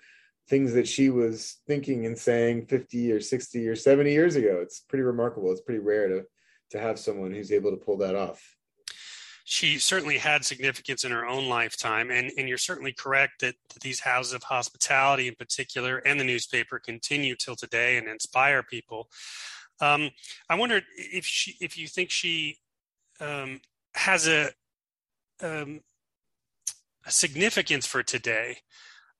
things 0.50 0.74
that 0.74 0.88
she 0.88 1.10
was 1.10 1.62
thinking 1.68 2.06
and 2.06 2.18
saying 2.18 2.68
50 2.68 3.12
or 3.12 3.20
60 3.20 3.68
or 3.68 3.76
70 3.76 4.12
years 4.12 4.36
ago. 4.36 4.60
It's 4.62 4.80
pretty 4.80 5.04
remarkable. 5.04 5.52
It's 5.52 5.62
pretty 5.62 5.82
rare 5.82 6.08
to 6.08 6.24
to 6.72 6.80
have 6.80 6.98
someone 6.98 7.32
who's 7.32 7.52
able 7.52 7.72
to 7.72 7.78
pull 7.78 7.98
that 7.98 8.16
off 8.16 8.42
she 9.46 9.78
certainly 9.78 10.18
had 10.18 10.46
significance 10.46 11.04
in 11.04 11.12
her 11.12 11.26
own 11.26 11.50
lifetime. 11.50 12.12
And, 12.12 12.32
and 12.38 12.48
you're 12.48 12.58
certainly 12.58 12.94
correct 12.94 13.42
that, 13.42 13.56
that 13.74 13.82
these 13.82 14.00
houses 14.00 14.34
of 14.34 14.44
hospitality 14.44 15.28
in 15.28 15.36
particular 15.36 15.98
and 15.98 16.20
the 16.20 16.24
newspaper 16.24 16.80
continue 16.80 17.36
till 17.36 17.56
today 17.56 17.98
and 17.98 18.08
inspire 18.08 18.64
people. 18.64 19.10
Um, 19.82 20.12
I 20.50 20.56
wonder 20.56 20.82
if 20.98 21.26
she, 21.26 21.58
if 21.60 21.78
you 21.78 21.88
think 21.88 22.10
she 22.10 22.58
um, 23.20 23.60
has 23.96 24.28
a, 24.28 24.52
um, 25.42 25.82
a 27.06 27.12
significance 27.12 27.86
for 27.86 28.02
today. 28.02 28.58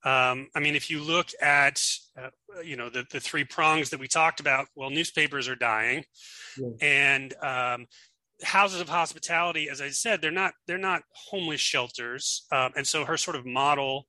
Um, 0.06 0.50
I 0.54 0.60
mean, 0.60 0.76
if 0.76 0.90
you 0.90 1.02
look 1.02 1.30
at, 1.42 1.82
uh, 2.18 2.30
you 2.64 2.76
know, 2.76 2.90
the, 2.90 3.06
the 3.10 3.20
three 3.20 3.46
prongs 3.46 3.90
that 3.90 4.00
we 4.00 4.08
talked 4.08 4.40
about, 4.40 4.68
well, 4.76 4.90
newspapers 4.90 5.48
are 5.48 5.56
dying, 5.56 6.04
yeah. 6.58 6.70
and 6.82 7.34
um, 7.42 7.88
houses 8.42 8.82
of 8.82 8.90
hospitality, 8.90 9.70
as 9.70 9.82
I 9.82 9.90
said, 9.90 10.22
they're 10.22 10.32
not 10.32 10.54
they're 10.68 10.78
not 10.78 11.04
homeless 11.12 11.62
shelters, 11.62 12.46
um, 12.52 12.72
and 12.76 12.88
so 12.88 13.06
her 13.06 13.18
sort 13.18 13.36
of 13.36 13.46
model 13.46 14.08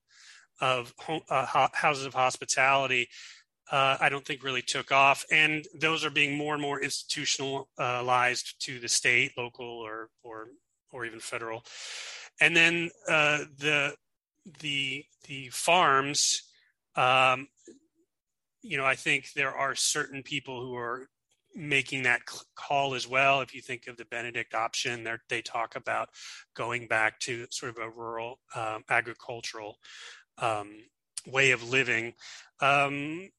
of 0.61 0.95
home, 0.99 1.21
uh, 1.31 1.69
houses 1.73 2.07
of 2.07 2.15
hospitality, 2.15 3.09
uh, 3.71 3.97
I 4.01 4.09
don't 4.09 4.25
think 4.25 4.45
really 4.45 4.63
took 4.63 4.93
off, 4.93 5.25
and 5.31 5.65
those 5.75 6.05
are 6.05 6.11
being 6.11 6.37
more 6.37 6.55
and 6.55 6.63
more 6.63 6.81
institutionalized 6.81 8.61
to 8.61 8.79
the 8.79 8.89
state, 8.89 9.33
local, 9.37 9.67
or 9.67 10.11
or 10.23 10.49
or 10.93 11.05
even 11.05 11.21
federal. 11.21 11.65
And 12.41 12.57
then 12.57 12.91
uh, 13.09 13.45
the 13.59 13.95
the 14.61 15.05
the 15.27 15.49
farms, 15.49 16.43
um, 16.97 17.49
you 18.63 18.77
know, 18.77 18.85
I 18.85 18.95
think 18.95 19.33
there 19.33 19.55
are 19.55 19.75
certain 19.75 20.23
people 20.23 20.61
who 20.61 20.75
are 20.77 21.09
making 21.55 22.03
that 22.03 22.23
call 22.55 22.95
as 22.95 23.09
well. 23.09 23.41
If 23.41 23.55
you 23.55 23.61
think 23.61 23.87
of 23.87 23.97
the 23.97 24.05
Benedict 24.07 24.55
option, 24.55 25.07
they 25.29 25.43
talk 25.43 25.77
about 25.77 26.09
going 26.55 26.87
back 26.87 27.21
to 27.21 27.47
sort 27.51 27.77
of 27.77 27.83
a 27.83 27.91
rural 27.91 28.41
um, 28.55 28.85
agricultural 28.89 29.79
um, 30.39 30.77
way 31.27 31.53
of 31.53 31.69
living. 31.69 32.15
Um, 32.61 33.31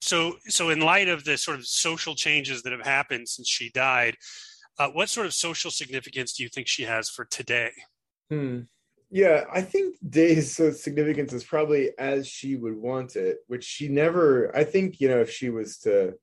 so, 0.00 0.36
so 0.48 0.70
in 0.70 0.80
light 0.80 1.08
of 1.08 1.24
the 1.24 1.38
sort 1.38 1.58
of 1.58 1.66
social 1.66 2.14
changes 2.14 2.62
that 2.62 2.72
have 2.72 2.84
happened 2.84 3.28
since 3.28 3.48
she 3.48 3.70
died, 3.70 4.16
uh, 4.78 4.88
what 4.88 5.08
sort 5.08 5.26
of 5.26 5.34
social 5.34 5.70
significance 5.70 6.32
do 6.32 6.42
you 6.42 6.48
think 6.48 6.66
she 6.66 6.82
has 6.82 7.08
for 7.08 7.24
today? 7.24 7.70
Hmm. 8.30 8.60
Yeah, 9.10 9.44
I 9.52 9.60
think 9.60 9.96
Day's 10.08 10.56
significance 10.80 11.34
is 11.34 11.44
probably 11.44 11.90
as 11.98 12.26
she 12.26 12.56
would 12.56 12.74
want 12.74 13.14
it, 13.14 13.38
which 13.46 13.62
she 13.62 13.88
never. 13.88 14.54
I 14.56 14.64
think 14.64 15.00
you 15.00 15.08
know 15.08 15.20
if 15.20 15.30
she 15.30 15.50
was 15.50 15.76
to 15.80 16.14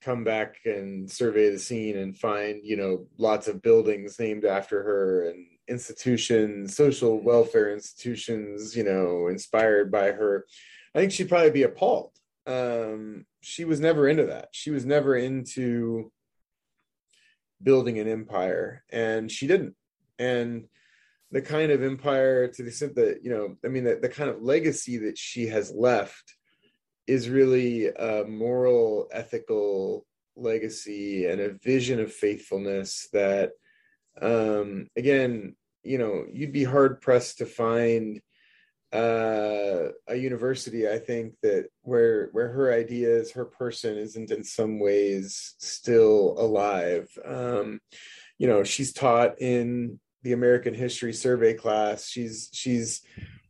come 0.00 0.24
back 0.24 0.56
and 0.64 1.10
survey 1.10 1.50
the 1.50 1.58
scene 1.58 1.98
and 1.98 2.16
find 2.16 2.60
you 2.64 2.76
know 2.76 3.06
lots 3.18 3.48
of 3.48 3.62
buildings 3.62 4.18
named 4.18 4.44
after 4.44 4.82
her 4.82 5.28
and 5.28 5.46
institutions 5.68 6.74
social 6.74 7.20
welfare 7.20 7.72
institutions 7.72 8.74
you 8.76 8.84
know 8.84 9.28
inspired 9.28 9.90
by 9.90 10.10
her. 10.12 10.46
I 10.94 10.98
think 10.98 11.12
she'd 11.12 11.28
probably 11.28 11.50
be 11.50 11.62
appalled. 11.64 12.12
Um 12.46 13.26
she 13.40 13.64
was 13.64 13.80
never 13.80 14.08
into 14.08 14.26
that. 14.26 14.48
She 14.52 14.70
was 14.70 14.84
never 14.84 15.16
into 15.16 16.10
building 17.62 17.98
an 17.98 18.08
empire 18.08 18.84
and 18.90 19.30
she 19.30 19.46
didn't. 19.46 19.74
And 20.18 20.66
the 21.30 21.42
kind 21.42 21.70
of 21.70 21.82
empire 21.82 22.48
to 22.48 22.62
the 22.62 22.68
extent 22.68 22.94
that 22.96 23.20
you 23.22 23.30
know 23.30 23.56
i 23.64 23.68
mean 23.68 23.84
the, 23.84 23.98
the 24.00 24.08
kind 24.08 24.28
of 24.30 24.42
legacy 24.42 24.96
that 24.98 25.16
she 25.16 25.46
has 25.46 25.72
left 25.72 26.34
is 27.06 27.28
really 27.28 27.88
a 27.88 28.24
moral, 28.24 29.08
ethical 29.12 30.06
legacy 30.36 31.26
and 31.26 31.40
a 31.40 31.54
vision 31.54 32.00
of 32.00 32.12
faithfulness 32.12 33.08
that, 33.12 33.52
um, 34.20 34.88
again, 34.96 35.56
you 35.82 35.98
know, 35.98 36.24
you'd 36.32 36.52
be 36.52 36.64
hard 36.64 37.00
pressed 37.00 37.38
to 37.38 37.46
find 37.46 38.20
uh, 38.92 39.88
a 40.08 40.16
university. 40.16 40.88
I 40.88 40.98
think 40.98 41.34
that 41.42 41.68
where 41.82 42.28
where 42.32 42.48
her 42.48 42.72
ideas, 42.72 43.32
her 43.32 43.44
person, 43.44 43.96
isn't 43.96 44.30
in 44.30 44.44
some 44.44 44.78
ways 44.80 45.54
still 45.58 46.34
alive. 46.38 47.08
Um, 47.24 47.80
you 48.38 48.48
know, 48.48 48.64
she's 48.64 48.92
taught 48.92 49.40
in 49.40 50.00
the 50.22 50.32
American 50.32 50.74
History 50.74 51.12
Survey 51.12 51.54
class. 51.54 52.08
She's 52.08 52.50
she's 52.52 53.02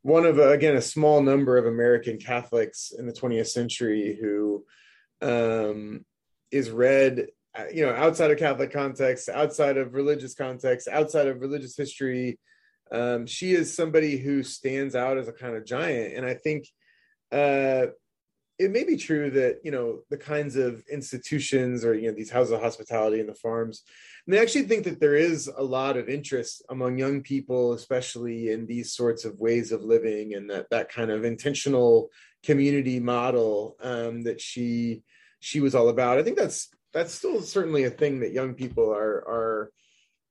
one 0.03 0.25
of 0.25 0.39
again 0.39 0.77
a 0.77 0.83
small 0.83 1.21
number 1.21 1.59
of 1.59 1.67
American 1.67 2.19
Catholics 2.19 2.93
in 2.97 3.07
the 3.07 3.13
20th 3.13 3.49
century 3.49 4.19
who 4.21 4.65
um, 5.21 6.05
is 6.51 6.71
read, 6.71 7.27
uh, 7.59 7.65
you 7.73 7.85
know, 7.85 7.93
outside 7.93 8.31
of 8.31 8.39
Catholic 8.39 8.73
context, 8.73 9.29
outside 9.29 9.77
of 9.77 9.95
religious 9.95 10.35
context, 10.35 10.89
outside 10.89 11.27
of 11.27 11.41
religious 11.41 11.77
history. 11.77 12.39
Um, 12.93 13.27
she 13.27 13.53
is 13.53 13.75
somebody 13.75 14.17
who 14.17 14.43
stands 14.43 14.97
out 14.97 15.19
as 15.19 15.29
a 15.29 15.33
kind 15.33 15.55
of 15.55 15.65
giant, 15.65 16.17
and 16.17 16.27
I 16.27 16.35
think 16.35 16.67
uh, 17.31 17.87
it 18.61 18.71
may 18.71 18.85
be 18.85 18.97
true 18.97 19.31
that 19.31 19.59
you 19.65 19.71
know 19.71 20.01
the 20.11 20.17
kinds 20.17 20.57
of 20.57 20.85
institutions 20.91 21.85
or 21.85 21.95
you 21.95 22.09
know 22.09 22.15
these 22.17 22.31
houses 22.31 22.53
of 22.53 22.61
hospitality 22.61 23.21
and 23.21 23.29
the 23.29 23.35
farms 23.35 23.83
and 24.27 24.35
they 24.35 24.41
actually 24.41 24.65
think 24.65 24.85
that 24.85 25.01
there 25.01 25.15
is 25.15 25.51
a 25.57 25.63
lot 25.63 25.97
of 25.97 26.09
interest 26.09 26.63
among 26.69 26.99
young 26.99 27.23
people, 27.23 27.73
especially 27.73 28.51
in 28.51 28.67
these 28.67 28.93
sorts 28.93 29.25
of 29.25 29.39
ways 29.39 29.73
of 29.73 29.83
living 29.83 30.35
and 30.35 30.51
that 30.51 30.69
that 30.71 30.89
kind 30.89 31.11
of 31.11 31.25
intentional 31.25 32.11
community 32.45 33.01
model 33.01 33.77
um, 33.83 34.23
that 34.23 34.41
she 34.41 35.03
she 35.41 35.61
was 35.61 35.75
all 35.75 35.89
about. 35.89 36.19
I 36.19 36.23
think 36.23 36.37
that's 36.37 36.69
that's 36.93 37.13
still 37.15 37.41
certainly 37.41 37.85
a 37.85 37.91
thing 37.91 38.21
that 38.21 38.33
young 38.33 38.55
people 38.55 38.93
are 38.93 39.17
are 39.27 39.73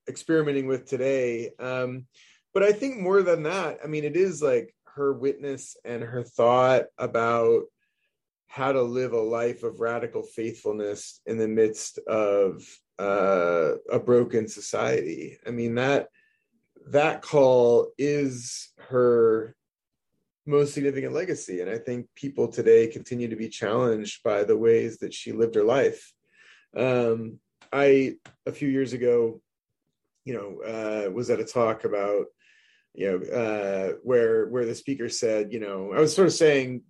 experimenting 0.08 0.68
with 0.68 0.88
today. 0.88 1.52
Um, 1.60 2.06
but 2.54 2.64
I 2.64 2.72
think 2.72 3.00
more 3.00 3.22
than 3.22 3.44
that, 3.44 3.80
I 3.84 3.88
mean, 3.88 4.04
it 4.04 4.16
is 4.16 4.42
like 4.42 4.74
her 4.96 5.14
witness 5.14 5.78
and 5.84 6.04
her 6.04 6.24
thought 6.24 6.86
about 6.98 7.64
how 8.50 8.72
to 8.72 8.82
live 8.82 9.14
a 9.14 9.22
life 9.22 9.62
of 9.62 9.80
radical 9.80 10.24
faithfulness 10.24 11.22
in 11.28 11.38
the 11.38 11.48
midst 11.48 12.00
of 12.08 12.64
uh, 12.98 13.74
a 13.92 14.00
broken 14.00 14.48
society. 14.48 15.38
I 15.48 15.52
mean 15.52 15.76
that 15.76 16.10
that 16.88 17.22
call 17.22 17.92
is 17.98 18.74
her 18.90 19.56
most 20.48 20.74
significant 20.74 21.14
legacy, 21.14 21.62
and 21.62 21.70
I 21.70 21.78
think 21.78 22.08
people 22.16 22.48
today 22.48 22.88
continue 22.88 23.28
to 23.28 23.36
be 23.36 23.50
challenged 23.50 24.24
by 24.24 24.44
the 24.44 24.58
ways 24.58 24.98
that 24.98 25.14
she 25.14 25.32
lived 25.32 25.54
her 25.54 25.64
life. 25.64 26.12
Um, 26.76 27.40
I 27.72 28.16
a 28.48 28.52
few 28.52 28.68
years 28.68 28.94
ago, 28.94 29.42
you 30.26 30.34
know, 30.34 31.08
uh, 31.08 31.12
was 31.12 31.30
at 31.30 31.40
a 31.40 31.46
talk 31.46 31.84
about 31.84 32.26
you 32.96 33.12
know 33.12 33.32
uh, 33.32 33.94
where 34.02 34.48
where 34.48 34.66
the 34.66 34.74
speaker 34.74 35.08
said, 35.08 35.54
you 35.54 35.60
know, 35.60 35.94
I 35.94 36.00
was 36.00 36.16
sort 36.16 36.28
of 36.28 36.34
saying 36.34 36.82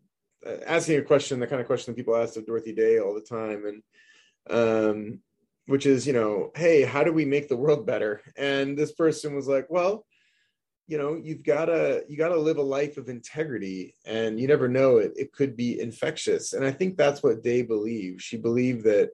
asking 0.66 1.00
a 1.00 1.04
question, 1.04 1.40
the 1.40 1.48
kind 1.48 1.62
of 1.62 1.68
question 1.68 1.94
that 1.94 1.98
people 1.98 2.16
ask 2.16 2.38
of 2.38 2.46
Dorothy 2.46 2.74
Day 2.74 3.00
all 3.00 3.14
the 3.14 3.22
time, 3.22 3.66
and 3.66 3.84
um, 4.50 5.20
which 5.66 5.86
is, 5.86 6.08
you 6.08 6.14
know, 6.14 6.52
hey, 6.56 6.84
how 6.84 7.04
do 7.04 7.14
we 7.14 7.26
make 7.26 7.48
the 7.48 7.58
world 7.58 7.86
better? 7.86 8.22
And 8.38 8.78
this 8.78 8.92
person 8.92 9.36
was 9.36 9.48
like, 9.48 9.68
well, 9.70 10.06
you 10.88 10.98
know, 10.98 11.16
you've 11.16 11.44
gotta 11.44 12.04
you 12.10 12.18
gotta 12.18 12.40
live 12.40 12.58
a 12.58 12.64
life 12.64 12.98
of 12.98 13.10
integrity, 13.10 13.96
and 14.06 14.40
you 14.40 14.48
never 14.48 14.68
know 14.68 14.98
it. 14.98 15.14
It 15.16 15.32
could 15.32 15.56
be 15.56 15.80
infectious, 15.80 16.54
and 16.54 16.66
I 16.66 16.72
think 16.72 16.98
that's 16.98 17.22
what 17.22 17.44
Day 17.44 17.62
believed. 17.62 18.22
She 18.22 18.38
believed 18.38 18.86
that 18.86 19.12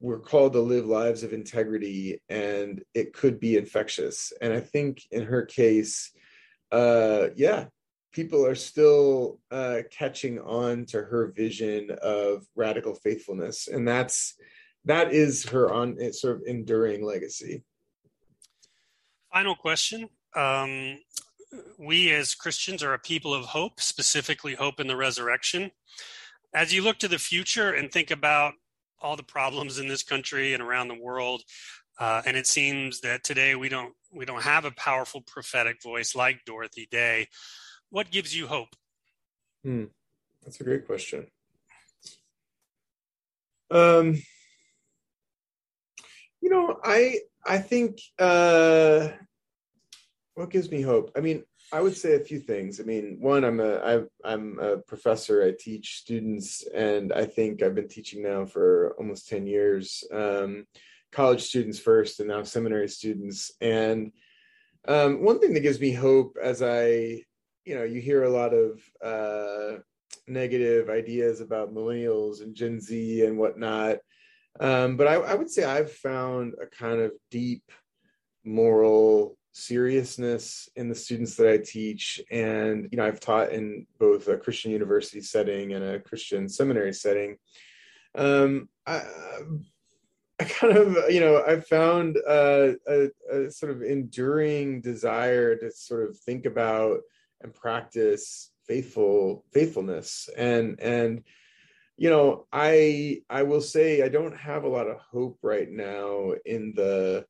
we're 0.00 0.20
called 0.20 0.52
to 0.52 0.60
live 0.60 0.86
lives 0.86 1.22
of 1.22 1.32
integrity, 1.32 2.20
and 2.28 2.82
it 2.94 3.14
could 3.14 3.40
be 3.40 3.56
infectious. 3.56 4.32
And 4.40 4.52
I 4.52 4.60
think 4.60 5.02
in 5.10 5.24
her 5.24 5.44
case, 5.44 6.12
uh, 6.70 7.28
yeah, 7.36 7.66
people 8.12 8.44
are 8.46 8.54
still 8.54 9.38
uh, 9.50 9.82
catching 9.90 10.38
on 10.40 10.86
to 10.86 11.02
her 11.02 11.32
vision 11.36 11.90
of 12.02 12.46
radical 12.56 12.94
faithfulness, 12.94 13.68
and 13.68 13.86
that's 13.86 14.34
that 14.84 15.12
is 15.12 15.44
her 15.48 15.72
on 15.72 16.12
sort 16.12 16.36
of 16.36 16.42
enduring 16.46 17.04
legacy. 17.04 17.62
Final 19.32 19.54
question. 19.54 20.08
Um, 20.34 20.98
we 21.78 22.12
as 22.12 22.34
Christians 22.34 22.82
are 22.82 22.94
a 22.94 22.98
people 22.98 23.34
of 23.34 23.44
hope, 23.46 23.80
specifically 23.80 24.54
hope 24.54 24.80
in 24.80 24.86
the 24.86 24.96
resurrection. 24.96 25.70
As 26.54 26.72
you 26.72 26.82
look 26.82 26.98
to 26.98 27.08
the 27.08 27.18
future 27.18 27.72
and 27.72 27.90
think 27.90 28.10
about 28.10 28.54
all 29.00 29.16
the 29.16 29.22
problems 29.22 29.78
in 29.78 29.88
this 29.88 30.02
country 30.02 30.54
and 30.54 30.62
around 30.62 30.88
the 30.88 31.00
world, 31.00 31.42
uh, 32.00 32.22
and 32.26 32.36
it 32.36 32.46
seems 32.46 33.00
that 33.00 33.24
today 33.24 33.54
we 33.54 33.68
don't 33.68 33.94
we 34.12 34.24
don't 34.24 34.42
have 34.42 34.64
a 34.64 34.70
powerful 34.72 35.20
prophetic 35.20 35.82
voice 35.82 36.14
like 36.14 36.44
Dorothy 36.46 36.88
Day 36.90 37.26
what 37.90 38.10
gives 38.10 38.36
you 38.36 38.46
hope? 38.46 38.74
Hmm. 39.64 39.84
That's 40.44 40.60
a 40.60 40.64
great 40.64 40.86
question. 40.86 41.26
Um, 43.70 44.22
you 46.40 46.48
know, 46.48 46.78
I 46.82 47.18
I 47.44 47.58
think 47.58 48.00
uh, 48.18 49.08
what 50.34 50.50
gives 50.50 50.70
me 50.70 50.80
hope. 50.80 51.12
I 51.16 51.20
mean, 51.20 51.44
I 51.72 51.80
would 51.80 51.96
say 51.96 52.14
a 52.14 52.20
few 52.20 52.38
things. 52.38 52.80
I 52.80 52.84
mean, 52.84 53.18
one, 53.20 53.44
I'm 53.44 53.60
a 53.60 53.76
I, 53.76 54.00
I'm 54.24 54.58
a 54.58 54.78
professor. 54.78 55.42
I 55.42 55.52
teach 55.58 55.98
students, 55.98 56.66
and 56.74 57.12
I 57.12 57.26
think 57.26 57.62
I've 57.62 57.74
been 57.74 57.88
teaching 57.88 58.22
now 58.22 58.46
for 58.46 58.94
almost 58.98 59.28
ten 59.28 59.46
years. 59.46 60.04
Um, 60.12 60.66
college 61.12 61.42
students 61.42 61.78
first, 61.78 62.20
and 62.20 62.28
now 62.28 62.42
seminary 62.42 62.88
students. 62.88 63.52
And 63.60 64.12
um, 64.86 65.22
one 65.22 65.40
thing 65.40 65.52
that 65.54 65.60
gives 65.60 65.80
me 65.80 65.92
hope 65.92 66.36
as 66.42 66.62
I 66.62 67.22
you 67.64 67.74
know 67.74 67.84
you 67.84 68.00
hear 68.00 68.24
a 68.24 68.30
lot 68.30 68.52
of 68.54 68.80
uh, 69.02 69.80
negative 70.26 70.88
ideas 70.88 71.40
about 71.40 71.74
millennials 71.74 72.42
and 72.42 72.54
Gen 72.54 72.80
Z 72.80 73.24
and 73.24 73.38
whatnot. 73.38 73.98
Um, 74.60 74.96
but 74.96 75.06
I, 75.06 75.14
I, 75.14 75.34
would 75.34 75.50
say 75.50 75.64
I've 75.64 75.92
found 75.92 76.54
a 76.60 76.66
kind 76.66 77.00
of 77.00 77.12
deep 77.30 77.62
moral 78.44 79.36
seriousness 79.52 80.68
in 80.74 80.88
the 80.88 80.94
students 80.94 81.36
that 81.36 81.48
I 81.48 81.58
teach, 81.58 82.20
and 82.30 82.88
you 82.90 82.98
know 82.98 83.06
I've 83.06 83.20
taught 83.20 83.52
in 83.52 83.86
both 83.98 84.28
a 84.28 84.36
Christian 84.36 84.72
university 84.72 85.20
setting 85.20 85.74
and 85.74 85.84
a 85.84 86.00
Christian 86.00 86.48
seminary 86.48 86.92
setting. 86.92 87.36
Um, 88.14 88.68
I, 88.86 89.02
I 90.40 90.44
kind 90.44 90.76
of, 90.76 91.10
you 91.10 91.20
know, 91.20 91.42
I 91.46 91.60
found 91.60 92.16
uh, 92.26 92.72
a, 92.86 93.08
a, 93.30 93.50
sort 93.50 93.72
of 93.72 93.82
enduring 93.82 94.80
desire 94.80 95.56
to 95.56 95.70
sort 95.70 96.08
of 96.08 96.16
think 96.18 96.46
about 96.46 97.00
and 97.42 97.54
practice 97.54 98.50
faithful 98.66 99.44
faithfulness 99.52 100.28
and 100.36 100.78
and 100.80 101.22
you 101.96 102.10
know 102.10 102.46
i 102.52 103.20
i 103.30 103.42
will 103.42 103.60
say 103.60 104.02
i 104.02 104.08
don't 104.08 104.36
have 104.36 104.64
a 104.64 104.68
lot 104.68 104.86
of 104.86 104.98
hope 104.98 105.38
right 105.42 105.70
now 105.70 106.32
in 106.44 106.72
the 106.74 107.24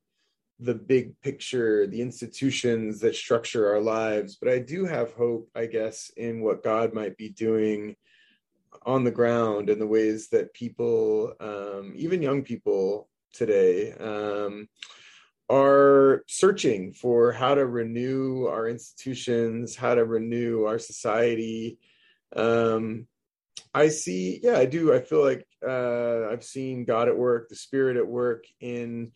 the 0.59 0.75
big 0.75 1.19
picture, 1.21 1.87
the 1.87 2.01
institutions 2.01 2.99
that 2.99 3.15
structure 3.15 3.69
our 3.69 3.79
lives. 3.79 4.35
But 4.35 4.49
I 4.49 4.59
do 4.59 4.85
have 4.85 5.13
hope, 5.13 5.49
I 5.55 5.65
guess, 5.65 6.11
in 6.17 6.41
what 6.41 6.63
God 6.63 6.93
might 6.93 7.15
be 7.15 7.29
doing 7.29 7.95
on 8.85 9.03
the 9.03 9.11
ground 9.11 9.69
and 9.69 9.79
the 9.79 9.87
ways 9.87 10.29
that 10.29 10.53
people, 10.53 11.33
um, 11.39 11.93
even 11.95 12.21
young 12.21 12.43
people 12.43 13.07
today, 13.33 13.93
um, 13.93 14.67
are 15.49 16.23
searching 16.27 16.93
for 16.93 17.31
how 17.31 17.55
to 17.55 17.65
renew 17.65 18.45
our 18.45 18.67
institutions, 18.67 19.75
how 19.75 19.95
to 19.95 20.05
renew 20.05 20.65
our 20.65 20.79
society. 20.79 21.79
Um, 22.35 23.07
I 23.73 23.89
see, 23.89 24.39
yeah, 24.43 24.57
I 24.57 24.65
do. 24.65 24.93
I 24.93 24.99
feel 24.99 25.23
like 25.23 25.47
uh, 25.67 26.27
I've 26.29 26.43
seen 26.43 26.85
God 26.85 27.07
at 27.07 27.17
work, 27.17 27.49
the 27.49 27.55
Spirit 27.55 27.97
at 27.97 28.07
work 28.07 28.45
in 28.59 29.11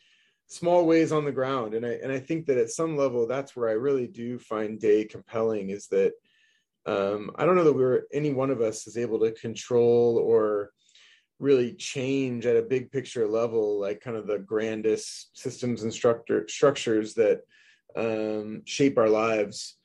small 0.54 0.86
ways 0.86 1.12
on 1.12 1.26
the 1.26 1.32
ground 1.32 1.74
and 1.74 1.84
i 1.84 1.94
and 2.04 2.12
i 2.12 2.20
think 2.20 2.46
that 2.46 2.60
at 2.60 2.70
some 2.70 2.96
level 2.96 3.26
that's 3.26 3.56
where 3.56 3.70
i 3.70 3.74
really 3.74 4.06
do 4.06 4.38
find 4.38 4.80
day 4.80 5.04
compelling 5.04 5.72
is 5.72 5.88
that 5.88 6.14
um, 6.86 7.32
i 7.36 7.46
don't 7.46 7.56
know 7.56 7.64
that 7.64 7.74
we're 7.74 8.04
any 8.14 8.32
one 8.32 8.52
of 8.52 8.62
us 8.62 8.86
is 8.86 8.96
able 8.96 9.20
to 9.20 9.32
control 9.32 10.18
or 10.18 10.72
really 11.40 11.74
change 11.74 12.46
at 12.46 12.56
a 12.56 12.62
big 12.62 12.92
picture 12.92 13.28
level 13.28 13.80
like 13.80 14.02
kind 14.02 14.16
of 14.16 14.28
the 14.28 14.40
grandest 14.40 15.38
systems 15.38 15.84
and 15.84 15.94
structure 15.94 16.46
structures 16.48 17.14
that 17.14 17.42
um, 17.96 18.62
shape 18.66 18.98
our 18.98 19.10
lives 19.10 19.78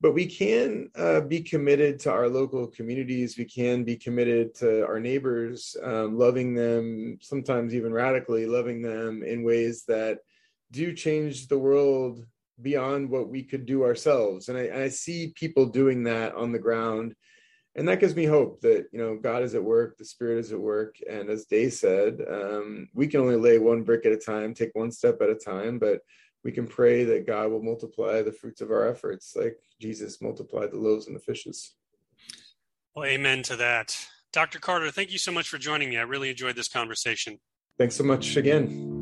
but 0.00 0.12
we 0.12 0.26
can 0.26 0.90
uh, 0.94 1.22
be 1.22 1.40
committed 1.40 1.98
to 2.00 2.10
our 2.10 2.28
local 2.28 2.66
communities. 2.66 3.38
We 3.38 3.46
can 3.46 3.82
be 3.82 3.96
committed 3.96 4.54
to 4.56 4.86
our 4.86 5.00
neighbors, 5.00 5.74
um, 5.82 6.18
loving 6.18 6.54
them, 6.54 7.18
sometimes 7.22 7.74
even 7.74 7.92
radically 7.92 8.46
loving 8.46 8.82
them 8.82 9.22
in 9.22 9.42
ways 9.42 9.84
that 9.88 10.18
do 10.70 10.92
change 10.92 11.48
the 11.48 11.58
world 11.58 12.26
beyond 12.60 13.08
what 13.08 13.28
we 13.28 13.42
could 13.42 13.64
do 13.64 13.84
ourselves. 13.84 14.48
And 14.48 14.58
I, 14.58 14.62
and 14.62 14.82
I 14.82 14.88
see 14.88 15.32
people 15.34 15.66
doing 15.66 16.04
that 16.04 16.34
on 16.34 16.52
the 16.52 16.58
ground. 16.58 17.14
And 17.76 17.86
that 17.88 18.00
gives 18.00 18.16
me 18.16 18.24
hope 18.24 18.62
that, 18.62 18.86
you 18.90 18.98
know, 18.98 19.16
God 19.16 19.42
is 19.42 19.54
at 19.54 19.62
work, 19.62 19.98
the 19.98 20.04
Spirit 20.04 20.38
is 20.38 20.50
at 20.50 20.58
work. 20.58 20.96
And 21.08 21.28
as 21.28 21.44
Day 21.44 21.68
said, 21.68 22.22
um, 22.28 22.88
we 22.94 23.06
can 23.06 23.20
only 23.20 23.36
lay 23.36 23.58
one 23.58 23.82
brick 23.82 24.06
at 24.06 24.12
a 24.12 24.16
time, 24.16 24.54
take 24.54 24.70
one 24.74 24.90
step 24.90 25.20
at 25.20 25.28
a 25.28 25.34
time. 25.34 25.78
But 25.78 26.00
we 26.42 26.52
can 26.52 26.66
pray 26.66 27.04
that 27.04 27.26
God 27.26 27.50
will 27.50 27.62
multiply 27.62 28.22
the 28.22 28.32
fruits 28.32 28.62
of 28.62 28.70
our 28.70 28.88
efforts, 28.88 29.34
like 29.36 29.58
Jesus 29.78 30.22
multiplied 30.22 30.70
the 30.70 30.78
loaves 30.78 31.06
and 31.06 31.14
the 31.14 31.20
fishes. 31.20 31.74
Well, 32.94 33.04
amen 33.04 33.42
to 33.44 33.56
that. 33.56 33.94
Dr. 34.32 34.58
Carter, 34.58 34.90
thank 34.90 35.12
you 35.12 35.18
so 35.18 35.32
much 35.32 35.48
for 35.48 35.58
joining 35.58 35.90
me. 35.90 35.98
I 35.98 36.02
really 36.02 36.30
enjoyed 36.30 36.56
this 36.56 36.68
conversation. 36.68 37.40
Thanks 37.78 37.94
so 37.94 38.04
much 38.04 38.36
again. 38.36 38.95